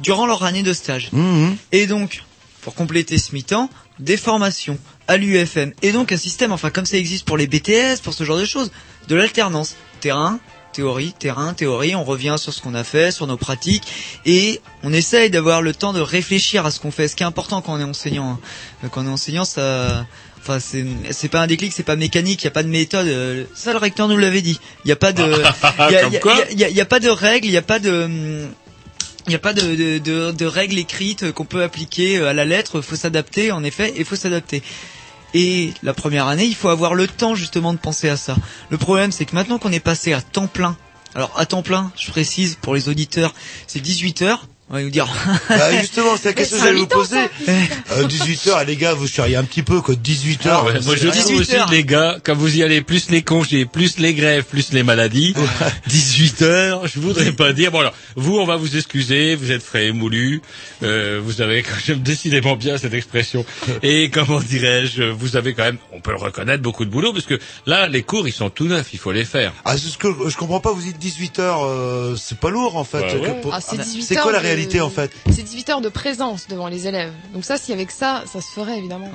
[0.00, 1.08] Durant leur année de stage.
[1.12, 1.56] Mhm.
[1.72, 2.22] Et donc,
[2.62, 3.68] pour compléter ce mi-temps,
[4.00, 5.72] des formations à l'UFM.
[5.82, 8.44] Et donc un système, enfin comme ça existe pour les BTS, pour ce genre de
[8.44, 8.70] choses,
[9.08, 9.76] de l'alternance.
[10.00, 10.38] Terrain,
[10.72, 13.82] théorie, terrain, théorie, on revient sur ce qu'on a fait, sur nos pratiques,
[14.26, 17.08] et on essaye d'avoir le temps de réfléchir à ce qu'on fait.
[17.08, 18.38] Ce qui est important quand on est enseignant.
[18.82, 18.88] hein.
[18.92, 20.06] Quand on est enseignant, ça...
[20.40, 23.08] Enfin, c'est c'est pas un déclic, c'est pas mécanique, il y a pas de méthode.
[23.08, 24.60] euh, Ça, le recteur nous l'avait dit.
[24.84, 25.24] Il y a pas de,
[25.90, 26.02] il y a,
[26.56, 28.48] y a- y y a pas de règles, il y a pas de, hum,
[29.28, 32.80] il n'y a pas de, de, de, règles écrites qu'on peut appliquer à la lettre.
[32.80, 34.62] faut s'adapter, en effet, et faut s'adapter.
[35.34, 38.36] Et la première année, il faut avoir le temps justement de penser à ça.
[38.70, 40.76] Le problème, c'est que maintenant qu'on est passé à temps plein,
[41.14, 43.34] alors à temps plein, je précise pour les auditeurs,
[43.66, 44.46] c'est 18 heures.
[44.70, 45.08] On va nous dire.
[45.48, 47.16] Bah, justement, c'est la question que j'allais un vous poser.
[47.48, 49.94] Euh, 18 heures, les gars, vous charriez un petit peu, quoi.
[49.94, 50.60] 18 heures.
[50.62, 53.22] Ah ouais, moi je trouve aussi 18 les gars, quand vous y allez, plus les
[53.22, 55.34] congés, plus les grèves, plus les maladies,
[55.86, 57.70] 18 heures, je voudrais pas dire.
[57.70, 60.42] Bon alors, vous on va vous excuser, vous êtes frais et moulu,
[60.82, 63.44] euh, vous avez j'aime décidément bien cette expression.
[63.82, 67.26] Et comment dirais-je, vous avez quand même, on peut le reconnaître, beaucoup de boulot, parce
[67.26, 69.52] que là les cours ils sont tout neufs, il faut les faire.
[69.64, 70.72] Ah, c'est ce que je comprends pas.
[70.72, 73.00] Vous dites 18 heures, euh, c'est pas lourd en fait.
[73.00, 73.20] Bah ouais.
[73.36, 75.70] Que pour- Ah, c'est 18 C'est quoi heures la de- réalité en fait C'est 18
[75.70, 77.12] heures de présence devant les élèves.
[77.32, 79.10] Donc ça, si avec ça, ça se ferait évidemment.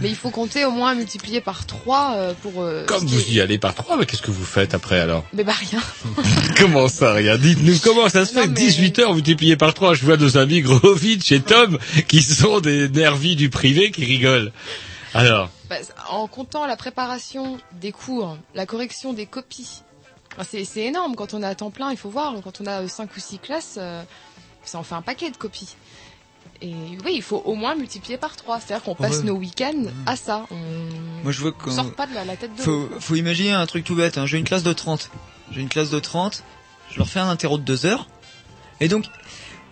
[0.00, 2.62] Mais il faut compter au moins multiplier par 3 pour...
[2.62, 5.24] euh, Comme vous est- y allez par trois, mais qu'est-ce que vous faites après alors
[5.32, 5.80] Mais bah rien.
[6.58, 7.36] Comment ça, rien?
[7.38, 10.16] Dites-nous, comment ça se fait Non, que mais- 18 heures multiplié par 3 Je vois
[10.16, 14.52] nos amis Grovitch et Tom qui sont des nervis du privé qui rigolent.
[15.14, 15.76] Alors, Bah,
[16.10, 19.82] en comptant la préparation des cours, la correction des copies,
[20.42, 21.14] c'est énorme.
[21.16, 23.38] Quand on est à temps plein, il faut voir, quand on a 5 ou 6
[23.38, 24.02] classes, euh,
[24.68, 25.74] ça en fait un paquet de copies.
[26.60, 26.72] Et
[27.04, 28.58] oui, il faut au moins multiplier par 3.
[28.60, 29.24] C'est-à-dire qu'on passe Ouais.
[29.24, 30.44] nos week-ends à ça.
[30.50, 30.56] On
[31.22, 33.64] Moi, je on qu'on sort pas de la, la tête de faut, faut imaginer un
[33.66, 34.18] truc tout bête.
[34.18, 34.26] Hein.
[34.26, 35.10] J'ai une classe de 30.
[35.52, 36.42] J'ai une classe de 30.
[36.90, 38.08] Je leur fais un interro de 2 heures.
[38.80, 39.04] Et donc,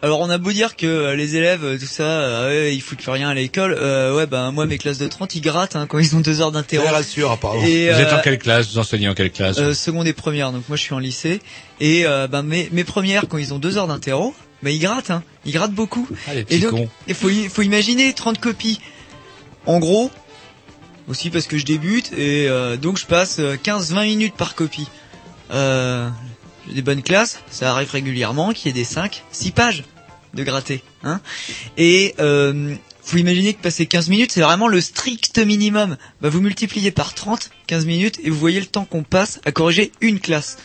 [0.03, 2.81] alors on a beau dire que euh, les élèves, euh, tout ça, euh, ouais, ils
[2.81, 3.75] foutent plus rien à l'école.
[3.81, 6.41] Euh, ouais, ben moi mes classes de 30, ils grattent hein, quand ils ont 2
[6.41, 6.85] heures Ça d'interro.
[6.85, 7.65] les rassure, apparemment.
[7.67, 8.69] Et, vous êtes en quelle classe?
[8.71, 9.59] Vous enseignez en quelle classe?
[9.59, 11.41] euh, seconde et première, donc moi je suis en lycée.
[11.81, 15.11] Et euh, ben mes, mes premières, quand ils ont 2 heures d'interro, ben ils grattent,
[15.11, 15.23] hein.
[15.45, 16.09] ils grattent beaucoup.
[16.27, 18.81] Ah, les Et donc, il faut, faut imaginer 30 copies.
[19.67, 20.11] En gros,
[21.09, 24.89] aussi parce que je débute, et euh, donc je passe 15-20 minutes par copie.
[25.51, 26.09] Euh,
[26.69, 29.85] j'ai des bonnes classes, ça arrive régulièrement qu'il y ait des 5, 6 pages
[30.35, 30.83] de gratter.
[31.05, 31.21] Hein
[31.77, 35.97] et euh, faut imaginer que passer 15 minutes, c'est vraiment le strict minimum.
[36.21, 39.53] Bah, vous multipliez par 30, 15 minutes, et vous voyez le temps qu'on passe à
[39.53, 40.59] corriger une classe.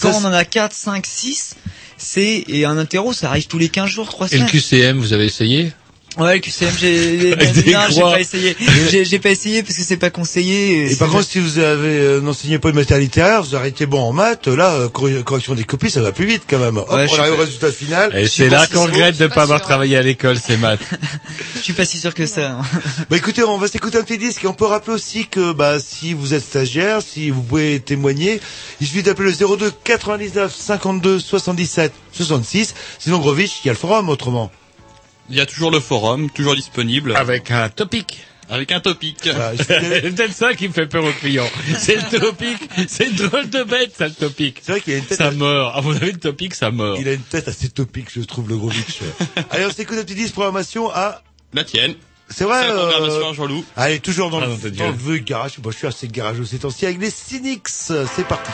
[0.00, 1.56] Quand Ça, on en a 4, 5, 6,
[1.96, 4.50] c'est, et un interro, ça arrive tous les 15 jours, 3 Et le semaines.
[4.50, 5.72] QCM, vous avez essayé?
[6.16, 7.36] Ouais, le QCM, j'ai,
[7.72, 8.56] non, j'ai pas essayé.
[8.90, 10.90] J'ai, j'ai pas essayé parce que c'est pas conseillé.
[10.90, 14.00] Et par contre, si vous avez euh, n'enseignez pas une matière littéraire, vous arrêtez bon
[14.00, 16.78] en maths, là, euh, correction des copies, ça va plus vite quand même.
[16.78, 18.16] Hop, Ouais, on arrive au résultat final.
[18.16, 20.80] Et c'est là qu'on regrette de ne pas pas avoir travaillé à l'école, c'est maths.
[21.56, 22.58] je suis pas si sûr que ça.
[23.10, 25.78] Bah écoutez, on va s'écouter un petit disque et on peut rappeler aussi que bah
[25.80, 28.40] si vous êtes stagiaire, si vous pouvez témoigner,
[28.80, 32.74] il suffit d'appeler le 02 99 52 77 66.
[32.98, 34.50] Sinon Grovitch, il y a le forum autrement.
[35.28, 37.14] Il y a toujours le forum, toujours disponible.
[37.16, 38.24] Avec un topic.
[38.48, 39.18] Avec un topic.
[39.24, 41.48] Voilà, C'est peut-être ça qui me fait peur aux clients.
[41.78, 42.56] C'est le topic.
[42.88, 44.58] C'est drôle de bête, ça, le topic.
[44.62, 45.74] C'est vrai qu'il a une tête, Ça mord.
[45.76, 46.96] À mon avis, le topic, ça mord.
[47.00, 49.00] il a une tête assez topique, je trouve, le Grovitch.
[49.50, 51.22] Allez, on s'écoute un petit disque programmation à,
[51.54, 51.94] La tienne.
[52.28, 53.64] c'est vrai, C'est la euh, programmation à Jean-Loup.
[53.76, 55.58] Allez, toujours dans, Ah, le, dans le garage.
[55.60, 57.66] Moi, je suis assez garageux ces temps-ci avec les Cynics.
[57.68, 58.52] C'est parti.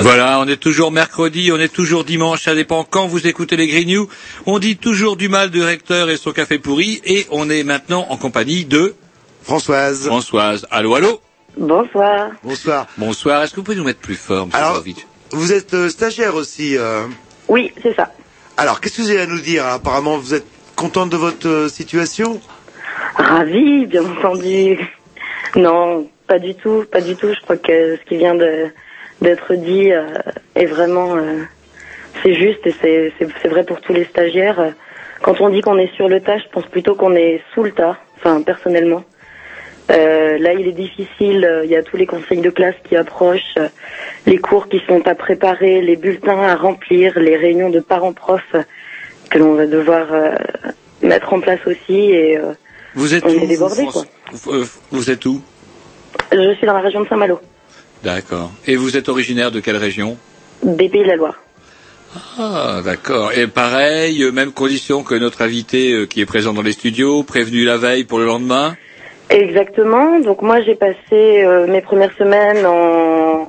[0.00, 3.66] Voilà, on est toujours mercredi, on est toujours dimanche, ça dépend quand vous écoutez les
[3.68, 4.08] Grignoux.
[4.46, 8.06] On dit toujours du mal du recteur et son café pourri, et on est maintenant
[8.10, 8.94] en compagnie de
[9.42, 10.06] Françoise.
[10.06, 10.66] Françoise.
[10.70, 11.20] Allô, allô
[11.56, 12.30] Bonsoir.
[12.42, 12.86] Bonsoir.
[12.98, 14.82] Bonsoir, est-ce que vous pouvez nous mettre plus fort, monsieur Alors,
[15.30, 16.76] vous êtes euh, stagiaire aussi.
[16.76, 17.06] euh.
[17.48, 18.12] Oui, c'est ça.
[18.56, 20.46] Alors, qu'est-ce que vous avez à nous dire Apparemment, vous êtes
[20.76, 22.40] contente de votre euh, situation?
[23.16, 24.78] Ravi, bien entendu.
[25.56, 27.28] Non, pas du tout, pas du tout.
[27.32, 28.66] Je crois que ce qui vient de
[29.24, 30.06] d'être dit euh,
[30.54, 31.42] est vraiment euh,
[32.22, 32.74] c'est juste et
[33.20, 34.72] c'est vrai pour tous les stagiaires.
[35.22, 37.72] Quand on dit qu'on est sur le tas, je pense plutôt qu'on est sous le
[37.72, 37.96] tas.
[38.16, 39.02] Enfin, personnellement.
[39.90, 41.48] Euh, là, il est difficile.
[41.64, 43.58] Il y a tous les conseils de classe qui approchent,
[44.26, 48.56] les cours qui sont à préparer, les bulletins à remplir, les réunions de parents-profs
[49.30, 50.34] que l'on va devoir euh,
[51.02, 52.12] mettre en place aussi.
[52.12, 52.52] Et euh,
[52.94, 54.04] Vous êtes on où est débordé, vous, quoi.
[54.90, 55.42] Vous êtes où?
[56.32, 57.40] Je suis dans la région de Saint-Malo,
[58.04, 58.52] D'accord.
[58.66, 60.16] Et vous êtes originaire de quelle région
[60.62, 61.40] des Pays de la Loire.
[62.38, 63.32] Ah, d'accord.
[63.36, 67.22] Et pareil, euh, même condition que notre invité euh, qui est présent dans les studios,
[67.24, 68.76] prévenu la veille pour le lendemain
[69.30, 70.20] Exactement.
[70.20, 73.48] Donc moi, j'ai passé euh, mes premières semaines en,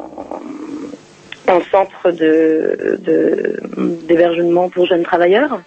[1.47, 3.59] en centre de de-
[4.07, 5.59] d'hébergement pour jeunes travailleurs,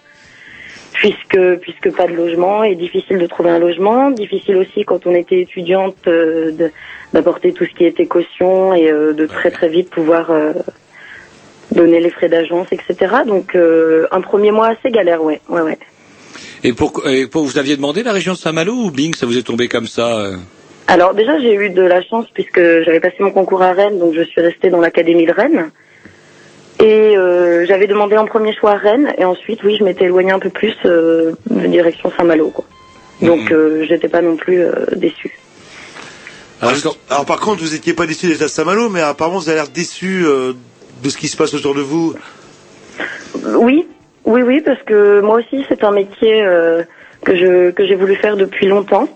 [0.99, 5.15] puisque puisque pas de logement et difficile de trouver un logement, difficile aussi quand on
[5.15, 6.71] était étudiante euh,
[7.13, 10.53] d'apporter tout ce qui était caution et euh, de très très vite pouvoir euh,
[11.71, 12.97] donner les frais d'agence, etc.
[13.25, 15.79] Donc euh, un premier mois assez galère, ouais, ouais, ouais.
[16.65, 19.39] Et pour, et pour vous aviez demandé la région de Saint-Malo ou Bing, ça vous
[19.39, 20.37] est tombé comme ça euh?
[20.89, 24.15] Alors déjà j'ai eu de la chance puisque j'avais passé mon concours à Rennes, donc
[24.15, 25.71] je suis restée dans l'académie de Rennes.
[26.81, 30.39] Et euh, j'avais demandé en premier choix Rennes et ensuite oui je m'étais éloignée un
[30.39, 32.65] peu plus euh, de direction Saint-Malo quoi.
[33.21, 35.37] Donc euh, j'étais pas non plus euh, déçue.
[36.63, 39.59] alors, alors, par contre, vous n'étiez pas déçu d'être à Saint-Malo, mais apparemment, vous avez
[39.59, 40.53] l'air déçu euh,
[41.03, 42.15] de ce qui se passe autour de vous.
[43.45, 43.87] Oui,
[44.25, 46.85] oui, oui, parce que moi aussi c'est un métier euh,
[47.25, 49.09] que je que j'ai voulu faire depuis longtemps,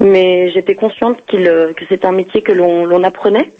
[0.00, 3.50] mais j'étais consciente qu'il que c'est un métier que l'on l'on apprenait.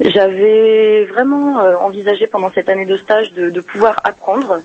[0.00, 4.60] J'avais vraiment euh, envisagé pendant cette année de stage de, de pouvoir apprendre.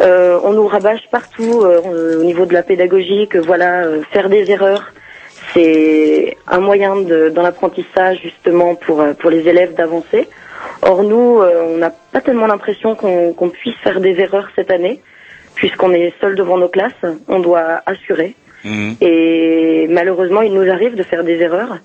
[0.00, 4.28] Euh, on nous rabâche partout euh, au niveau de la pédagogie que voilà euh, faire
[4.28, 4.92] des erreurs
[5.52, 10.28] c'est un moyen de, dans l'apprentissage justement pour euh, pour les élèves d'avancer.
[10.82, 15.00] Or nous, on n'a pas tellement l'impression qu'on qu'on puisse faire des erreurs cette année,
[15.54, 18.34] puisqu'on est seul devant nos classes, on doit assurer.
[19.00, 21.78] Et malheureusement, il nous arrive de faire des erreurs.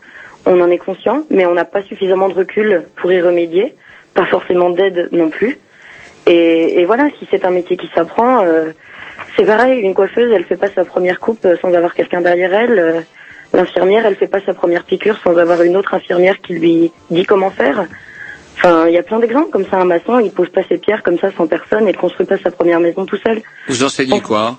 [0.52, 3.76] On en est conscient, mais on n'a pas suffisamment de recul pour y remédier,
[4.16, 5.60] pas forcément d'aide non plus.
[6.26, 8.72] Et, et voilà, si c'est un métier qui s'apprend, euh,
[9.38, 9.80] c'est pareil.
[9.80, 12.80] Une coiffeuse, elle fait pas sa première coupe sans avoir quelqu'un derrière elle.
[12.80, 13.02] Euh,
[13.52, 17.26] L'infirmière, elle fait pas sa première piqûre sans avoir une autre infirmière qui lui dit
[17.26, 17.88] comment faire.
[18.58, 19.78] Enfin, il y a plein d'exemples comme ça.
[19.78, 22.38] Un maçon, il pose pas ses pierres comme ça sans personne et ne construit pas
[22.38, 23.42] sa première maison tout seul.
[23.68, 24.58] Vous enseignez quoi?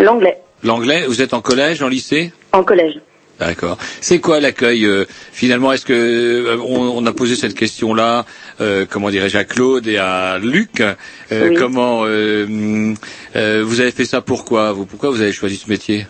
[0.00, 1.04] L'anglais, L'anglais?
[1.06, 2.32] Vous êtes en collège, en lycée?
[2.52, 2.98] En collège.
[3.40, 3.78] D'accord.
[4.00, 8.26] C'est quoi l'accueil euh, finalement Est-ce que euh, on, on a posé cette question-là,
[8.60, 10.94] euh, comment dirais-je, à Claude et à Luc euh,
[11.32, 11.56] Oui.
[11.56, 12.94] Comment euh,
[13.34, 16.06] euh, vous avez fait ça Pourquoi vous Pourquoi vous avez choisi ce métier?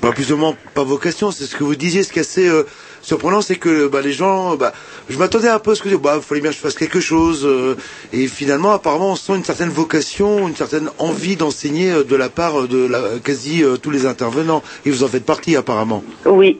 [0.00, 2.04] Pas plus ou moins pas vocation, c'est ce que vous disiez.
[2.04, 2.62] Ce qui est assez euh,
[3.08, 4.72] surprenant, c'est que bah, les gens, bah,
[5.08, 7.44] je m'attendais un peu à ce que bah, fallait bien que je fasse quelque chose.
[7.44, 7.74] euh,
[8.12, 12.28] et finalement, apparemment, on sent une certaine vocation, une certaine envie d'enseigner euh, de la
[12.28, 14.62] part de la, quasi euh, tous les intervenants.
[14.84, 16.02] Et vous en faites partie, apparemment.
[16.26, 16.58] Oui.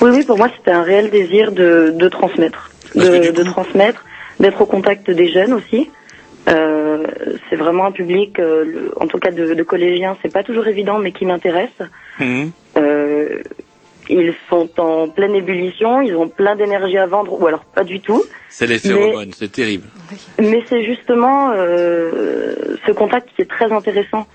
[0.00, 2.70] Oui, oui, pour moi, c'était un réel désir de, de transmettre.
[2.94, 4.04] De, de transmettre,
[4.40, 5.90] d'être au contact des jeunes aussi.
[6.48, 7.04] Euh,
[7.50, 10.66] c'est vraiment un public, euh, le- en tout cas de, de collégiens, c'est pas toujours
[10.68, 11.78] évident, mais qui m'intéresse.
[12.76, 13.42] Euh,
[14.08, 18.00] ils sont en pleine ébullition, ils ont plein d'énergie à vendre, ou alors pas du
[18.00, 18.22] tout.
[18.48, 19.84] C'est les phéromones, c'est terrible.
[20.38, 24.26] Mais c'est justement euh, ce contact qui est très intéressant.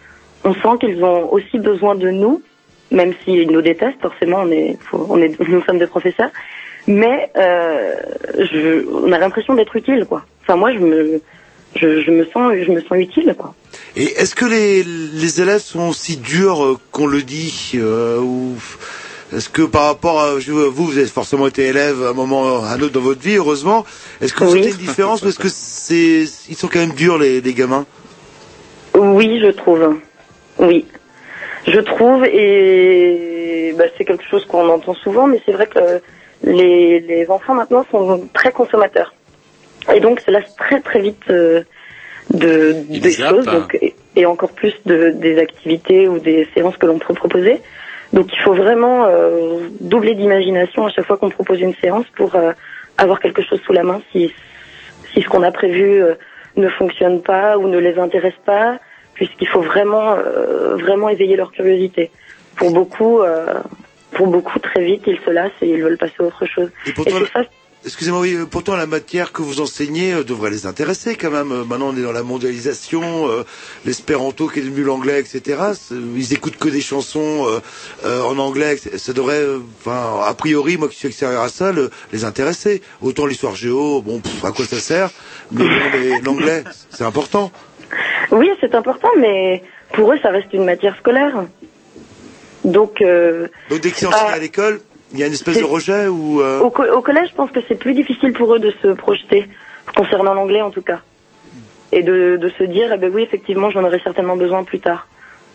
[0.44, 2.42] On sent qu'ils ont aussi besoin de nous,
[2.92, 4.02] même s'ils nous détestent.
[4.02, 6.30] Forcément, on est, faut- on est, nous sommes des professeurs.
[6.88, 7.94] Mais euh,
[8.40, 10.26] je, on a l'impression d'être utile, quoi.
[10.42, 11.22] Enfin, moi, je me,
[11.76, 13.54] je, je me sens, je me sens utile, quoi.
[13.96, 18.56] Et est-ce que les, les élèves sont aussi durs euh, qu'on le dit euh, ou
[19.36, 22.64] est-ce que par rapport à vous, vous avez forcément été élève à un moment ou
[22.64, 23.86] à un autre dans votre vie, heureusement.
[24.22, 24.60] Est-ce que vous Oui.
[24.64, 27.86] sentez une différence est-ce que c'est ils sont quand même durs les, les gamins?
[28.96, 29.98] Oui, je trouve.
[30.60, 30.86] Oui.
[31.68, 36.02] Je trouve, et bah, c'est quelque chose qu'on entend souvent, mais c'est vrai que
[36.44, 39.14] les, les enfants maintenant sont très consommateurs.
[39.94, 41.62] Et donc, se lassent très très vite euh,
[42.34, 43.30] de, Ils des zappent.
[43.36, 47.14] choses, donc, et, et encore plus de, des activités ou des séances que l'on peut
[47.14, 47.62] proposer.
[48.14, 52.36] Donc, il faut vraiment euh, doubler d'imagination à chaque fois qu'on propose une séance pour
[52.36, 52.52] euh,
[52.98, 54.34] avoir quelque chose sous la main si,
[55.14, 56.16] si ce qu'on a prévu euh,
[56.58, 58.80] ne fonctionne pas ou ne les intéresse pas,
[59.14, 62.12] puisqu'il faut vraiment, euh, vraiment éveiller leur curiosité.
[62.58, 63.62] Pour beaucoup, euh,
[64.12, 66.70] pour beaucoup, très vite, ils se lassent et ils veulent passer à autre chose.
[66.86, 67.44] Et pourtant, c'est ça,
[67.84, 71.52] Excusez-moi, oui, pourtant la matière que vous enseignez euh, devrait les intéresser quand même.
[71.52, 73.44] Euh, Maintenant, on est dans la mondialisation, euh,
[73.86, 75.60] l'espéranto qui est devenu l'anglais, etc.
[75.92, 77.48] Ils écoutent que des chansons
[78.06, 78.78] en anglais.
[78.98, 79.44] Ça- devrait,
[79.80, 82.82] enfin, a priori, moi qui suis extérieur à ça, le- les intéresser.
[83.02, 85.10] Autant l'histoire géo, bon, pff, à quoi ça sert?
[85.52, 85.66] Mais
[86.24, 87.52] l'anglais, c'est important.
[88.32, 89.64] Oui, c'est important, mais
[89.94, 91.46] pour eux, ça reste une matière scolaire.
[92.64, 94.82] Donc, euh, Donc dès enseigné pas- à l'école,
[95.14, 96.42] il y a une espèce de rejet ou.
[96.42, 98.88] euh, au, co- au collège, je pense que c'est plus difficile pour eux de se
[98.90, 99.48] projeter,
[99.96, 101.02] concernant l'anglais en tout cas,
[101.92, 105.08] et de, de se dire, eh ben oui, effectivement, j'en aurai certainement besoin plus tard.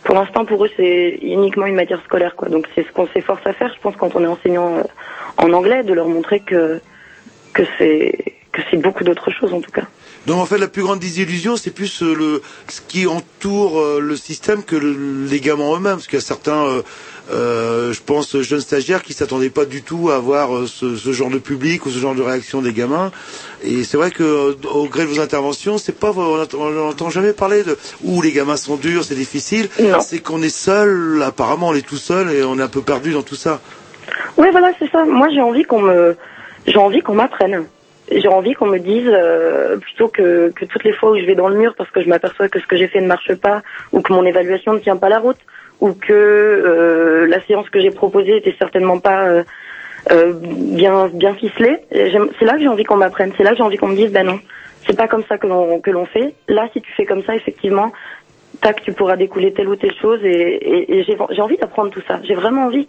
[0.04, 2.48] Pour l'instant, pour eux, c'est uniquement une matière scolaire, quoi.
[2.48, 4.82] Donc, c'est ce qu'on s'efforce à faire, je pense, quand on est enseignant euh,
[5.38, 6.80] en anglais, de leur montrer que
[7.54, 8.12] que c'est
[8.52, 9.86] que c'est beaucoup d'autres choses, en tout cas.
[10.26, 14.00] Donc en fait, la plus grande désillusion, c'est plus euh, le ce qui entoure euh,
[14.00, 16.82] le système que le- les gamins eux-mêmes, parce qu'il y a certains,
[17.32, 21.30] euh, je pense, jeunes stagiaires qui s'attendaient pas du tout à avoir ce, ce genre
[21.30, 23.12] de public ou ce genre de réaction des gamins.
[23.62, 27.10] Et c'est vrai que au gré de vos interventions, c'est pas, on n'entend- on n'entend
[27.10, 29.68] jamais parler de où les gamins sont durs, c'est difficile.
[30.00, 33.12] C'est qu'on est seul, apparemment, on est tout seul et on est un peu perdu
[33.12, 33.60] dans tout ça.
[34.36, 35.04] Oui, voilà, c'est ça.
[35.04, 36.16] Moi, j'ai envie qu'on me,
[36.66, 37.64] j'ai envie qu'on m'apprenne.
[38.10, 41.34] J'ai envie qu'on me dise, euh, plutôt que, que toutes les fois où je vais
[41.34, 43.62] dans le mur parce que je m'aperçois que ce que j'ai fait ne marche pas,
[43.92, 45.38] ou que mon évaluation ne tient pas la route,
[45.80, 49.42] ou que euh, la séance que j'ai proposée était certainement pas euh,
[50.12, 51.78] euh, bien bien ficelée.
[51.90, 53.32] C'est là que j'ai envie qu'on m'apprenne.
[53.36, 54.38] C'est là que j'ai envie qu'on me dise, ben non,
[54.86, 56.34] c'est pas comme ça que l'on que l'on fait.
[56.48, 57.92] Là, si tu fais comme ça, effectivement,
[58.60, 60.20] tac, tu pourras découler telle ou telle chose.
[60.24, 62.20] Et, et, et j'ai envie d'apprendre tout ça.
[62.22, 62.86] J'ai vraiment envie.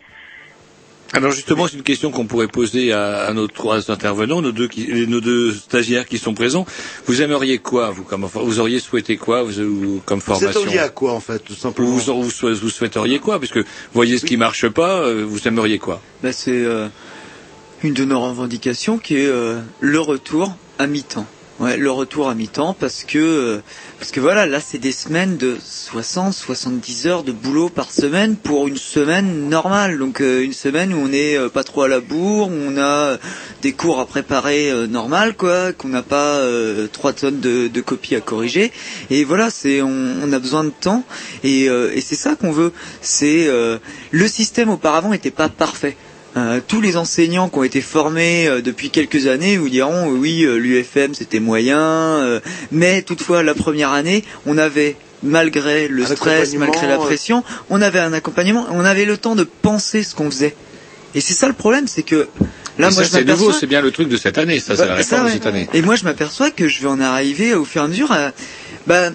[1.13, 4.67] Alors justement, c'est une question qu'on pourrait poser à, à nos trois intervenants, nos deux,
[4.67, 6.65] qui- nos deux stagiaires qui sont présents.
[7.05, 10.77] Vous aimeriez quoi, vous, comme, vous auriez souhaité quoi, vous, vous- comme Vous formation attendez
[10.79, 13.65] à quoi en fait, tout simplement vous, vous, vous, vous souhaiteriez quoi Parce que vous
[13.93, 16.88] voyez ce qui marche pas, euh, vous aimeriez quoi Bah, c'est euh,
[17.84, 21.25] une de nos revendications qui est euh, le retour à mi-temps.
[21.59, 23.61] Ouais, le retour à mi-temps parce que euh,
[23.97, 28.35] parce que voilà, là c'est des semaines de 60 70 heures de boulot par semaine
[28.35, 29.97] pour une semaine normale.
[29.97, 32.77] Donc euh, une semaine où on est euh, pas trop à la bourre, où on
[32.77, 33.17] a
[33.63, 37.81] des cours à préparer euh, normal quoi, qu'on n'a pas euh, trois tonnes de, de
[37.81, 38.71] copies à corriger
[39.09, 39.89] et voilà, c'est on,
[40.21, 41.03] on a besoin de temps
[41.43, 42.71] et, euh, et c'est ça qu'on veut.
[43.01, 43.79] C'est euh,
[44.11, 45.97] le système auparavant n'était pas parfait.
[46.38, 50.15] Euh, tous les enseignants qui ont été formés euh, depuis quelques années vous diront euh,
[50.15, 52.39] oui euh, l'UFM c'était moyen euh,
[52.72, 56.97] mais toutefois la première année on avait malgré le Un stress malgré la euh.
[56.97, 60.53] pression on avait un accompagnement on avait le temps de penser ce qu'on faisait
[61.15, 62.27] et c'est ça le problème c'est que
[62.77, 64.59] là Et moi ça, je c'est nouveau, m'aperçois c'est bien le truc de cette année,
[64.59, 65.68] ça, c'est la bah, réforme ça, de cette année.
[65.73, 68.31] Et moi, je m'aperçois que je vais en arriver au fur et à mesure à,
[68.85, 69.09] bah,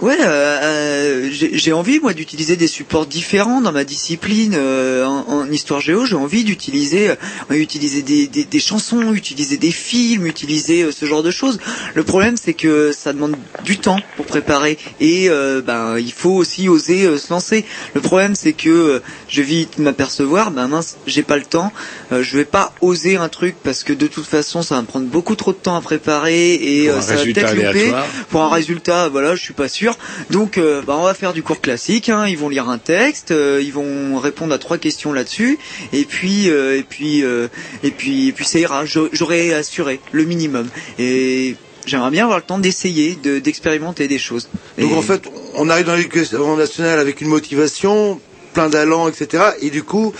[0.00, 4.54] ouais, euh, euh, j'ai envie, moi, d'utiliser des supports différents dans ma discipline.
[4.54, 7.14] euh, en, en histoire géo, j'ai envie d'utiliser, euh,
[7.50, 11.58] utiliser des, des, des chansons, utiliser des films, utiliser euh, ce genre de choses.
[11.94, 16.30] Le problème, c'est que ça demande du temps pour préparer et euh, ben, il faut
[16.32, 17.64] aussi oser se lancer.
[17.94, 19.02] Le problème, c'est que
[19.34, 21.72] je vais vite m'apercevoir, ben mince, j'ai pas le temps,
[22.12, 24.86] euh, je vais pas oser un truc parce que de toute façon, ça va me
[24.86, 27.90] prendre beaucoup trop de temps à préparer et euh, ça va peut-être louper.
[28.30, 29.98] Pour un résultat, voilà, je suis pas sûr.
[30.30, 32.08] Donc, euh, bah, on va faire du cours classique.
[32.10, 35.58] Hein, ils vont lire un texte, euh, ils vont répondre à trois questions là-dessus,
[35.92, 37.48] et puis, euh, et puis, euh,
[37.82, 38.84] et puis, et puis, ça ira.
[38.86, 40.68] J'aurai assuré le minimum.
[41.00, 41.56] Et
[41.86, 44.48] j'aimerais bien avoir le temps d'essayer, de- d'expérimenter des choses.
[44.78, 45.24] Donc Et- en fait,
[45.56, 48.20] on arrive dans l'éducation nationale avec une motivation,
[48.54, 49.42] plein d'allant, etc.
[49.60, 50.14] Et du coup,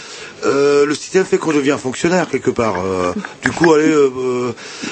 [0.44, 2.76] euh, le système fait qu'on devient fonctionnaire quelque part.
[2.84, 3.12] Euh,
[3.42, 3.88] du coup, allez.
[3.88, 4.10] euh,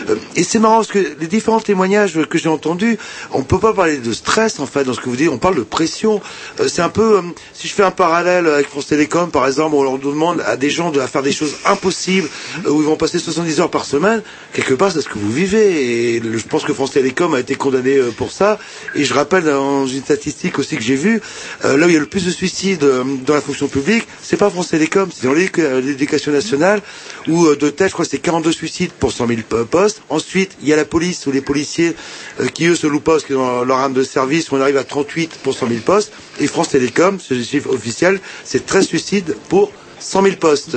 [0.09, 2.99] euh, et c'est marrant parce que les différents témoignages que j'ai entendus,
[3.33, 5.29] on peut pas parler de stress en fait dans ce que vous dites.
[5.29, 6.21] On parle de pression.
[6.61, 7.21] Euh, c'est un peu,
[7.53, 10.71] si je fais un parallèle avec France Télécom, par exemple, on leur demande à des
[10.71, 12.29] gens de faire des choses impossibles
[12.69, 14.23] où ils vont passer 70 heures par semaine.
[14.53, 16.15] Quelque part, c'est ce que vous vivez.
[16.17, 18.59] Et je pense que France Télécom a été condamné pour ça.
[18.95, 21.21] Et je rappelle dans une statistique aussi que j'ai vue,
[21.63, 22.81] là où il y a le plus de suicides
[23.27, 25.27] dans la fonction publique, c'est pas France Télécom, c'est
[25.59, 26.81] euh, l'éducation nationale,
[27.29, 30.03] où euh, de tête, je crois que c'est 42 suicides pour 100 000 po- postes.
[30.09, 31.95] Ensuite, il y a la police ou les policiers
[32.41, 34.77] euh, qui, eux, se louent pas parce qu'ils ont leur arme de service, on arrive
[34.77, 36.13] à 38 pour 100 000 postes.
[36.41, 39.73] Et France Télécom, c'est le chiffre officiel, c'est 13 suicides pour
[40.03, 40.77] 100 000 postes.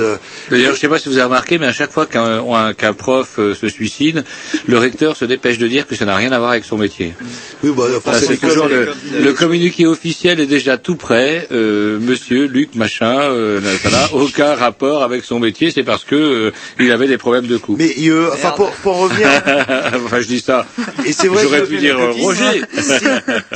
[0.50, 2.92] D'ailleurs, je sais pas si vous avez remarqué, mais à chaque fois qu'un un- qu'un
[2.92, 4.24] prof euh, se suicide,
[4.66, 7.14] le recteur se dépêche de dire que ça n'a rien à voir avec son métier.
[7.62, 8.88] Oui, bah, enfin, Ah, c'est toujours le,
[9.20, 11.46] le communiqué officiel est déjà tout prêt.
[11.52, 15.70] Euh, monsieur Luc machin, euh, ça n'a aucun rapport avec son métier.
[15.70, 17.82] C'est parce que euh, il avait des problèmes de couple.
[17.82, 19.28] Mais euh, enfin, pour, pour en revenir,
[20.04, 20.66] enfin, je dis ça.
[21.04, 22.62] Et c'est vrai J'aurais que- pu dire euh, Roger.
[22.78, 23.04] si,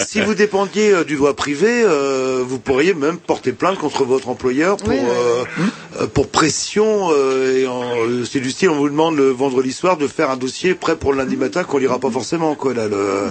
[0.07, 4.29] si vous dépendiez euh, du droit privé, euh, vous pourriez même porter plainte contre votre
[4.29, 4.99] employeur pour, Oui,
[5.59, 5.60] oui,
[6.01, 7.11] euh, pour pression.
[7.13, 10.37] euh, et euh, c'est du style, on vous demande le vendredi soir de faire un
[10.37, 12.55] dossier prêt pour le lundi matin qu'on lira pas forcément.
[12.55, 13.31] Quoi, là, le...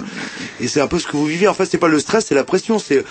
[0.60, 1.48] Et c'est un peu ce que vous vivez.
[1.48, 2.78] En fait, c'est pas le stress, c'est la pression.
[2.78, 3.04] C'est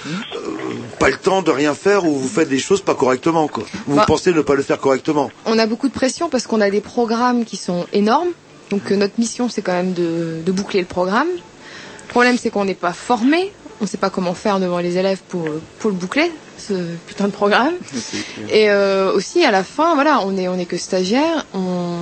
[1.00, 3.48] pas le temps de rien faire ou vous faites des choses pas correctement.
[3.48, 3.64] Quoi.
[3.88, 4.06] Vous Bah.
[4.08, 5.32] pensez ne pas le faire correctement.
[5.46, 8.30] On a beaucoup de pression parce qu'on a des programmes qui sont énormes.
[8.70, 11.28] Donc euh, notre mission, c'est quand même de, de boucler le programme.
[11.34, 13.52] Le problème, c'est qu'on n'est pas formé.
[13.82, 15.46] On ne sait pas comment faire devant les élèves pour,
[15.80, 16.74] pour le boucler, ce
[17.08, 17.74] putain de programme.
[18.50, 21.46] Et euh, aussi, à la fin, voilà, on est, on est que stagiaire.
[21.54, 21.98] On,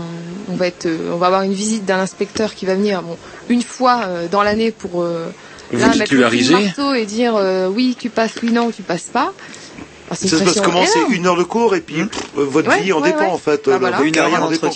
[0.50, 3.18] on va être, euh, on va avoir une visite d'un inspecteur qui va venir, bon,
[3.50, 5.28] une fois euh, dans l'année pour euh,
[5.72, 9.10] Vous là, mettre le marteau et dire euh, oui, tu passes, oui, non, tu passes
[9.14, 9.34] pas.
[10.10, 10.86] Ah, Ça se passe comment?
[10.86, 13.32] C'est une heure de cours et puis pff, votre Ouais, vie en ouais, dépend ouais.
[13.32, 13.68] en fait.
[13.68, 14.02] Euh, voilà.
[14.02, 14.72] Une heure dépend.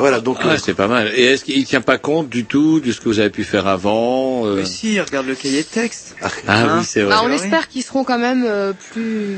[0.00, 1.10] Voilà, donc Ah, euh, c'est pas mal.
[1.14, 3.66] Et est-ce qu'il tient pas compte du tout de ce que vous avez pu faire
[3.66, 6.16] avant euh Mais si, regarde le cahier de texte.
[6.22, 7.14] Ah Hein oui, c'est vrai.
[7.14, 7.34] Bah, on oui.
[7.34, 9.36] espère qu'ils seront quand même euh, plus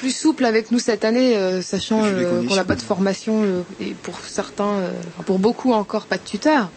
[0.00, 3.62] plus souples avec nous cette année, euh, sachant euh, qu'on n'a pas de formation euh,
[3.80, 4.90] et pour certains, euh,
[5.24, 6.68] pour beaucoup encore pas de tuteur.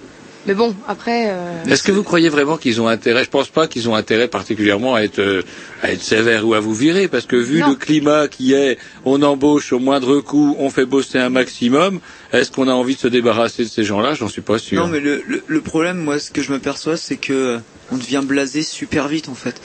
[0.47, 3.67] Mais bon, après, euh, Est-ce que vous croyez vraiment qu'ils ont intérêt Je pense pas
[3.67, 5.41] qu'ils ont intérêt particulièrement à être euh,
[5.83, 7.71] à être sévères ou à vous virer, parce que vu Non.
[7.71, 11.99] le climat qui est, on embauche au moindre coût, on fait bosser un maximum.
[12.31, 14.13] Est-ce qu'on a envie de se débarrasser de ces gens-là?
[14.13, 14.81] J'en suis pas sûr.
[14.81, 17.57] Non, mais le, le, le problème, moi, ce que je m'aperçois, c'est que euh,
[17.91, 19.59] on devient blasé super vite, en fait.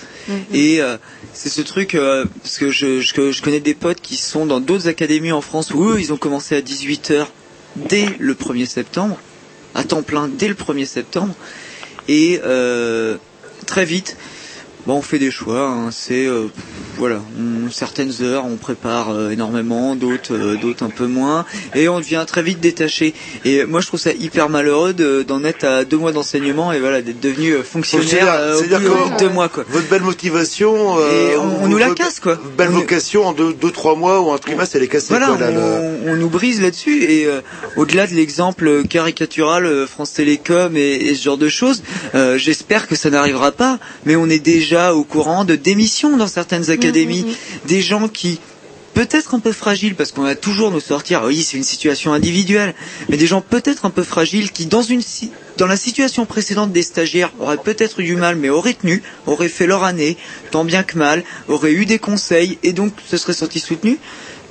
[0.53, 0.97] Et euh,
[1.35, 4.61] c'est ce truc, euh, parce que je, je, je connais des potes qui sont dans
[4.61, 7.27] d'autres académies en France où eux, ils ont commencé à 18h
[7.77, 9.19] dès le 1er septembre,
[9.75, 11.35] à temps plein dès le 1er septembre,
[12.09, 13.19] et euh,
[13.67, 14.17] très vite,
[14.87, 15.69] bon, on fait des choix.
[15.69, 16.47] hein, c'est euh,
[16.97, 21.45] voilà, on- certaines heures, on prépare euh, énormément, d'autres, euh, d'autres un peu moins,
[21.75, 23.15] et on devient très vite détaché.
[23.45, 26.79] Et moi, je trouve ça hyper malheureux de- d'en être à deux mois d'enseignement et
[26.81, 28.09] voilà, d'être devenu euh, fonctionnaire
[28.57, 29.65] C'est-à-dire- euh, au bout de deux mois, quoi.
[29.69, 32.39] votre belle motivation, euh, Et on- on nous la casse, quoi.
[32.57, 35.07] Belle On- vocation en deux, deux, trois mois ou un trimestre, elle est cassée.
[35.11, 37.41] Voilà, quoi, là, le- on, on nous brise là-dessus et euh,
[37.77, 41.83] au-delà de l'exemple caricatural euh, France Télécom et, et ce genre de choses,
[42.15, 46.27] euh, j'espère que ça n'arrivera pas, mais on est déjà au courant de démissions dans
[46.27, 48.41] certaines académies, des gens qui
[48.95, 52.75] peut-être un peu fragiles parce qu'on a toujours nous sortir oui c'est une situation individuelle
[53.09, 55.03] mais des gens peut-être un peu fragiles qui dans une
[55.57, 59.49] dans la situation précédente des stagiaires auraient peut-être eu du mal mais auraient tenu auraient
[59.49, 60.17] fait leur année
[60.53, 63.99] tant bien que mal auraient eu des conseils et donc se seraient sentis soutenus.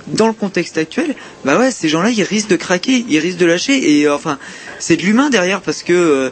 [0.07, 1.15] Dans le contexte actuel,
[1.45, 4.38] bah ouais, ces gens-là, ils risquent de craquer, ils risquent de lâcher, et euh, enfin,
[4.77, 6.30] c'est de l'humain derrière parce que euh,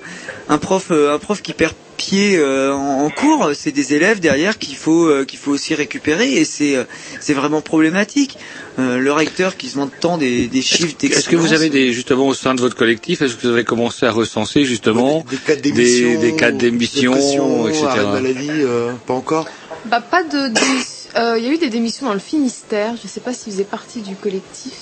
[0.51, 4.57] un prof, euh, un prof qui perd pied euh, en, cours, c'est des élèves derrière
[4.57, 6.75] qu'il faut, euh, qu'il faut aussi récupérer, et c'est,
[7.19, 8.37] c'est vraiment problématique.
[8.77, 12.27] Le recteur qui se vante tant des, des chiffres Est-ce que vous avez des justement
[12.27, 15.55] au sein de votre collectif, est-ce que vous avez commencé à recenser justement des cas
[15.55, 17.83] des, d'émission, etc.
[18.11, 19.47] maladie, euh, pas encore.
[19.85, 20.47] bah, pas de.
[20.53, 22.93] démission- euh, Il y a eu des démissions dans le Finistère.
[23.01, 24.73] Je sais pas s'ils faisaient partie du collectif.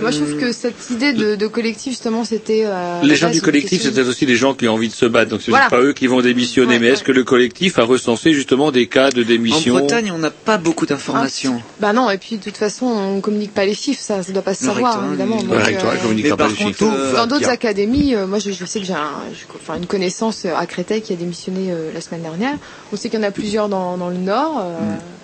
[0.00, 2.62] Moi, je trouve que cette idée de, de collectif, justement, c'était.
[2.64, 5.04] euh, Les gens du c'était collectif, peut-être aussi des gens qui ont envie de se
[5.06, 5.68] battre, donc c'est Voilà.
[5.68, 6.74] pas eux qui vont démissionner.
[6.74, 10.10] Ouais, mais est-ce que le collectif a recensé justement des cas de En démission Bretagne,
[10.14, 11.60] on n'a pas beaucoup d'informations.
[11.80, 14.42] Bah non, et puis de toute façon, on communique pas les chiffres, ça, ça doit
[14.42, 15.36] pas se savoir, recteur, évidemment.
[15.42, 16.84] Donc, le recteur, euh, Mais pas les chiffres.
[16.84, 19.10] euh, Dans d'autres académies, euh, moi je, je sais que j'ai un,
[19.54, 22.54] enfin, une connaissance euh, à Créteil qui a démissionné euh, la semaine dernière.
[22.92, 24.58] On sait qu'il y en a plusieurs dans, dans le Nord.
[24.60, 25.21] euh, les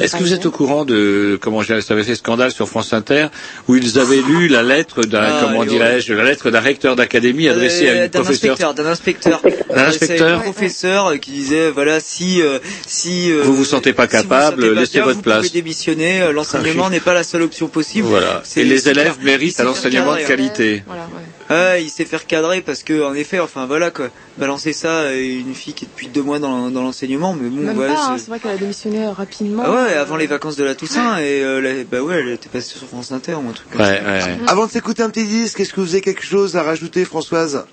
[0.00, 2.92] Est-ce que vous êtes au courant de comment j'ai- ça avait fait scandale sur France
[2.92, 3.26] Inter
[3.68, 7.48] où ils avaient lu la lettre d'un Ah, comment dirais-je la lettre d'un recteur d'académie
[7.48, 9.42] adressée à Euh, une d'un professeure inspecteur, d'un inspecteur,
[9.74, 10.38] D'un inspecteur.
[10.38, 14.16] un professeur euh, qui disait voilà si euh, si euh, Vous vous sentez pas si
[14.16, 15.36] vous capable, sentez pas laissez bien, votre vous place.
[15.38, 16.22] pouvez démissionner.
[16.22, 18.06] euh, L'enseignement n'est pas la seule option possible.
[18.08, 18.42] Voilà.
[18.44, 20.82] C'est- Et les élèves méritent un enseignement de qualité.
[20.86, 21.22] Voilà, ouais.
[21.48, 25.12] Ouais, il sait faire cadrer parce que en effet, enfin voilà quoi, balancer ça à
[25.12, 27.92] une fille qui est depuis deux mois dans, dans l'enseignement, mais bon, Même ouais, pas,
[27.92, 29.62] hein, c'est- c'est vrai qu'elle a démissionné euh, rapidement.
[29.64, 32.48] ah ouais, avant les vacances de la Toussaint et euh, la- bah ouais, elle était
[32.48, 34.26] passée sur France Inter ou un truc comme Ouais, ça.
[34.26, 34.38] ouais.
[34.48, 37.64] Avant de s'écouter un petit disque, est-ce que vous avez quelque chose à rajouter, Françoise?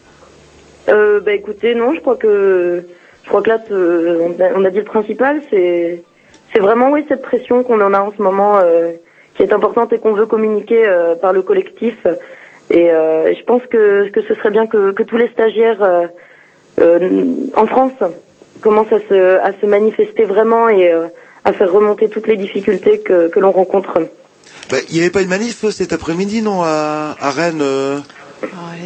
[0.90, 2.84] Euh, bah écoutez, non, je crois que
[3.24, 6.04] je crois que là, on a, on a dit le principal, c'est
[6.54, 8.92] c'est vraiment oui cette pression qu'on en a en ce moment euh,
[9.36, 11.96] qui est importante et qu'on veut communiquer euh, par le collectif.
[12.74, 16.08] Et euh, je pense que que ce serait bien que, que tous les stagiaires euh,
[16.82, 17.24] euh,
[17.56, 17.94] en France
[18.62, 20.92] commencent à se à se manifester vraiment et
[21.46, 23.94] à faire remonter toutes les difficultés que que l'on rencontre.
[24.72, 27.64] Bah, il n'y avait pas une manif cet après-midi, non, à, à Rennes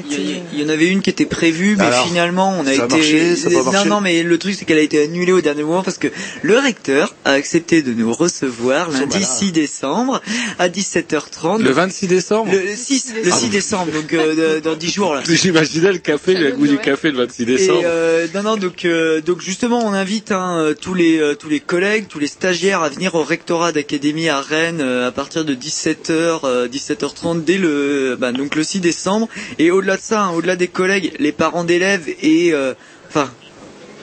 [0.09, 2.73] Il y, il y en avait une qui était prévue, mais Alors, finalement, on a
[2.73, 2.95] ça a été.
[2.95, 5.41] marché, ça a pas non, non, mais le truc c'est qu'elle a été annulée au
[5.41, 6.07] dernier moment parce que
[6.43, 9.25] le recteur a accepté de nous recevoir lundi malins.
[9.25, 10.21] 6 décembre
[10.59, 11.61] à 17h30.
[11.61, 15.23] Le 26 décembre Le 6, le 6 décembre, donc euh, dans 10 jours là.
[15.29, 17.79] J'imaginais le café, le goût du café le 26 décembre.
[17.79, 21.49] Et euh, non, non, donc, euh, donc justement, on invite hein, tous les euh, tous
[21.49, 25.45] les collègues, tous les stagiaires à venir au rectorat d'académie à Rennes euh, à partir
[25.45, 29.27] de 17h, euh, 17h30 dès le bah, donc le 6 décembre.
[29.59, 32.73] Et au-delà de ça, hein, au-delà des collègues, les parents d'élèves et euh,
[33.07, 33.31] enfin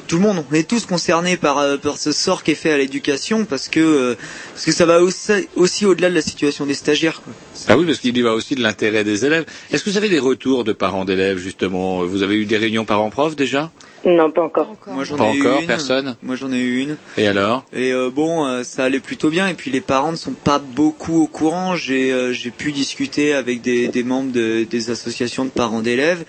[0.06, 2.70] tout le monde, on est tous concernés par, euh, par ce sort qui est fait
[2.70, 4.14] à l'éducation parce que euh,
[4.52, 7.22] parce que ça va aussi, au-delà de la situation des stagiaires.
[7.68, 9.46] Ah oui, parce qu'il y va aussi de l'intérêt des élèves.
[9.72, 12.04] Est-ce que vous avez des retours de parents d'élèves, justement?
[12.04, 13.70] Vous avez eu des réunions parents-prof déjà?
[14.06, 14.76] Non, pas encore.
[14.86, 15.66] Moi j'en Pas ai eu encore, une.
[15.66, 16.97] personne Moi j'en ai eu une.
[17.16, 19.48] Et alors Et euh, bon, euh, ça allait plutôt bien.
[19.48, 21.74] Et puis les parents ne sont pas beaucoup au courant.
[21.74, 26.24] J'ai euh, j'ai pu discuter avec des, des membres de- des associations de parents d'élèves.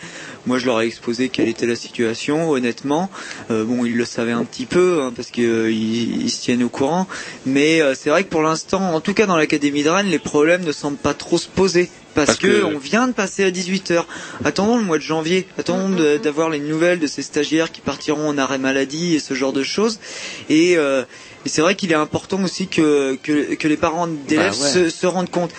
[0.46, 2.50] Moi, je leur ai exposé quelle était la situation.
[2.52, 3.10] Honnêtement,
[3.52, 6.70] Euh, bon, ils le savaient un petit peu hein, parce qu'ils ils se tiennent au
[6.70, 7.08] courant.
[7.46, 10.20] Mais euh, c'est vrai que pour l'instant, en tout cas dans l'académie de Rennes, les
[10.20, 11.90] problèmes ne semblent pas trop se poser.
[12.16, 14.06] Parce, Parce que, que- on vient de passer à 18h.
[14.44, 15.48] Attendons le mois de janvier.
[15.60, 15.90] Attendons
[16.24, 19.64] d'avoir les nouvelles de ces stagiaires qui partiront en arrêt maladie et ce genre de
[19.64, 20.00] choses.
[20.50, 21.04] Et, euh,
[21.46, 24.72] et c'est vrai qu'il est important aussi que, que, que les parents d'élèves Bah ouais.
[24.72, 25.52] se, se rendent compte.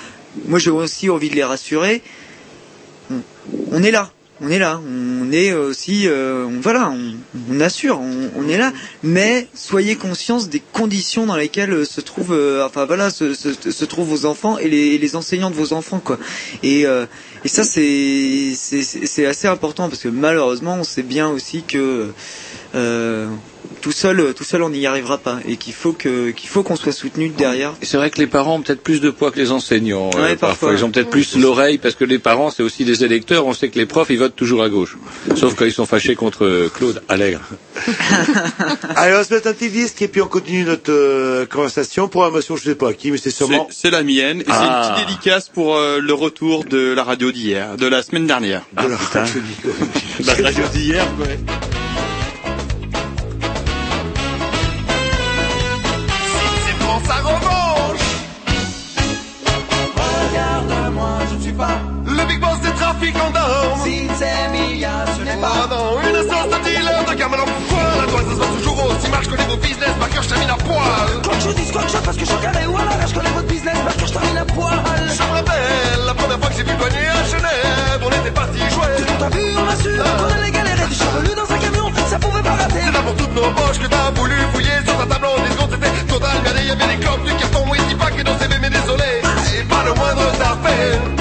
[0.47, 2.03] Moi, j'ai aussi envie de les rassurer.
[3.71, 4.11] On est là.
[4.43, 4.81] On est là.
[4.87, 7.15] On est aussi, euh, on- voilà, on,
[7.51, 8.73] on assure, on, on est là.
[9.03, 13.49] Mais soyez conscients des conditions dans lesquelles euh, se trouvent, euh, enfin voilà, se, se,
[13.71, 16.19] se trouvent vos enfants et les, les enseignants de vos enfants, quoi.
[16.63, 17.07] Et, euh,
[17.45, 22.09] et ça, c'est c'est assez important parce que malheureusement, on sait bien aussi que
[22.75, 23.29] euh,
[23.81, 26.77] tout seul, tout seul, on n'y arrivera pas et qu'il faut que qu'il faut qu'on
[26.77, 27.75] soit soutenu derrière.
[27.83, 30.11] C'est vrai que les parents ont peut-être plus de poids que les enseignants.
[30.17, 30.49] euh, Ouais, parfois.
[30.69, 30.73] parfois.
[30.75, 33.47] Ils ont peut-être plus l'oreille parce que les parents, c'est aussi des électeurs.
[33.47, 34.97] On sait que les profs, ils votent toujours à gauche.
[35.37, 37.41] Sauf quand ils sont fâchés contre euh, Claude Allègre.
[38.97, 42.09] Allez, on va se mettre un petit disque et puis on continue notre euh, conversation.
[42.09, 43.67] Programmation, je sais pas à qui, mais c'est sûrement...
[43.71, 44.41] C'est c'est la mienne.
[44.41, 44.55] Et Ah.
[44.59, 48.27] c'est une petite dédicace pour euh, le retour de la radio d'hier, de la semaine
[48.27, 48.63] dernière.
[48.77, 49.41] De la radio
[50.27, 51.76] La radio d'hier, ouais.
[63.07, 67.35] Des trafiquants d'armes Si ce n'est pas Ah non, une essence de dealer de gamme
[67.35, 70.09] alors pourquoi La toile ça se passe toujours aussi mal, je connais vos business, par
[70.11, 71.23] cœur je termine à poil.
[71.23, 73.11] Quoi que je dise, quoi que je fasse, que je suis carré ou à l'arrache,
[73.11, 74.81] je connais votre business, par que je termine à poil.
[75.07, 78.59] Je me rappelle, la première fois que j'ai vu Bonnier à Genève, on était parti
[78.75, 78.93] jouer.
[78.97, 82.19] Tout à vu, on a su, on allait galérer, du chevelu dans un camion, ça
[82.19, 82.81] pouvait pas rater.
[82.85, 85.53] C'est là pour toutes nos poches que t'as voulu fouiller sur ta table en 10
[85.53, 88.37] secondes, c'était total, regardez, y avait des clopes, du carton, oui, dis pas que dans
[88.39, 89.11] CV, mais désolé,
[89.55, 91.16] et pas le moindre tarpé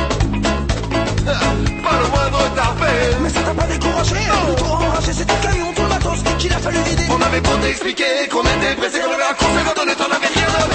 [1.84, 2.92] Pas le moindre tarpé
[3.22, 4.16] Mais ça t'a pas découragé,
[4.48, 8.28] plutôt enragé, c'était camion, tout le matos qu'il a fallu vider On avait beau t'expliquer
[8.32, 10.75] qu'on était pressé, qu'on avait un concert à donner, t'en avais rien à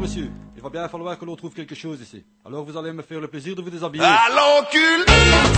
[0.00, 2.24] Monsieur, il va bien falloir que l'on trouve quelque chose ici.
[2.46, 4.02] Alors, vous allez me faire le plaisir de vous déshabiller.
[4.04, 5.04] À l'encul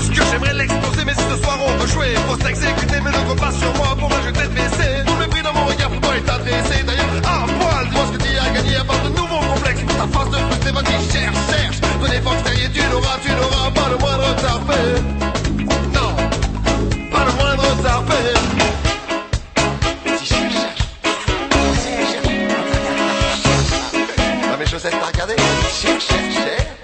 [0.03, 2.15] ce que j'aimerais l'exposer Mais ce soir on veut jouer.
[2.27, 5.53] Faut s'exécuter mais ne pas sur moi Pour ajouter de baisser Tout le mépris dans
[5.53, 6.83] mon regard pour toi est adressé.
[6.83, 8.77] D'ailleurs, à poil Dis-moi ce que tu as gagné.
[8.77, 11.81] À part de nouveaux complexes ta face de frustré Vas-y, cherche, cherche.
[12.01, 14.81] Donnez force derrière Tu n'auras, tu n'auras pas le moindre tarpé
[15.95, 16.11] Non
[17.13, 18.92] Pas le moindre tarpé
[24.73, 25.37] Ah, mes chaussettes, t'as regardé
[25.71, 26.82] Cherche, cherche,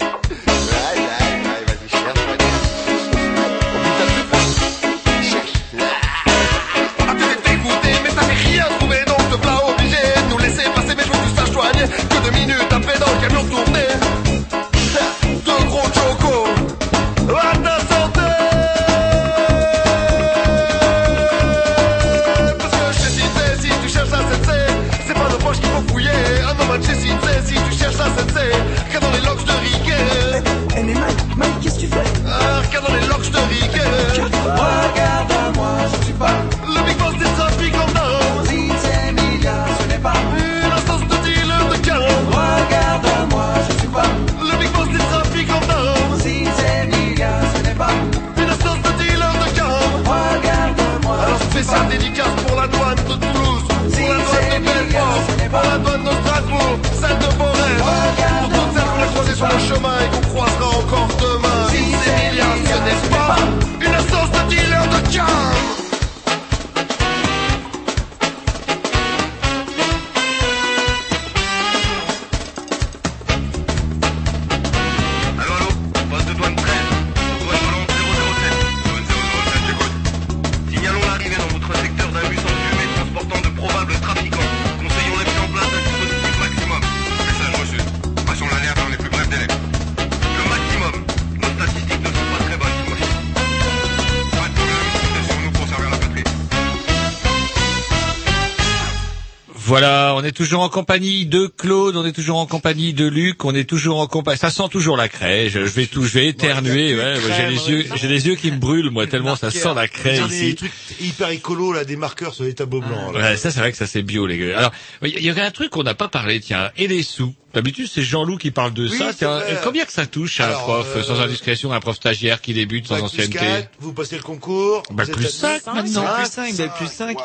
[100.39, 103.99] toujours en compagnie de Claude, on est toujours en compagnie de Luc, on est toujours
[103.99, 104.39] en compagnie.
[104.39, 105.49] Ça sent toujours la craie.
[105.51, 106.95] Je, je vais tout, je vais éternuer.
[106.97, 109.75] ouais, ouais, j'ai les yeux, j'ai les yeux qui me brûlent, moi, tellement ça sent
[109.75, 110.55] la craie Genre des ici.
[110.55, 113.13] trucs hyper écolo, là, des marqueurs sur les tableaux blancs.
[113.15, 113.31] là.
[113.33, 114.59] Ouais, ça c'est vrai que ça c'est bio les gars.
[114.59, 117.35] Alors, il y aurait un truc qu'on n'a pas parlé, tiens, et les sous.
[117.59, 119.11] D'habitude c'est Jean-Loup qui parle de Oui, ça.
[119.13, 119.27] c'est
[119.65, 122.55] combien que ça touche à un Alors, prof, euh, sans indiscrétion, un prof stagiaire qui
[122.55, 124.85] débute sans Bac ancienneté 4, vous passez le concours.
[124.89, 125.65] Vous plus êtes admis.
[125.65, 126.03] 5 maintenant.
[126.05, 127.19] Non, plus 5, bah, plus 5.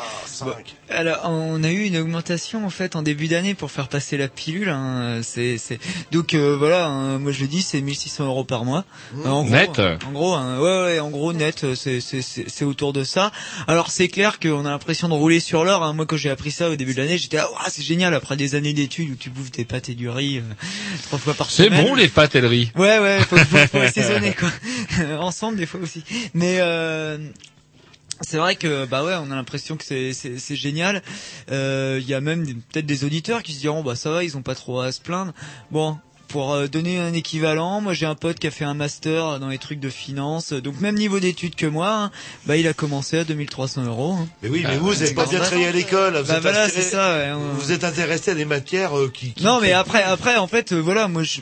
[0.90, 4.26] Alors, on a eu une augmentation en fait en début d'année pour faire passer la
[4.26, 4.70] pilule.
[4.70, 5.20] Hein.
[5.22, 5.78] C'est, c'est...
[6.10, 8.84] Donc euh, voilà, hein, moi je le dis, c'est 1600 euros par mois.
[9.24, 12.46] Euh, en gros, Net En gros, hein, ouais, ouais, en gros net, c'est, c'est, c'est,
[12.48, 13.30] c'est autour de ça.
[13.68, 15.84] Alors c'est clair qu'on a l'impression de rouler sur l'or.
[15.84, 15.92] Hein.
[15.92, 18.56] Moi quand j'ai appris ça au début de l'année, j'étais ah c'est génial après des
[18.56, 20.23] années d'études où tu bouffes des pâtes et du riz
[21.04, 21.86] trois fois par C'est semaine.
[21.86, 22.70] bon les pâtes et le riz.
[22.76, 24.50] Ouais, ouais, faut, faut, faut assaisonner quoi.
[25.20, 26.02] Ensemble des fois aussi.
[26.34, 27.18] Mais euh,
[28.20, 31.02] c'est vrai que bah ouais, on a l'impression que c'est c'est c'est génial.
[31.50, 34.36] Euh, Il y a même peut-être des auditeurs qui se diront bah ça va, ils
[34.36, 35.32] ont pas trop à se plaindre.
[35.70, 35.98] Bon.
[36.34, 39.50] Pour euh, donner un équivalent, moi j'ai un pote qui a fait un master dans
[39.50, 42.10] les trucs de finance, donc même niveau d'études que moi, hein,
[42.44, 44.16] bah il a commencé à 2300 euros.
[44.20, 44.26] hein.
[44.42, 46.16] Mais oui, mais Ah, vous, vous n'avez pas bien travaillé à l'école.
[46.16, 47.14] Vous Bah êtes voilà, ça.
[47.18, 50.34] ouais, on- Vous êtes intéressé à des matières euh, qui, qui- non, mais après, après,
[50.34, 51.38] en fait, euh, voilà, moi, je,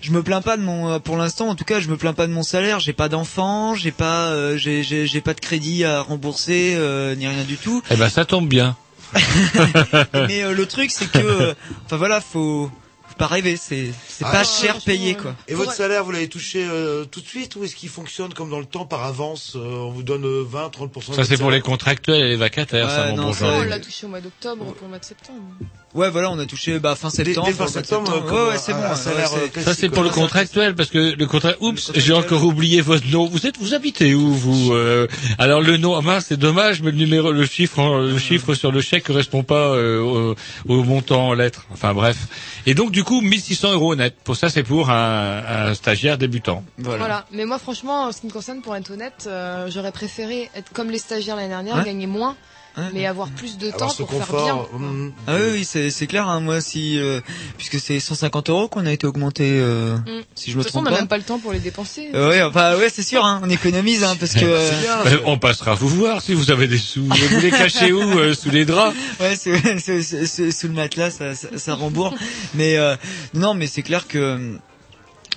[0.00, 2.28] je me plains pas de mon, pour l'instant, en tout cas, je me plains pas
[2.28, 2.78] de mon salaire.
[2.78, 7.42] J'ai pas d'enfants, j'ai pas, euh, j'ai, pas de crédit à rembourser, euh, ni rien
[7.42, 7.82] du tout.
[7.90, 8.76] Eh ben ça tombe bien.
[10.28, 11.54] mais euh, le truc, c'est que, euh,
[11.86, 12.70] enfin voilà, faut
[13.16, 13.56] pas rêver.
[13.56, 15.34] C'est, c'est Ah, pas non, cher payé, quoi.
[15.48, 18.50] Et votre salaire, vous l'avez touché euh, tout de suite ou est-ce qu'il fonctionne comme
[18.50, 21.50] dans le temps par avance euh, On vous donne euh, 20, 30 Ça c'est pour
[21.50, 24.64] les contractuels et les vacataires, ça non, bon ça, on l'a touché au mois d'octobre
[24.64, 25.40] pour le mois de septembre.
[25.94, 27.46] Ouais, voilà, on a touché, bah, fin septembre.
[27.46, 28.12] dès fin septembre,
[28.50, 28.80] Ouais, c'est bon.
[28.80, 31.52] un ouais, euh, Ça c'est pour le contractuel parce que le contrat.
[31.60, 33.26] Oups, j'ai encore oublié votre nom.
[33.26, 35.06] Vous êtes, vous habitez où vous euh,
[35.38, 38.72] Alors le nom, ah mince, c'est dommage, mais le numéro, le chiffre, le chiffre sur
[38.72, 40.34] le chèque correspond pas euh, au,
[40.68, 41.64] au montant en lettres.
[41.72, 42.16] Enfin bref.
[42.66, 44.14] Et donc du coup, 1600 euros net.
[44.24, 46.62] Pour ça, c'est pour un, un stagiaire débutant.
[46.76, 47.24] Voilà.
[47.32, 50.72] Mais moi, franchement, en ce qui me concerne, pour être honnête, euh, j'aurais préféré être
[50.72, 51.84] comme les stagiaires l'année dernière, Ouais.
[51.84, 52.36] gagner moins,
[52.92, 54.78] mais avoir plus de Avoir temps pour faire confort, bien.
[54.88, 55.12] mm.
[55.26, 56.28] Ah oui, oui, c'est, c'est clair.
[56.28, 57.20] Hein, moi, si, euh,
[57.56, 60.22] puisque c'est 150 euros qu'on a été augmenté, euh, Mm.
[60.34, 60.96] si je me de toute façon, on trompe n'a pas.
[60.98, 62.10] même pas le temps pour les dépenser.
[62.14, 64.44] Euh, ouais, enfin, ouais, c'est sûr, hein, on économise, hein, parce que.
[64.44, 67.04] euh, on passera vous voir si vous avez des sous.
[67.06, 70.74] Vous les cachez où euh, Sous les draps Ouais, c'est, c'est- c'est- c'est- sous le
[70.74, 72.14] matelas, ça, ça, ça rembourse.
[72.54, 72.96] mais euh,
[73.34, 74.56] non, mais c'est clair que.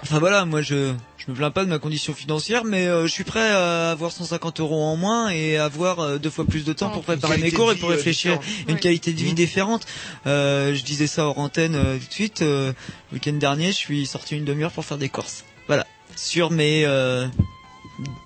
[0.04, 0.94] Enfin voilà, moi je
[1.30, 4.12] je me plains pas de ma condition financière, mais euh, je suis prêt à avoir
[4.12, 7.52] 150 euros en moins et avoir euh, deux fois plus de temps pour préparer mes
[7.52, 9.86] cours et pour euh, réfléchir à une qualité de vie différente.
[10.26, 12.42] Euh, je disais ça hors antenne euh, tout de suite.
[12.42, 12.74] euh,
[13.12, 15.46] le week-end dernier, je suis sorti une demi-heure pour faire des courses.
[15.68, 15.86] Voilà,
[16.16, 17.28] sur mes euh,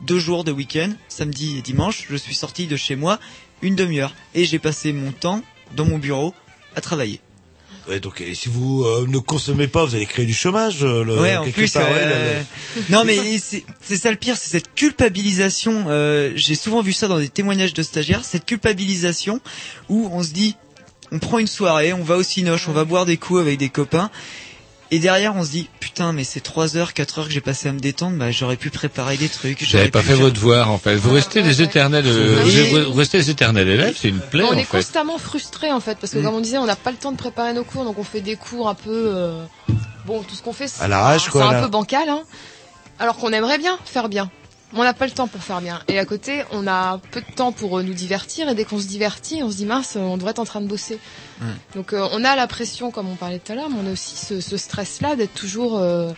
[0.01, 3.19] deux jours de week-end, samedi et dimanche, je suis sorti de chez moi
[3.61, 5.41] une demi-heure et j'ai passé mon temps
[5.75, 6.33] dans mon bureau
[6.73, 7.19] à travailler.
[7.89, 10.83] Ouais, donc et si vous euh, ne consommez pas, vous allez créer du chômage.
[10.83, 12.41] euh, Le, ouais, en plus, part, ouais, euh,
[12.89, 15.85] non mais c'est ça le pire, c'est cette culpabilisation.
[16.35, 19.41] J'ai souvent vu ça dans des témoignages de stagiaires, cette culpabilisation
[19.89, 20.55] où on se dit,
[21.11, 23.69] on prend une soirée, on va au cinoche, on va boire des coups avec des
[23.69, 24.09] copains,
[24.95, 27.67] et derrière on se dit, putain, mais c'est 3 heures, 4 heures que j'ai passé
[27.69, 29.61] à me détendre, bah j'aurais pu préparer des trucs.
[29.73, 30.95] N'avez pas fait faire- votre devoir en fait.
[30.95, 33.95] Vous restez des éternels, euh, Et- vous restez des éternels élèves.
[33.99, 34.77] C'est une plaie on en est fait.
[34.77, 36.23] constamment frustré en fait, parce que Mm.
[36.23, 38.21] comme on disait, on n'a pas le temps de préparer nos cours, donc on fait
[38.21, 39.43] des cours un peu, euh,
[40.05, 40.81] bon, tout ce qu'on fait, c'est
[41.57, 42.21] un peu bancal, hein,
[42.99, 44.29] alors qu'on aimerait bien faire bien.
[44.75, 45.79] On n'a pas le temps pour faire bien.
[45.87, 48.49] Et à côté, on a peu de temps pour euh, nous divertir.
[48.49, 50.67] Et dès qu'on se divertit, on se dit mince, on devrait être en train de
[50.67, 50.97] bosser.
[51.75, 53.93] Donc euh, on a la pression, comme on parlait tout à l'heure, mais on a
[53.93, 56.11] aussi ce, ce stress-là d'être toujours euh,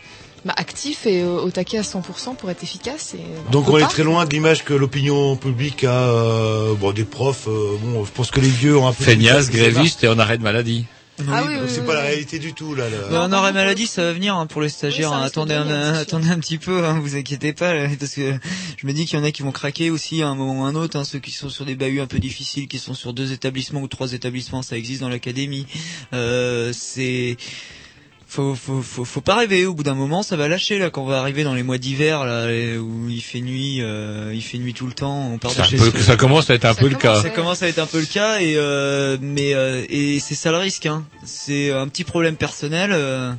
[0.46, 3.14] bah, actif et euh, au taquet à 100% pour être efficace.
[3.16, 5.90] Et, bah, Donc on est très loin de l'image que l'opinion publique a.
[6.10, 7.48] euh, bon, des profs.
[7.48, 9.04] euh, bon, je pense que les vieux ont un peu.
[9.04, 10.86] Feignasse, gréviste et en arrêt de maladie.
[11.32, 12.90] Ah oui, c'est oui, pas la réalité du tout là.
[12.90, 15.14] le- Bah, un arrêt maladie, ça va venir hein, pour les stagiaires.
[15.14, 15.22] Hein.
[15.24, 18.34] attendez, de un, attendez un petit peu, hein, vous inquiétez pas, là, parce que
[18.78, 20.66] je me dis qu'il y en a qui vont craquer aussi à un moment ou
[20.66, 20.98] à un autre.
[21.00, 23.82] Hein, ceux qui sont sur des bahuts un peu difficiles, qui sont sur deux établissements
[23.82, 25.66] ou trois établissements, ça existe dans l'académie.
[26.14, 27.38] Euh, c'est
[28.36, 29.66] faut, faut, faut, faut pas rêver.
[29.66, 31.78] Au bout d'un moment, ça va lâcher là quand on va arriver dans les mois
[31.78, 32.48] d'hiver là
[32.80, 35.30] où il fait nuit, euh, il fait nuit tout le temps.
[35.32, 36.00] On part de chez peu- soi.
[36.02, 37.22] ça commence à être un peu le cas.
[37.22, 40.52] Ça commence à être un peu le cas et euh, mais euh, et c'est ça
[40.52, 40.86] le risque.
[40.86, 41.06] Hein.
[41.26, 42.92] C'est un petit problème personnel.
[42.94, 43.32] euh,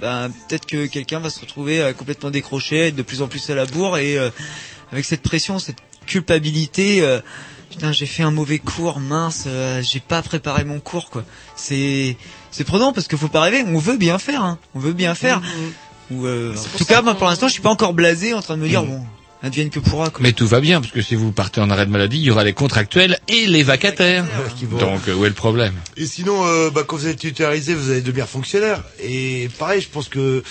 [0.00, 3.48] bah, peut-être que quelqu'un va se retrouver euh, complètement décroché, être de plus en plus
[3.50, 4.30] à la bourre et euh,
[4.90, 5.76] avec cette pression, cette
[6.06, 7.02] culpabilité.
[7.02, 7.20] euh,
[7.70, 11.24] putain, j'ai fait un mauvais cours, mince, euh, j'ai pas préparé mon cours quoi.
[11.56, 12.16] C'est
[12.52, 13.64] c'est prenant parce qu'il faut pas rêver.
[13.66, 14.58] On veut bien faire, hein.
[14.74, 15.42] on veut bien faire.
[16.10, 18.56] Ou euh, en tout cas, moi pour l'instant, je suis pas encore blasé en train
[18.56, 19.02] de me dire bon,
[19.42, 20.10] advienne que pourra.
[20.10, 20.20] Quoi.
[20.22, 22.30] Mais tout va bien, parce que si vous partez en arrêt de maladie, il y
[22.30, 24.24] aura les contractuels et les vacataires.
[24.78, 25.74] Donc, euh, où est le problème?
[25.96, 28.82] Et sinon, euh, bah, quand vous êtes titularisé, vous allez devenir fonctionnaire.
[29.02, 30.42] Et pareil, je pense que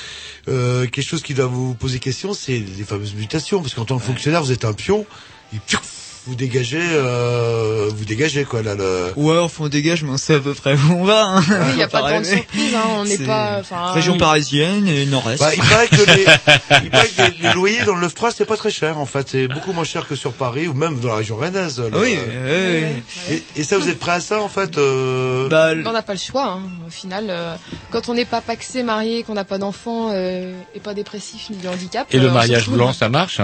[0.47, 3.61] euh, quelque chose qui doit vous poser question, c'est les fameuses mutations.
[3.61, 5.05] Parce qu'en tant que fonctionnaire, vous êtes un pion,
[5.53, 5.81] et piouf,
[6.27, 8.76] vous dégagez, euh, vous dégagez quoi là.
[8.76, 9.11] Le...
[9.15, 11.23] Ouais, enfin on dégage, mais on sait à peu près où on va.
[11.26, 11.43] Hein.
[11.49, 12.35] Oui, il n'y a pas de grande rêver.
[12.38, 13.91] surprise, hein, on n'est pas, enfin.
[13.93, 14.19] Région oui.
[14.19, 15.39] parisienne et nord-est.
[15.39, 16.26] Bah, il paraît que les,
[16.84, 19.30] il paraît que les, les loyers dans le 9-3 c'est pas très cher en fait,
[19.30, 21.81] c'est beaucoup moins cher que sur Paris ou même dans la région rennaise.
[21.93, 22.84] oui, oui,
[23.30, 23.35] oui.
[23.56, 25.49] Et, et ça, vous êtes prêt à ça en fait euh...
[25.49, 27.26] Bah, On n'a pas le choix, hein, au final.
[27.30, 27.56] euh,
[27.89, 31.57] quand on n'est pas paxé, marié, qu'on n'a pas d'enfant euh, et pas dépressif ni
[31.57, 32.07] de handicap.
[32.11, 33.41] Et le euh, mariage blanc, ça marche?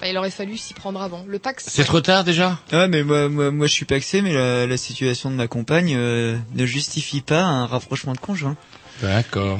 [0.00, 1.24] Bah, Il aurait fallu s'y prendre avant.
[1.26, 1.64] Le pax.
[1.68, 2.58] C'est trop tard déjà?
[2.72, 5.94] Ouais, mais moi, moi, moi, je suis paxé, mais la, la situation de ma compagne
[5.96, 8.56] euh, ne justifie pas un rapprochement de conjoint.
[9.02, 9.58] D'accord.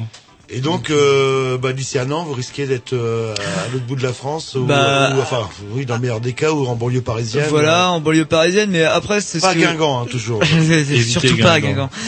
[0.49, 4.03] Et donc, euh, bah, d'ici un an, vous risquez d'être euh, à l'autre bout de
[4.03, 7.01] la France, ou, Bah, ou, enfin, oui, dans le meilleur des cas, ou en banlieue
[7.01, 7.47] parisienne.
[7.49, 10.41] Voilà, en banlieue parisienne, mais après c'est Pas ce que- Guingamp, hein, toujours.
[11.03, 11.89] Surtout pas à Guingamp.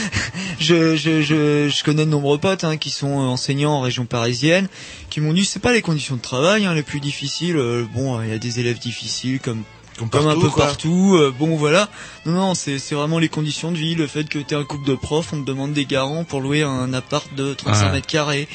[0.60, 4.68] Je, je, je, je connais de nombreux potes hein, qui sont enseignants en région parisienne,
[5.12, 7.58] qui m'ont dit c'est pas les conditions de travail hein, les plus difficiles.
[7.58, 9.62] euh, bon, il y a des élèves difficiles comme
[9.98, 10.66] Comme comme un peu quoi.
[10.68, 11.16] partout.
[11.18, 11.90] euh, bon, voilà.
[12.26, 14.88] Non, non, c'est c'est vraiment les conditions de vie, le fait que t'es un couple
[14.88, 17.92] de profs, on te demande des garants pour louer un appart de 35 Ah.
[17.94, 18.48] mètres carrés.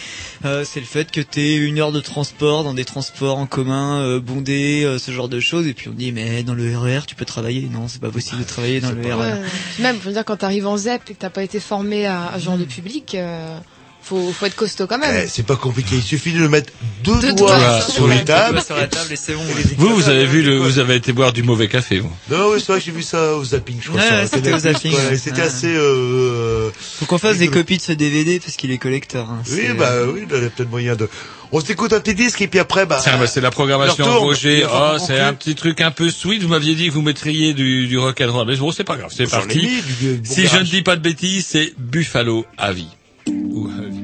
[0.45, 4.01] Euh, c'est le fait que t'es une heure de transport dans des transports en commun
[4.03, 5.67] euh, bondés, euh, ce genre de choses.
[5.67, 7.69] Et puis on dit mais dans le RER tu peux travailler.
[7.73, 9.41] Non, c'est pas possible de travailler dans le RER.
[9.75, 12.07] Puis Même, je veux dire, quand t'arrives en ZEP et que t'as pas été formé
[12.07, 13.57] à, à ce genre de public, euh,
[14.03, 15.23] faut, faut être costaud quand même.
[15.25, 16.73] Eh, c'est pas compliqué, il suffit de le mettre
[17.05, 18.63] deux, Deux doigts, doigts sur sur les la tables.
[18.63, 19.43] sur la table et c'est bon.
[19.79, 22.13] Vous, vous avez vu le, vous avez été boire du mauvais café, vous.
[22.31, 24.01] Non, oui, c'est vrai que j'ai vu ça au zapping, je crois.
[24.01, 25.17] Ouais, c'était au zapping, ouais.
[25.17, 25.47] C'était Ouais.
[25.47, 29.29] assez, euh, Faut qu'on fasse des copies de ce DVD parce qu'il est collector.
[29.31, 29.43] hein.
[29.51, 31.09] oui, bah, oui, il y a peut-être moyen de,
[31.53, 34.05] on s'écoute un petit disque, et puis après, bah, Tiens, bah, c'est la programmation.
[34.21, 34.65] Roger.
[34.73, 36.43] Oh, c'est un petit truc un peu sweet.
[36.43, 38.47] Vous m'aviez dit que vous mettriez du, du rock and roll.
[38.49, 39.59] Mais bon, c'est pas grave, c'est parti.
[39.59, 42.89] mis du- du bon si je ne dis pas de bêtises, c'est Buffalo à vie.
[43.29, 44.02] Ou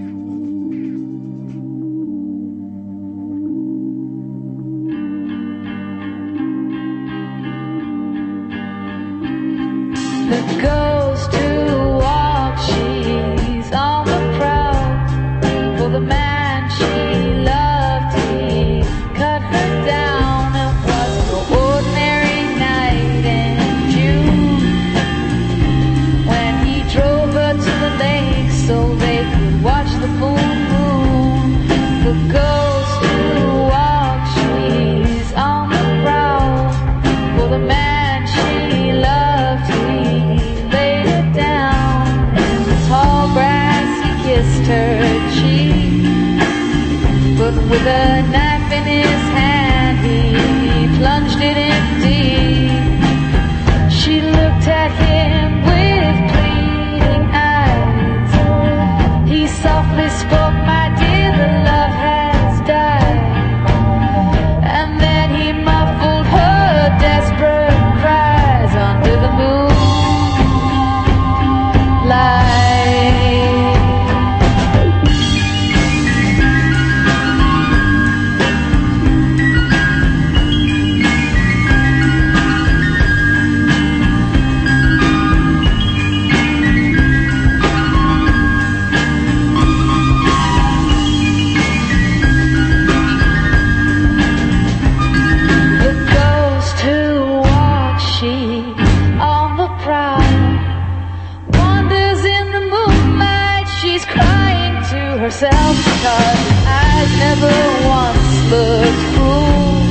[105.28, 107.52] herself because her eyes never
[107.86, 109.82] once looked full.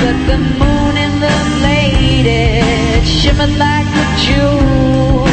[0.00, 1.36] But the moon in the
[1.66, 5.25] late, it shimmered like a jewel.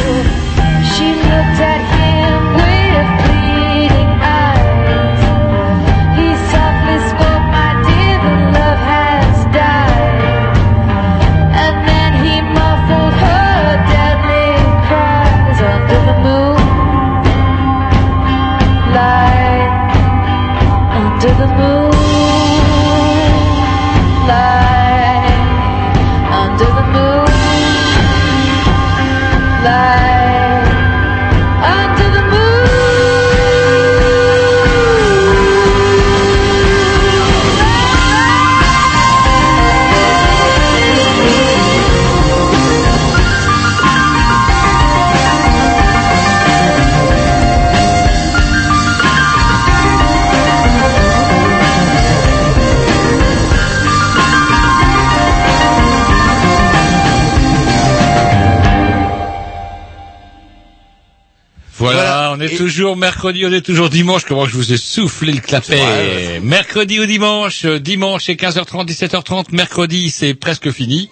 [62.64, 64.24] Toujours mercredi, on est toujours dimanche.
[64.24, 69.48] Comment je vous ai soufflé le clapet Mercredi ou dimanche euh, Dimanche c'est 15h30, 17h30.
[69.50, 71.10] Mercredi c'est presque fini.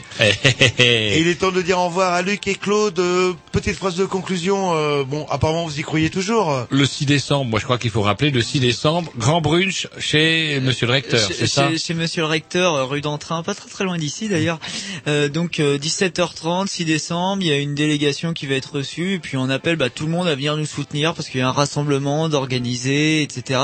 [0.79, 2.99] Et il est temps de dire au revoir à Luc et Claude.
[2.99, 4.75] Euh, petite phrase de conclusion.
[4.75, 6.67] euh, bon, apparemment vous y croyez toujours.
[6.71, 10.59] Le 6 décembre, moi je crois qu'il faut rappeler, le 6 décembre, grand brunch chez
[10.61, 13.69] Monsieur le Recteur, c'est ça chez, chez Monsieur le Recteur, euh, rue d'Entrain, pas très
[13.69, 14.59] très loin d'ici d'ailleurs.
[15.07, 19.15] Euh, donc euh, 17h30, 6 décembre, il y a une délégation qui va être reçue
[19.15, 21.42] et puis on appelle bah, tout le monde à venir nous soutenir parce qu'il y
[21.42, 23.61] a un rassemblement d'organiser, etc.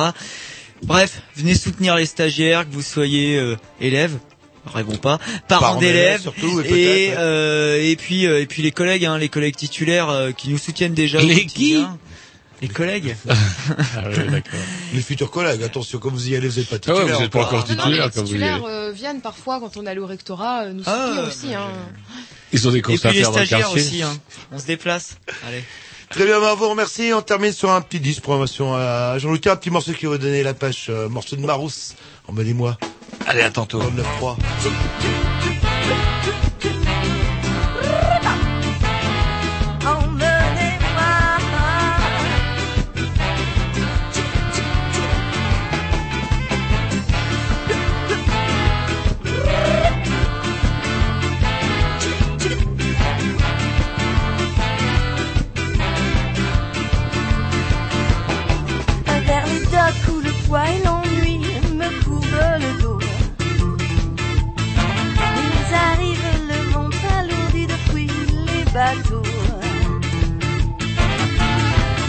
[0.83, 4.17] Bref, venez soutenir les stagiaires, que vous soyez euh, élèves.
[4.67, 5.19] Rêvons pas,
[5.49, 9.17] parents Parents d'élèves, surtout, et et euh, et puis euh, et puis les collègues hein,
[9.17, 11.99] les collègues titulaires euh, qui nous soutiennent déjà Les quotidien.
[12.61, 14.59] les collègues Ah oui, d'accord.
[14.93, 17.17] Les futurs collègues, attention, comme vous y allez, vous n'êtes pas Ah ouais, titulaire.
[17.19, 18.65] vous êtes pas encore Non, non, titulaire les quand vous y titulaires allez.
[18.69, 21.55] euh, viennent parfois quand on est allé au rectorat nous Ah, soutenir ouais, aussi.
[21.55, 21.71] Hein.
[22.53, 24.03] Ils ont des courses à faire dans aussi.
[24.03, 24.17] Hein.
[24.53, 25.17] On se déplace.
[25.47, 25.63] Allez.
[26.11, 27.13] Très bien, bah, vous remercie.
[27.13, 30.43] On termine sur un petit 10 promotion à Jean-Luc, un petit morceau qui va donner
[30.43, 31.95] la pêche, Un morceau de Marousse.
[32.27, 32.79] Emmenez-moi.
[33.27, 33.83] Allez, à tantôt.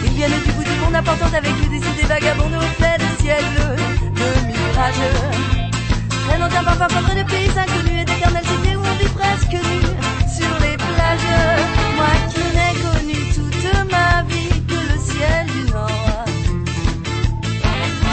[0.05, 3.43] Ils viennent du bout du monde importante avec des idées vagabondes au fait de ciel
[3.53, 3.75] bleu,
[4.15, 5.19] de mirageux.
[6.25, 9.79] Traînant un parfum pauvre de pays inconnus et d'éternelles cités où on vit presque nu
[10.37, 11.31] sur les plages.
[11.97, 16.25] Moi qui n'ai connu toute ma vie que le ciel du Nord.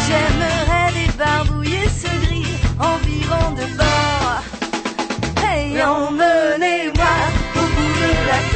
[0.09, 4.43] J'aimerais débarbouiller ce gris en vivant de bord.
[5.45, 6.86] Hey, emmenez-moi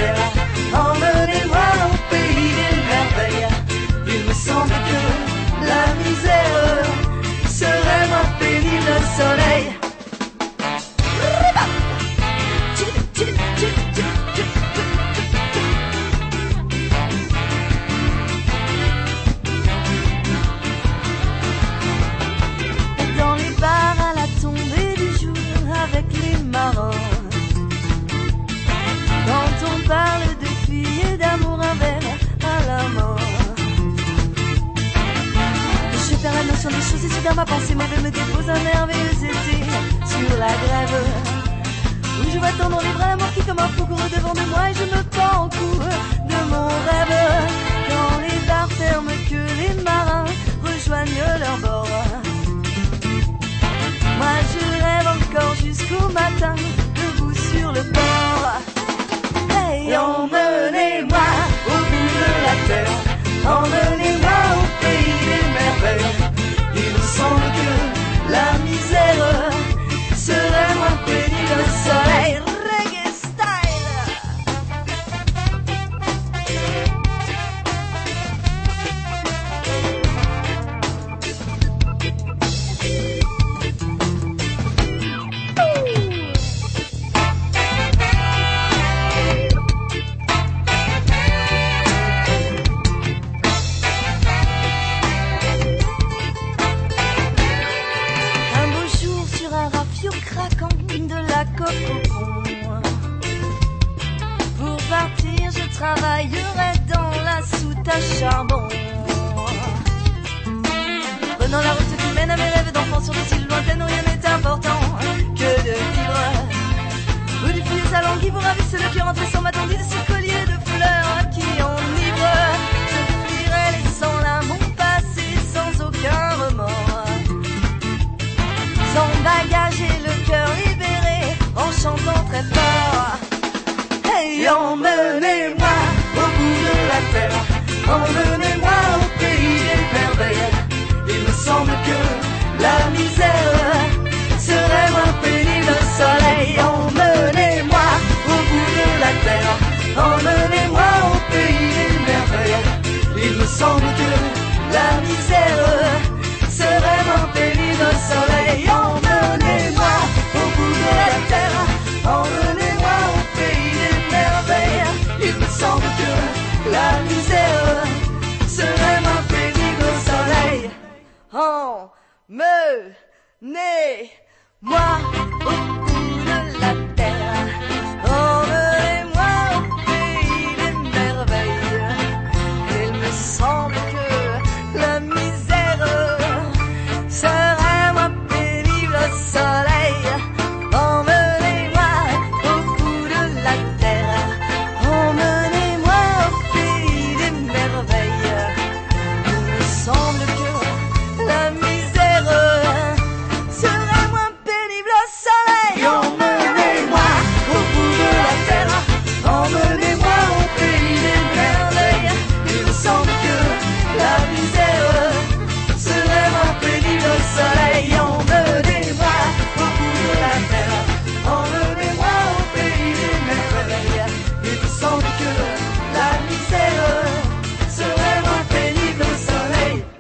[0.01, 0.33] terre.
[0.73, 3.49] Emmenez-moi au pays des merveilles.
[4.07, 5.01] Il me semble que
[5.71, 6.85] la misère
[7.59, 9.80] serait moins pénible au soleil.